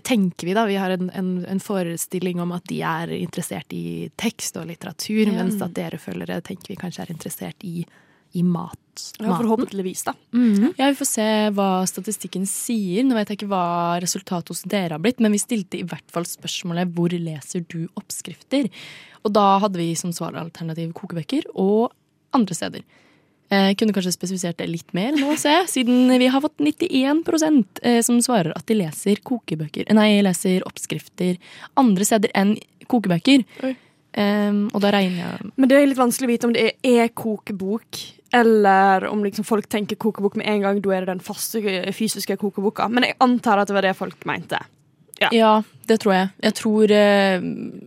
tenker 0.03 0.45
vi 0.45 0.53
da, 0.53 0.66
vi 0.68 0.76
har 0.76 0.91
en, 0.91 1.09
en, 1.16 1.45
en 1.47 1.59
forestilling 1.64 2.41
om 2.43 2.51
at 2.51 2.66
de 2.68 2.82
er 2.84 3.07
interessert 3.16 3.72
i 3.74 4.09
tekst 4.20 4.57
og 4.59 4.68
litteratur, 4.68 5.28
Ja. 5.28 5.32
mens 5.43 5.62
at 5.62 5.74
dere 5.74 5.97
følgere 5.97 6.41
tenker 6.43 6.68
vi 6.74 6.76
kanskje 6.76 7.05
er 7.05 7.14
interessert 7.14 7.64
i, 7.64 7.86
i 8.34 8.43
mat. 8.43 8.78
Ja, 9.20 9.38
forhåpentligvis, 9.39 10.03
da. 10.03 10.14
Mhm. 10.36 10.74
Ja, 10.78 10.89
Vi 10.91 10.95
får 10.99 11.07
se 11.07 11.28
hva 11.55 11.70
statistikken 11.88 12.43
sier. 12.45 13.03
Nå 13.07 13.16
vet 13.16 13.30
jeg 13.32 13.39
ikke 13.39 13.47
hva 13.53 13.99
resultatet 14.03 14.49
hos 14.49 14.64
dere 14.68 14.91
har 14.97 14.99
blitt, 14.99 15.22
men 15.24 15.32
vi 15.32 15.39
stilte 15.39 15.80
i 15.80 15.84
hvert 15.88 16.12
fall 16.12 16.24
spørsmålet 16.28 16.91
'Hvor 16.93 17.09
leser 17.16 17.66
du 17.68 17.88
oppskrifter?' 17.95 18.70
Og 19.24 19.32
da 19.34 19.59
hadde 19.59 19.78
vi 19.78 19.93
som 19.95 20.12
svaralternativ 20.12 20.91
kokebøker 20.93 21.43
og 21.55 21.91
andre 22.38 22.58
steder. 22.58 22.84
Jeg 23.52 23.76
kunne 23.76 23.92
kanskje 23.92 24.14
spesifisert 24.16 24.62
det 24.62 24.70
litt 24.72 24.94
mer 24.96 25.12
nå, 25.18 25.34
se, 25.36 25.52
siden 25.68 26.08
vi 26.22 26.30
har 26.32 26.40
fått 26.40 26.62
91 26.64 27.26
eh, 27.84 27.98
som 28.06 28.22
svarer 28.24 28.54
at 28.56 28.64
de 28.70 28.78
leser 28.80 29.20
kokebøker 29.28 29.92
Nei, 29.92 30.22
leser 30.24 30.64
oppskrifter 30.64 31.36
andre 31.76 32.08
steder 32.08 32.32
enn 32.38 32.56
kokebøker. 32.88 33.44
Um, 34.12 34.66
og 34.76 34.82
da 34.84 34.90
regner 34.92 35.20
jeg 35.22 35.52
Men 35.56 35.70
det 35.72 35.76
er 35.78 35.86
litt 35.88 36.00
vanskelig 36.00 36.28
å 36.28 36.32
vite 36.32 36.48
om 36.48 36.56
det 36.56 36.64
er 36.68 37.06
e-kokebok, 37.06 38.00
eller 38.36 39.06
om 39.08 39.24
liksom 39.24 39.48
folk 39.48 39.70
tenker 39.72 40.00
kokebok 40.00 40.36
med 40.40 40.48
en 40.52 40.66
gang. 40.66 40.82
Da 40.84 40.96
er 40.96 41.06
det 41.06 41.14
den 41.14 41.24
faste 41.24 41.62
fysiske 41.96 42.36
kokeboka. 42.40 42.88
Men 42.92 43.08
jeg 43.08 43.20
antar 43.24 43.60
at 43.62 43.72
det 43.72 43.76
var 43.76 43.88
det 43.88 43.96
folk 44.00 44.28
mente. 44.28 44.60
Ja. 45.22 45.30
Ja, 45.32 45.50
det 45.86 46.00
tror 46.02 46.14
jeg. 46.16 46.30
Jeg 46.42 46.54
tror, 46.58 46.92
eh, 46.92 47.44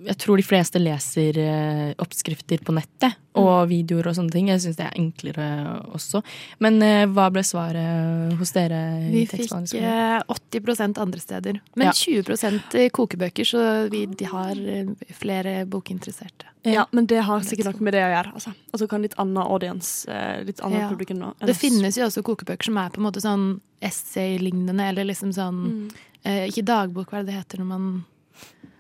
jeg 0.07 0.17
tror 0.23 0.39
de 0.39 0.45
fleste 0.47 0.79
leser 0.83 1.39
eh, 1.43 1.95
oppskrifter 1.99 2.61
på 2.63 2.75
nettet 2.77 3.17
og 3.35 3.67
videoer 3.73 4.07
og 4.07 4.15
sånne 4.15 4.31
ting. 4.31 4.47
Jeg 4.53 4.61
syns 4.63 4.77
det 4.79 4.85
er 4.87 4.99
enklere 5.01 5.47
også. 5.97 6.21
Men 6.63 6.79
eh, 6.87 7.03
hva 7.11 7.27
ble 7.35 7.43
svaret 7.43 8.37
hos 8.39 8.55
dere? 8.55 8.79
i 9.09 9.11
Vi 9.17 9.25
fikk 9.33 9.51
eh, 9.81 10.23
80% 10.31 11.01
andre 11.03 11.21
steder, 11.25 11.59
men 11.75 11.89
Ja. 11.91 11.93
20% 11.99 12.79
kokebøker, 12.95 13.45
så 13.51 13.65
vi 13.91 14.05
de 14.07 14.31
har 14.31 14.55
eh, 14.55 14.95
flere 15.19 15.65
bokinteresserte. 15.67 16.47
Ja, 16.65 16.87
men 16.97 17.07
det 17.11 17.21
har 17.27 17.43
sikkert 17.45 17.75
noe 17.75 17.83
med 17.85 17.93
det 17.99 18.05
å 18.07 18.13
gjøre. 18.15 18.31
Altså, 18.39 18.55
altså 18.73 18.87
kan 18.89 19.03
litt 19.03 19.19
annen 19.21 19.43
audience, 19.43 20.07
eh, 20.09 20.45
litt 20.47 20.63
annen 20.65 20.81
Ja. 20.87 20.89
publikum 20.89 21.19
nå. 21.19 21.35
Det 21.45 21.57
finnes 21.59 21.99
jo 21.99 22.07
også 22.07 22.23
kokebøker 22.23 22.71
som 22.71 22.79
er 22.79 22.91
på 22.95 23.03
en 23.03 23.11
måte 23.11 23.21
sånn 23.21 23.61
essay-lignende, 23.83 24.87
eller 24.89 25.05
liksom 25.11 25.33
sånn 25.35 25.91
eh, 26.25 26.47
Ikke 26.49 26.65
dagbok, 26.65 27.11
hva 27.11 27.21
er 27.21 27.25
det 27.25 27.33
det 27.33 27.39
heter 27.43 27.59
når 27.63 27.67
man 27.71 28.05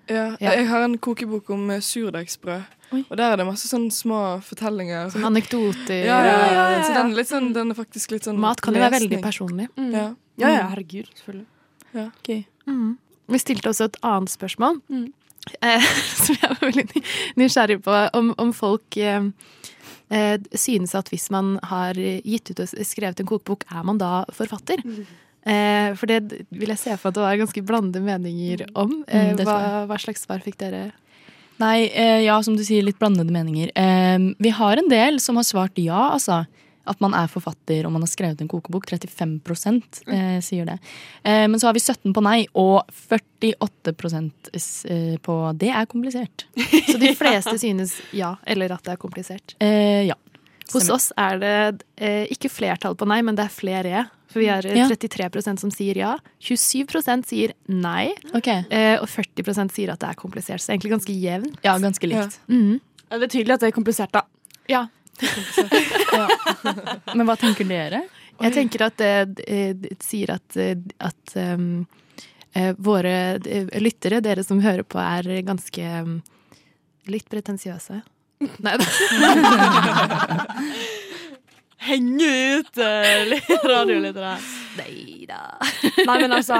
Ja, 0.09 0.37
Ja. 0.41 0.51
Jeg 0.59 0.67
har 0.69 0.83
en 0.85 0.99
kokebok 0.99 1.49
om 1.51 1.71
eh, 1.71 1.81
surdeigsbrød. 1.81 2.63
Og 3.11 3.17
der 3.17 3.33
er 3.33 3.37
det 3.41 3.47
masse 3.49 3.67
sånne 3.67 3.91
små 3.91 4.19
fortellinger. 4.45 5.09
Som 5.11 5.25
anekdoter. 5.25 6.05
Ja, 6.05 6.19
ja, 6.25 6.35
ja, 6.53 6.67
Ja. 6.77 6.83
Så 6.85 6.93
den 6.95 7.11
er, 7.13 7.17
litt 7.17 7.29
sånn, 7.31 7.53
den 7.55 7.71
er 7.73 7.75
faktisk 7.75 8.13
litt 8.13 8.23
sånn 8.29 8.39
Mat 8.39 8.61
kan 8.61 8.75
jo 8.77 8.81
være 8.81 9.01
veldig 9.01 9.21
personlig. 9.25 9.69
Mm. 9.77 9.91
Ja. 9.93 10.05
Ja, 10.39 10.49
ja, 10.51 10.69
herregud. 10.69 11.09
Selvfølgelig. 11.15 11.47
Ja. 11.95 12.11
Mm. 12.67 12.99
Vi 13.29 13.39
stilte 13.39 13.71
også 13.73 13.85
et 13.89 13.97
annet 14.03 14.31
spørsmål, 14.31 14.81
Mm. 14.91 15.13
eh, 15.63 15.81
som 16.25 16.37
jeg 16.37 16.51
var 16.51 16.71
veldig 16.71 17.03
nysgjerrig 17.41 17.83
på. 17.83 17.97
Om, 18.15 18.35
om 18.39 18.53
folk 18.53 18.97
eh, 18.97 19.31
eh, 20.11 20.39
synes 20.55 20.95
at 20.95 21.09
hvis 21.11 21.31
man 21.31 21.59
har 21.63 21.95
gitt 21.95 22.51
ut 22.51 22.61
og 22.61 22.69
skrevet 22.69 23.21
en 23.21 23.27
kokebok, 23.27 23.65
er 23.73 23.83
man 23.83 23.99
da 23.99 24.25
forfatter? 24.31 24.83
Eh, 25.45 25.95
for 25.95 26.07
det 26.09 26.21
vil 26.51 26.69
jeg 26.73 26.79
se 26.81 26.97
for 26.97 27.09
at 27.11 27.15
det 27.19 27.23
var 27.25 27.37
ganske 27.37 27.63
blandede 27.69 28.01
meninger 28.05 28.67
om. 28.75 29.05
Eh, 29.09 29.33
Mm, 29.35 29.45
hva, 29.45 29.87
hva 29.91 29.99
slags 30.01 30.25
svar 30.25 30.41
fikk 30.45 30.57
dere? 30.59 30.93
Nei, 31.61 31.87
eh, 31.95 32.23
ja, 32.25 32.41
som 32.43 32.57
du 32.57 32.65
sier, 32.65 32.83
litt 32.83 32.99
blandede 32.99 33.31
meninger. 33.31 33.71
Eh, 33.77 34.19
vi 34.39 34.51
har 34.51 34.77
en 34.81 34.89
del 34.89 35.21
som 35.21 35.37
har 35.37 35.45
svart 35.45 35.77
ja, 35.79 36.11
altså. 36.17 36.47
At 36.87 36.99
man 37.01 37.15
er 37.17 37.29
forfatter 37.33 37.87
og 37.87 37.93
man 37.95 38.03
har 38.05 38.09
skrevet 38.13 38.43
en 38.45 38.49
kokebok. 38.49 38.85
35 38.91 39.39
eh, 40.13 40.41
sier 40.45 40.67
det. 40.69 40.79
Eh, 41.25 41.47
men 41.49 41.57
så 41.61 41.69
har 41.71 41.73
vi 41.73 41.81
17 41.81 42.13
på 42.13 42.21
nei, 42.23 42.47
og 42.61 42.83
48 42.93 44.33
s- 44.55 44.85
eh, 44.85 45.17
på 45.17 45.37
det 45.57 45.71
er 45.71 45.87
komplisert. 45.87 46.45
Så 46.93 46.99
de 47.01 47.15
fleste 47.17 47.57
synes 47.59 47.95
ja, 48.13 48.35
eller 48.47 48.73
at 48.77 48.83
det 48.85 48.93
er 48.93 49.01
komplisert. 49.01 49.55
Eh, 49.61 50.05
ja. 50.09 50.15
Hos 50.73 50.89
oss 50.91 51.11
er 51.17 51.39
det 51.39 51.83
eh, 51.97 52.27
ikke 52.33 52.51
flertall 52.51 52.95
på 52.97 53.07
nei, 53.09 53.23
men 53.23 53.37
det 53.37 53.45
er 53.47 53.53
flere. 53.53 54.05
For 54.35 54.43
vi 54.43 54.49
har 54.51 54.67
eh, 54.67 54.75
Ja. 54.75 54.89
33% 54.91 55.61
som 55.63 55.71
sier 55.71 55.95
ja. 55.97 56.17
27 56.43 57.23
sier 57.23 57.53
nei. 57.71 58.11
Ok. 58.35 58.49
Eh, 58.51 58.99
og 58.99 59.07
40% 59.07 59.71
sier 59.71 59.93
at 59.95 60.01
det 60.03 60.09
er 60.11 60.19
komplisert. 60.19 60.59
Så 60.61 60.73
egentlig 60.75 60.91
ganske 60.91 61.15
jevnt. 61.15 61.55
Ja, 61.63 61.79
ganske 61.79 62.07
likt. 62.11 62.41
Mhm. 62.51 62.81
Ja, 63.11 63.19
Det 63.19 63.29
er 63.29 63.33
tydelig 63.39 63.55
at 63.55 63.61
det 63.61 63.69
er 63.69 63.77
komplisert, 63.77 64.11
da. 64.11 64.23
Ja. 64.67 64.89
Men 67.15 67.27
hva 67.29 67.37
tenker 67.39 67.63
dere? 67.69 68.01
Jeg 68.43 68.53
tenker 68.57 68.83
at 68.89 68.97
det 68.99 69.45
eh, 69.47 69.71
det 69.79 70.01
sier 70.03 70.33
at, 70.35 70.57
at 70.99 71.37
um, 71.39 71.85
eh, 72.59 72.73
våre 72.75 73.39
lyttere, 73.79 74.19
dere 74.21 74.43
som 74.43 74.59
hører 74.65 74.83
på, 74.83 74.99
er 74.99 75.31
ganske 75.47 75.87
um, 76.03 76.19
litt 77.07 77.31
pretensiøse. 77.31 78.01
Nei 78.67 78.75
da. 78.83 78.85
Henge 81.85 82.29
ut 82.59 82.79
uh, 82.81 83.35
radio 83.73 83.99
litt 84.01 84.17
der. 84.17 84.45
Nei 84.79 85.27
da. 85.29 85.41
Nei, 86.09 86.17
men 86.23 86.33
altså, 86.37 86.57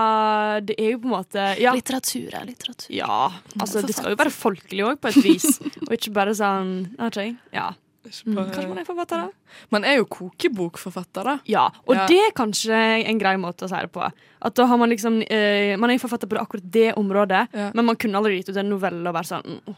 det 0.67 0.77
er 0.79 0.91
jo 0.95 0.99
på 1.03 1.09
en 1.09 1.15
måte 1.17 1.47
ja. 1.61 1.73
Litteratur 1.77 2.35
er 2.37 2.45
litteratur. 2.49 2.91
Ja, 2.95 3.31
altså 3.61 3.83
det 3.85 3.97
skal 3.97 4.13
jo 4.15 4.19
være 4.21 4.33
folkelig 4.35 4.85
òg, 4.87 5.01
på 5.03 5.11
et 5.13 5.19
vis. 5.25 5.59
Og 5.87 5.97
ikke 5.97 6.13
bare 6.17 6.35
sånn 6.37 6.75
okay. 7.03 7.35
ja. 7.57 7.71
Ikke 8.05 8.35
bare- 8.37 8.51
Kanskje 8.53 8.69
man 8.69 8.79
er 8.83 8.85
forfatter, 8.85 9.23
da? 9.25 9.59
Man 9.73 9.85
er 9.89 9.95
jo 9.97 10.05
kokebokforfatter, 10.13 11.25
da. 11.25 11.35
Ja, 11.49 11.63
og 11.89 11.95
Ja. 11.97 12.05
det 12.11 12.19
er 12.21 12.35
kanskje 12.37 12.77
en 13.09 13.19
grei 13.23 13.33
måte 13.41 13.65
å 13.65 13.71
si 13.73 13.81
det 13.81 13.89
på. 13.95 14.05
At 14.45 14.55
da 14.61 14.67
har 14.69 14.77
Man 14.77 14.93
liksom 14.93 15.23
uh, 15.25 15.77
Man 15.81 15.91
er 15.95 16.03
forfatter 16.03 16.29
på 16.29 16.37
akkurat 16.37 16.69
det 16.71 16.91
området, 17.01 17.47
Ja. 17.57 17.71
men 17.75 17.87
man 17.89 17.97
kunne 17.97 18.21
aldri 18.21 18.43
gitt 18.43 18.53
ut 18.53 18.61
en 18.61 18.69
novelle 18.69 19.09
og 19.09 19.17
være 19.17 19.31
sånn 19.33 19.57
mm, 19.57 19.77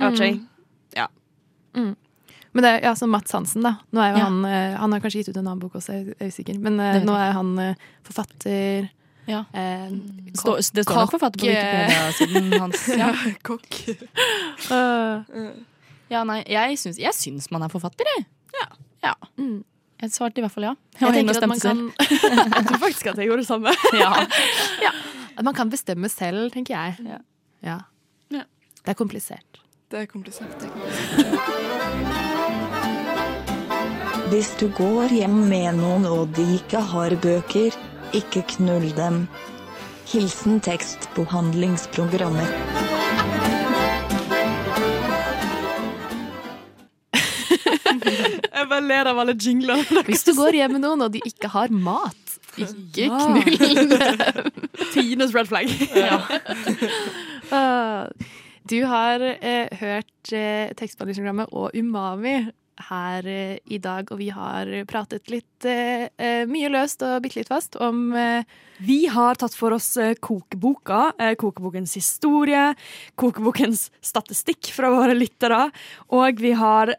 vet 0.00 0.18
ikke. 0.18 0.46
Ja. 0.98 1.06
Men 2.52 2.64
det 2.66 2.70
er 2.70 2.80
ja, 2.88 2.94
som 2.98 3.10
Mats 3.14 3.30
Hansen, 3.32 3.62
da. 3.62 3.76
Nå 3.94 4.00
er 4.02 4.10
jo 4.10 4.18
Ja. 4.18 4.24
han, 4.26 4.44
eh, 4.44 4.76
han 4.80 4.92
har 4.92 5.00
kanskje 5.00 5.20
gitt 5.22 5.28
ut 5.30 5.36
en 5.36 5.46
annen 5.46 5.60
bok 5.62 5.74
også, 5.78 5.92
jeg 5.94 6.14
er 6.18 6.26
usikker. 6.32 6.58
Men 6.58 6.80
er 6.82 7.04
nå 7.06 7.14
er 7.14 7.32
han 7.36 7.52
eh, 7.62 7.74
forfatter. 8.06 8.88
Ja. 9.30 9.44
Eh, 9.54 9.90
Stå, 10.34 10.56
det 10.74 10.82
står 10.84 10.94
nok 11.04 11.12
forfatter 11.14 11.38
på 11.38 11.46
Wikipedia-siden 11.46 12.52
hans. 12.64 12.88
Ja. 12.98 13.12
Kokk. 13.46 13.70
Uh. 14.70 15.22
ja, 16.10 16.24
nei, 16.26 16.40
jeg 16.50 16.78
syns, 16.80 16.98
jeg 16.98 17.14
syns 17.14 17.50
man 17.54 17.62
er 17.62 17.68
forfatter, 17.70 18.04
jeg. 18.16 18.26
Ja. 19.04 19.14
mm. 19.38 19.60
Jeg 20.00 20.10
svarte 20.14 20.40
i 20.40 20.42
hvert 20.44 20.52
fall 20.54 20.64
ja. 20.64 20.74
Jeg 20.96 21.02
jeg 21.06 21.12
tenker 21.20 21.36
at 21.42 21.48
man 21.48 21.60
kan, 21.60 21.80
Jeg 22.56 22.64
tror 22.66 22.78
faktisk 22.80 23.06
at 23.12 23.18
jeg 23.20 23.28
gjorde 23.28 23.42
det 23.44 23.48
samme. 23.48 23.72
Ja. 23.94 24.12
at 25.36 25.44
man 25.44 25.54
kan 25.54 25.70
bestemme 25.70 26.08
selv, 26.08 26.50
tenker 26.56 26.74
jeg. 26.74 26.96
Ja. 27.04 27.20
Ja. 27.62 27.78
Ja. 28.32 28.42
Det 28.80 28.94
er 28.94 28.98
komplisert. 28.98 29.60
Det 29.90 30.00
er 30.00 30.06
komplisert. 30.08 30.68
Hvis 34.30 34.50
du 34.60 34.68
går 34.76 35.10
hjem 35.14 35.34
med 35.50 35.78
noen 35.80 36.04
og 36.08 36.30
de 36.36 36.44
ikke 36.58 36.80
har 36.92 37.14
bøker, 37.24 37.74
ikke 38.16 38.42
knull 38.54 38.86
dem. 38.96 39.24
Hilsen 40.10 40.60
tekstbehandlingsprogrammer. 40.66 42.54
Jeg 47.20 48.66
bare 48.70 48.82
ler 48.84 49.08
av 49.10 49.18
alle 49.22 49.34
jinglene. 49.38 50.02
Hvis 50.08 50.24
du 50.26 50.32
går 50.36 50.56
hjem 50.60 50.76
med 50.76 50.84
noen 50.84 51.06
og 51.06 51.14
de 51.14 51.22
ikke 51.26 51.50
har 51.52 51.72
mat, 51.72 52.16
Ikke 52.60 53.06
knull 53.08 53.92
dem. 53.94 54.50
Tines 54.94 55.34
red 55.36 55.50
flag. 55.50 55.70
Ah, 57.50 58.06
Du 58.70 58.76
har 58.86 59.22
eh, 59.24 59.66
hørt 59.80 60.30
eh, 60.36 60.70
tekstbehandlingsprogrammet 60.78 61.50
og 61.56 61.72
Umami 61.74 62.34
her 62.88 63.26
eh, 63.28 63.58
i 63.70 63.78
dag, 63.82 64.08
og 64.10 64.20
vi 64.20 64.30
har 64.34 64.70
pratet 64.90 65.30
litt 65.32 65.66
eh, 65.68 66.08
eh, 66.16 66.42
mye 66.48 66.70
løst 66.72 67.02
og 67.06 67.20
bitte 67.24 67.40
litt 67.40 67.50
fast 67.50 67.76
om 67.80 68.12
Vi 68.80 68.98
har 69.12 69.36
tatt 69.36 69.52
for 69.52 69.74
oss 69.76 69.92
kokeboka, 70.24 71.12
kokebokens 71.36 71.92
historie, 71.98 72.70
kokebokens 73.20 73.90
statistikk 74.00 74.70
fra 74.72 74.88
våre 74.94 75.12
lyttere, 75.12 75.66
og 76.16 76.40
vi 76.40 76.54
har 76.56 76.94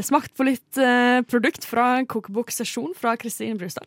smakt 0.00 0.32
på 0.38 0.46
litt 0.48 0.80
produkt 1.28 1.68
fra 1.68 2.00
kokeboksesjon 2.08 2.96
fra 2.96 3.12
Kristine 3.20 3.60
Brustad. 3.60 3.84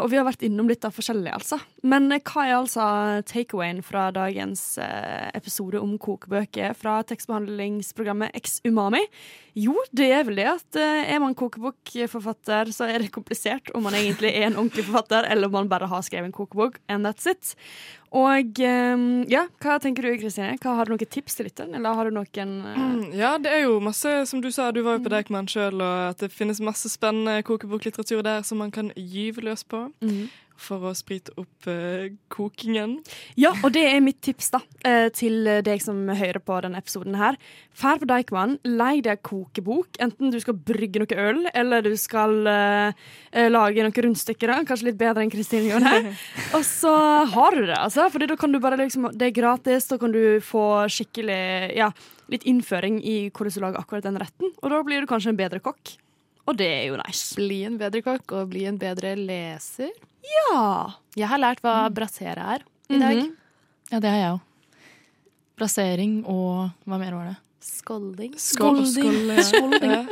Og 0.00 0.08
vi 0.08 0.16
har 0.16 0.24
vært 0.24 0.46
innom 0.48 0.72
litt 0.72 0.88
av 0.88 0.96
forskjellig, 0.96 1.34
altså. 1.36 1.60
Men 1.86 2.10
eh, 2.10 2.22
hva 2.26 2.44
er 2.46 2.56
altså 2.56 2.84
takeawayen 3.28 3.82
fra 3.86 4.08
dagens 4.14 4.62
eh, 4.82 5.28
episode 5.38 5.78
om 5.80 5.94
kokebøker 6.02 6.74
fra 6.78 6.98
tekstbehandlingsprogrammet 7.06 8.34
X 8.38 8.58
Umami? 8.66 9.04
Jo, 9.58 9.76
det 9.94 10.08
er 10.14 10.26
vel 10.26 10.40
det 10.40 10.48
at 10.50 10.78
eh, 10.80 11.12
er 11.14 11.22
man 11.22 11.36
kokebokforfatter, 11.38 12.72
så 12.74 12.88
er 12.90 13.04
det 13.04 13.12
komplisert 13.14 13.70
om 13.78 13.86
man 13.86 13.96
egentlig 13.98 14.32
er 14.34 14.48
en 14.48 14.58
ordentlig 14.58 14.88
forfatter, 14.88 15.30
eller 15.30 15.50
om 15.50 15.58
man 15.60 15.70
bare 15.70 15.90
har 15.90 16.02
skrevet 16.06 16.30
en 16.30 16.34
kokebok, 16.34 16.80
and 16.88 17.06
that's 17.06 17.30
it. 17.30 17.54
Og 18.16 18.60
eh, 18.64 19.04
ja, 19.28 19.44
hva 19.60 19.76
tenker 19.82 20.06
du, 20.06 20.12
Kristine? 20.22 20.56
Hva 20.62 20.78
Har 20.78 20.88
du 20.88 20.94
noen 20.94 21.10
tips 21.10 21.36
til 21.36 21.48
lytteren, 21.48 21.74
eller 21.76 21.98
har 21.98 22.08
du 22.08 22.16
noen 22.16 22.54
eh, 22.64 22.78
Mm, 22.78 23.12
ja, 23.22 23.34
det 23.42 23.52
er 23.52 23.64
jo 23.66 23.78
masse, 23.84 24.10
som 24.30 24.42
du 24.44 24.50
sa, 24.54 24.70
du 24.72 24.82
var 24.86 24.98
jo 24.98 25.04
på 25.06 25.12
Deichman 25.12 25.48
sjøl, 25.50 25.80
og 25.82 26.12
at 26.14 26.24
det 26.24 26.32
finnes 26.34 26.60
masse 26.64 26.88
spennende 26.92 27.42
kokeboklitteratur 27.46 28.22
der 28.26 28.44
som 28.46 28.62
man 28.62 28.72
kan 28.74 28.92
gyve 28.96 29.44
løs 29.48 29.64
på. 29.68 29.88
Mhm. 30.04 30.28
For 30.58 30.88
å 30.88 30.90
sprite 30.98 31.30
opp 31.38 31.68
uh, 31.70 32.08
kokingen. 32.34 32.96
Ja, 33.38 33.52
og 33.62 33.70
det 33.76 33.84
er 33.92 34.00
mitt 34.02 34.18
tips 34.26 34.48
da, 34.50 34.58
eh, 34.82 35.06
til 35.14 35.46
deg 35.62 35.78
som 35.84 36.00
hører 36.10 36.40
på 36.42 36.56
denne 36.64 36.80
episoden 36.82 37.14
her. 37.14 37.38
Fær 37.78 38.00
på 38.02 38.08
Deichman, 38.10 38.56
lei 38.66 38.96
deg 39.06 39.20
kokebok, 39.22 40.00
enten 40.02 40.32
du 40.34 40.38
skal 40.42 40.56
brygge 40.58 40.98
noe 40.98 41.18
øl, 41.28 41.44
eller 41.54 41.86
du 41.86 41.92
skal 41.94 42.34
eh, 42.50 43.06
lage 43.52 43.84
noen 43.86 43.94
rundstykker, 44.08 44.50
da. 44.50 44.64
kanskje 44.66 44.88
litt 44.88 44.98
bedre 44.98 45.22
enn 45.22 45.30
Kristine 45.30 45.70
gjør. 45.70 46.10
Og 46.58 46.66
så 46.66 46.94
har 47.36 47.54
du 47.54 47.62
det, 47.62 47.78
altså, 47.78 47.97
for 48.12 48.22
da 48.22 48.36
kan 48.38 48.52
du 48.54 48.58
bare 48.62 48.76
liksom, 48.78 49.08
det 49.18 49.26
er 49.30 49.34
gratis, 49.36 49.88
da 49.90 49.96
kan 49.98 50.12
du 50.14 50.38
få 50.44 50.62
skikkelig, 50.92 51.74
ja, 51.76 51.90
litt 52.30 52.44
innføring 52.48 53.00
i 53.02 53.16
hvordan 53.30 53.54
du 53.54 53.60
lager 53.64 53.80
akkurat 53.82 54.06
den 54.06 54.18
retten, 54.22 54.52
og 54.62 54.70
da 54.70 54.82
blir 54.86 55.00
du 55.02 55.08
kanskje 55.10 55.32
en 55.32 55.40
bedre 55.40 55.58
kokk. 55.64 55.96
Og 56.48 56.56
det 56.56 56.68
er 56.68 56.84
jo 56.88 56.96
nice. 57.00 57.34
bli 57.36 57.64
en 57.68 57.76
bedre 57.80 58.00
kokk 58.06 58.32
og 58.38 58.48
bli 58.54 58.62
en 58.70 58.78
bedre 58.80 59.14
leser. 59.18 59.90
Ja. 60.24 60.92
Jeg 61.16 61.28
har 61.28 61.40
lært 61.42 61.60
hva 61.64 61.88
brassere 61.92 62.44
er 62.56 62.64
i 62.88 62.98
dag. 63.00 63.16
Mhm. 63.16 63.34
Ja, 63.90 63.98
det 64.04 64.10
har 64.12 64.18
jeg 64.22 64.32
òg. 64.36 64.40
Brassering, 65.58 66.20
og 66.30 66.70
Hva 66.86 66.98
mer 67.00 67.14
var 67.16 67.24
det? 67.32 67.36
Skolding. 67.68 68.34
Skolding. 68.38 68.86
Skolding. 68.86 69.42
Skolding. 69.44 69.90
ja. 69.90 70.04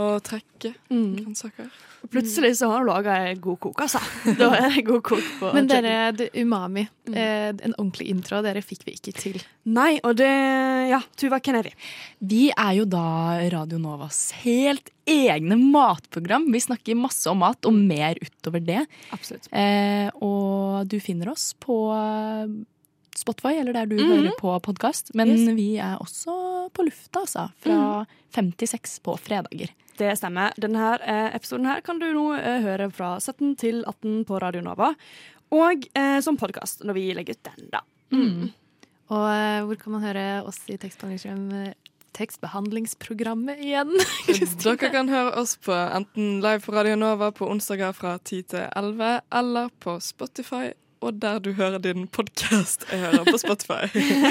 Og 0.00 0.22
trekke 0.24 0.74
Mm. 0.90 1.16
grønnsaker. 1.18 1.68
Plutselig 2.12 2.52
så 2.58 2.68
har 2.70 2.78
hun 2.82 2.88
laga 2.88 3.14
ei 3.28 3.34
god 3.42 3.58
kok, 3.60 3.80
altså. 3.84 4.00
Da 4.38 4.48
er 4.60 4.70
det 4.76 4.84
god 4.86 5.02
kok 5.02 5.24
på 5.40 5.52
Men 5.54 5.66
dere, 5.70 6.12
det, 6.16 6.30
umami. 6.38 6.86
Eh, 7.12 7.48
en 7.52 7.74
ordentlig 7.78 8.08
intro, 8.12 8.40
dere 8.42 8.62
fikk 8.62 8.84
vi 8.86 8.94
ikke 8.98 9.14
til. 9.16 9.40
Nei, 9.66 9.98
og 10.04 10.16
det 10.16 10.30
Ja, 10.90 11.00
Tuva, 11.18 11.40
hvem 11.42 11.56
er 11.58 11.66
vi? 11.68 11.72
Vi 12.30 12.42
er 12.54 12.72
jo 12.78 12.84
da 12.86 13.02
Radio 13.52 13.78
Novas 13.82 14.30
helt 14.44 14.90
egne 15.06 15.56
matprogram. 15.58 16.46
Vi 16.52 16.60
snakker 16.62 16.96
masse 16.98 17.26
om 17.30 17.38
mat, 17.42 17.66
og 17.66 17.74
mer 17.74 18.14
utover 18.22 18.62
det. 18.64 18.84
Absolutt. 19.14 19.48
Eh, 19.52 20.08
og 20.22 20.86
du 20.90 20.98
finner 21.02 21.30
oss 21.34 21.52
på 21.62 21.76
eh, 21.94 22.46
Spotify, 23.16 23.54
eller 23.60 23.72
der 23.72 23.86
du 23.86 23.96
Mhm. 23.96 24.10
hører 24.12 24.32
på 24.38 24.54
podkast. 24.62 25.14
Men 25.14 25.28
Yes. 25.32 25.54
vi 25.56 25.76
er 25.78 25.96
også 25.98 26.34
på 26.72 26.86
lufta, 26.86 27.22
altså. 27.24 27.48
Fra 27.62 28.04
fem 28.34 28.52
til 28.58 28.70
seks 28.70 28.98
på 29.04 29.16
fredager. 29.20 29.72
Det 29.96 30.12
stemmer. 30.20 30.52
Denne 30.60 30.92
eh, 31.00 31.30
episoden 31.36 31.68
her 31.70 31.80
kan 31.84 32.00
du 32.02 32.06
nå 32.12 32.28
eh, 32.36 32.60
høre 32.64 32.90
fra 32.92 33.16
17 33.20 33.56
til 33.60 33.82
18 33.88 34.26
på 34.28 34.40
Radio 34.42 34.60
Nova. 34.64 34.92
Og 35.54 35.86
eh, 35.96 36.18
som 36.24 36.38
podkast 36.40 36.84
når 36.84 36.98
vi 36.98 37.08
legger 37.16 37.36
ut 37.36 37.48
den, 37.48 37.68
da. 37.72 37.82
Mm. 38.12 38.48
Og 39.14 39.26
eh, 39.30 39.60
hvor 39.66 39.78
kan 39.80 39.94
man 39.96 40.06
høre 40.06 40.24
oss 40.46 40.58
i 40.66 40.78
tekstbehandlingsprogrammet, 40.82 41.76
tekstbehandlingsprogrammet 42.16 43.60
igjen? 43.62 43.92
Dere 44.64 44.90
kan 44.90 45.12
høre 45.12 45.36
oss 45.38 45.54
på 45.62 45.74
enten 45.74 46.40
live 46.42 46.64
på 46.64 46.74
Radio 46.74 46.96
Nova 46.98 47.30
på 47.34 47.48
onsdager 47.52 47.94
fra 47.96 48.16
10 48.18 48.42
til 48.52 48.66
11, 48.66 49.22
eller 49.40 49.70
på 49.84 49.98
Spotify, 50.02 50.72
og 51.04 51.22
der 51.22 51.38
du 51.44 51.52
hører 51.54 51.78
din 51.78 52.08
podkast. 52.08 52.88
Jeg 52.90 53.04
hører 53.04 53.24
på 53.30 53.38
Spotify. 53.38 53.86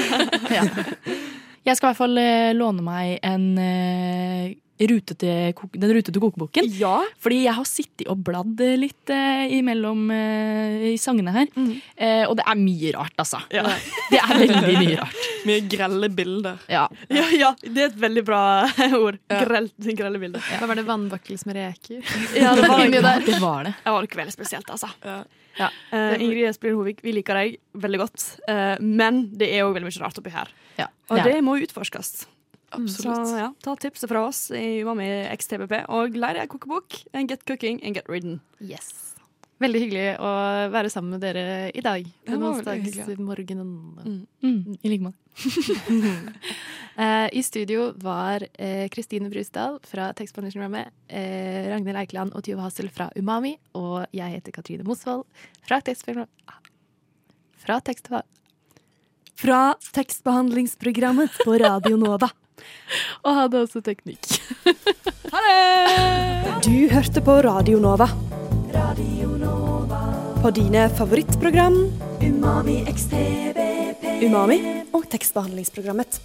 Ja. 0.56 0.66
Jeg 1.66 1.78
skal 1.78 1.88
i 1.88 1.90
hvert 1.90 1.98
fall 1.98 2.22
eh, 2.22 2.54
låne 2.54 2.84
meg 2.86 3.18
en 3.26 3.48
rute 3.56 5.14
rutete, 5.14 5.54
den 5.72 5.92
rutete 5.94 6.20
kokeboken. 6.20 6.66
Ja. 6.78 7.00
Fordi 7.22 7.42
jeg 7.44 7.54
har 7.56 7.64
sittet 7.68 8.08
og 8.12 8.20
bladd 8.26 8.60
eh, 8.60 8.76
litt 8.78 9.12
eh, 9.12 9.46
imellom 9.56 10.10
eh, 10.12 10.90
i 10.92 10.96
sangene 11.00 11.32
her. 11.32 11.48
Eh, 11.96 12.24
og 12.28 12.36
det 12.36 12.44
er 12.44 12.60
mye 12.60 12.92
rart, 12.96 13.14
altså. 13.16 13.40
Ja. 13.54 13.64
Det 14.06 14.20
er 14.20 14.38
veldig 14.38 14.74
mye 14.78 14.98
rart. 15.00 15.22
Mye 15.48 15.62
grelle 15.70 16.08
bilder. 16.14 16.60
Ja. 16.70 16.84
ja, 17.10 17.24
ja, 17.34 17.48
det 17.62 17.82
er 17.82 17.88
et 17.88 17.96
veldig 17.98 18.22
bra 18.26 18.42
ord. 19.00 19.18
Ja. 19.32 19.40
Grell, 19.42 19.66
grelle 19.98 20.20
bilder. 20.22 20.44
Hva 20.60 20.68
var 20.70 20.78
det? 20.78 20.84
Vannbakkels 20.86 21.46
med 21.48 21.58
reker? 21.58 22.04
Ja, 22.36 22.52
det 22.54 22.68
var, 22.68 22.84
det 22.86 23.00
var, 23.02 23.24
Det 23.26 23.40
var 23.42 23.66
det. 23.66 23.72
det 23.82 23.96
var 23.96 24.06
ikke 24.06 24.20
veldig 24.20 24.36
spesielt, 24.36 24.70
altså. 24.70 24.90
Ja. 25.02 25.18
Ja. 25.56 25.70
Eh, 25.90 26.20
Ingrid 26.20 26.50
Espelid 26.50 26.76
Hovig, 26.76 26.98
vi 27.02 27.16
liker 27.16 27.38
deg 27.38 27.56
veldig 27.80 28.00
godt, 28.02 28.24
uh, 28.44 28.76
men 28.84 29.22
det 29.40 29.48
er 29.56 29.64
òg 29.64 29.72
veldig 29.78 29.88
mye 29.88 30.02
rart 30.04 30.20
oppi 30.20 30.34
her. 30.34 30.50
Ja, 30.76 30.90
Og 31.10 31.22
det 31.24 31.36
er 31.38 31.44
må 31.44 31.56
utforskes. 31.62 32.26
Absolutt. 32.76 33.28
Så 33.30 33.38
ja, 33.38 33.50
ta 33.62 33.76
tipset 33.80 34.10
fra 34.10 34.26
oss 34.26 34.48
i 34.50 34.82
Umami 34.84 35.06
XTPP 35.32 35.84
og 35.86 36.16
lær 36.18 36.36
deg 36.36 36.50
kokebok. 36.52 36.98
And 37.14 37.30
get 37.30 37.46
cooking 37.48 37.80
and 37.84 37.96
get 37.96 38.08
ridden. 38.10 38.40
Yes. 38.60 39.16
Veldig 39.62 39.80
hyggelig 39.86 40.08
å 40.20 40.30
være 40.68 40.90
sammen 40.92 41.14
med 41.16 41.22
dere 41.24 41.70
i 41.72 41.80
dag. 41.84 42.04
Hyggelig. 42.26 42.50
onsdagsmorgenen. 42.50 43.70
Mm, 44.44 44.76
I 44.82 44.92
like 44.92 45.06
måte. 45.06 45.20
Eh, 46.96 47.28
I 47.36 47.42
studio 47.44 47.90
var 48.00 48.40
eh, 48.56 48.86
Kristine 48.88 49.28
Brusdal 49.28 49.74
fra 49.84 50.06
tekstbehandlingsprogrammet, 50.16 50.94
eh, 51.12 51.66
Ragnhild 51.68 51.98
Eikeland 52.00 52.32
og 52.32 52.40
Tyve 52.46 52.64
Hassel 52.64 52.88
fra 52.88 53.10
Umami, 53.20 53.50
og 53.76 54.06
jeg 54.16 54.32
heter 54.32 54.54
Katrine 54.56 54.86
Mosvold 54.88 55.26
fra 55.60 55.76
Tekstbehandlingsprogrammet. 55.84 56.72
Fra 57.60 57.76
tekst... 57.84 58.08
Fra 59.36 59.74
tekstbehandlingsprogrammet 59.92 61.34
på 61.44 61.58
Radio 61.60 61.98
Nova. 62.00 62.30
Og 63.26 63.34
hadde 63.42 63.64
også 63.66 63.82
teknikk. 63.84 64.24
Ha 65.26 65.40
det! 65.42 66.52
Du 66.64 66.86
hørte 66.88 67.20
på 67.20 67.34
Radio 67.44 67.80
Nova. 67.82 68.06
Radio 68.72 69.34
Nova. 69.40 69.98
På 70.40 70.52
dine 70.54 70.86
favorittprogram 70.96 71.76
Umami. 72.22 72.78
Umami 74.22 74.60
og 74.94 75.04
tekstbehandlingsprogrammet. 75.12 76.20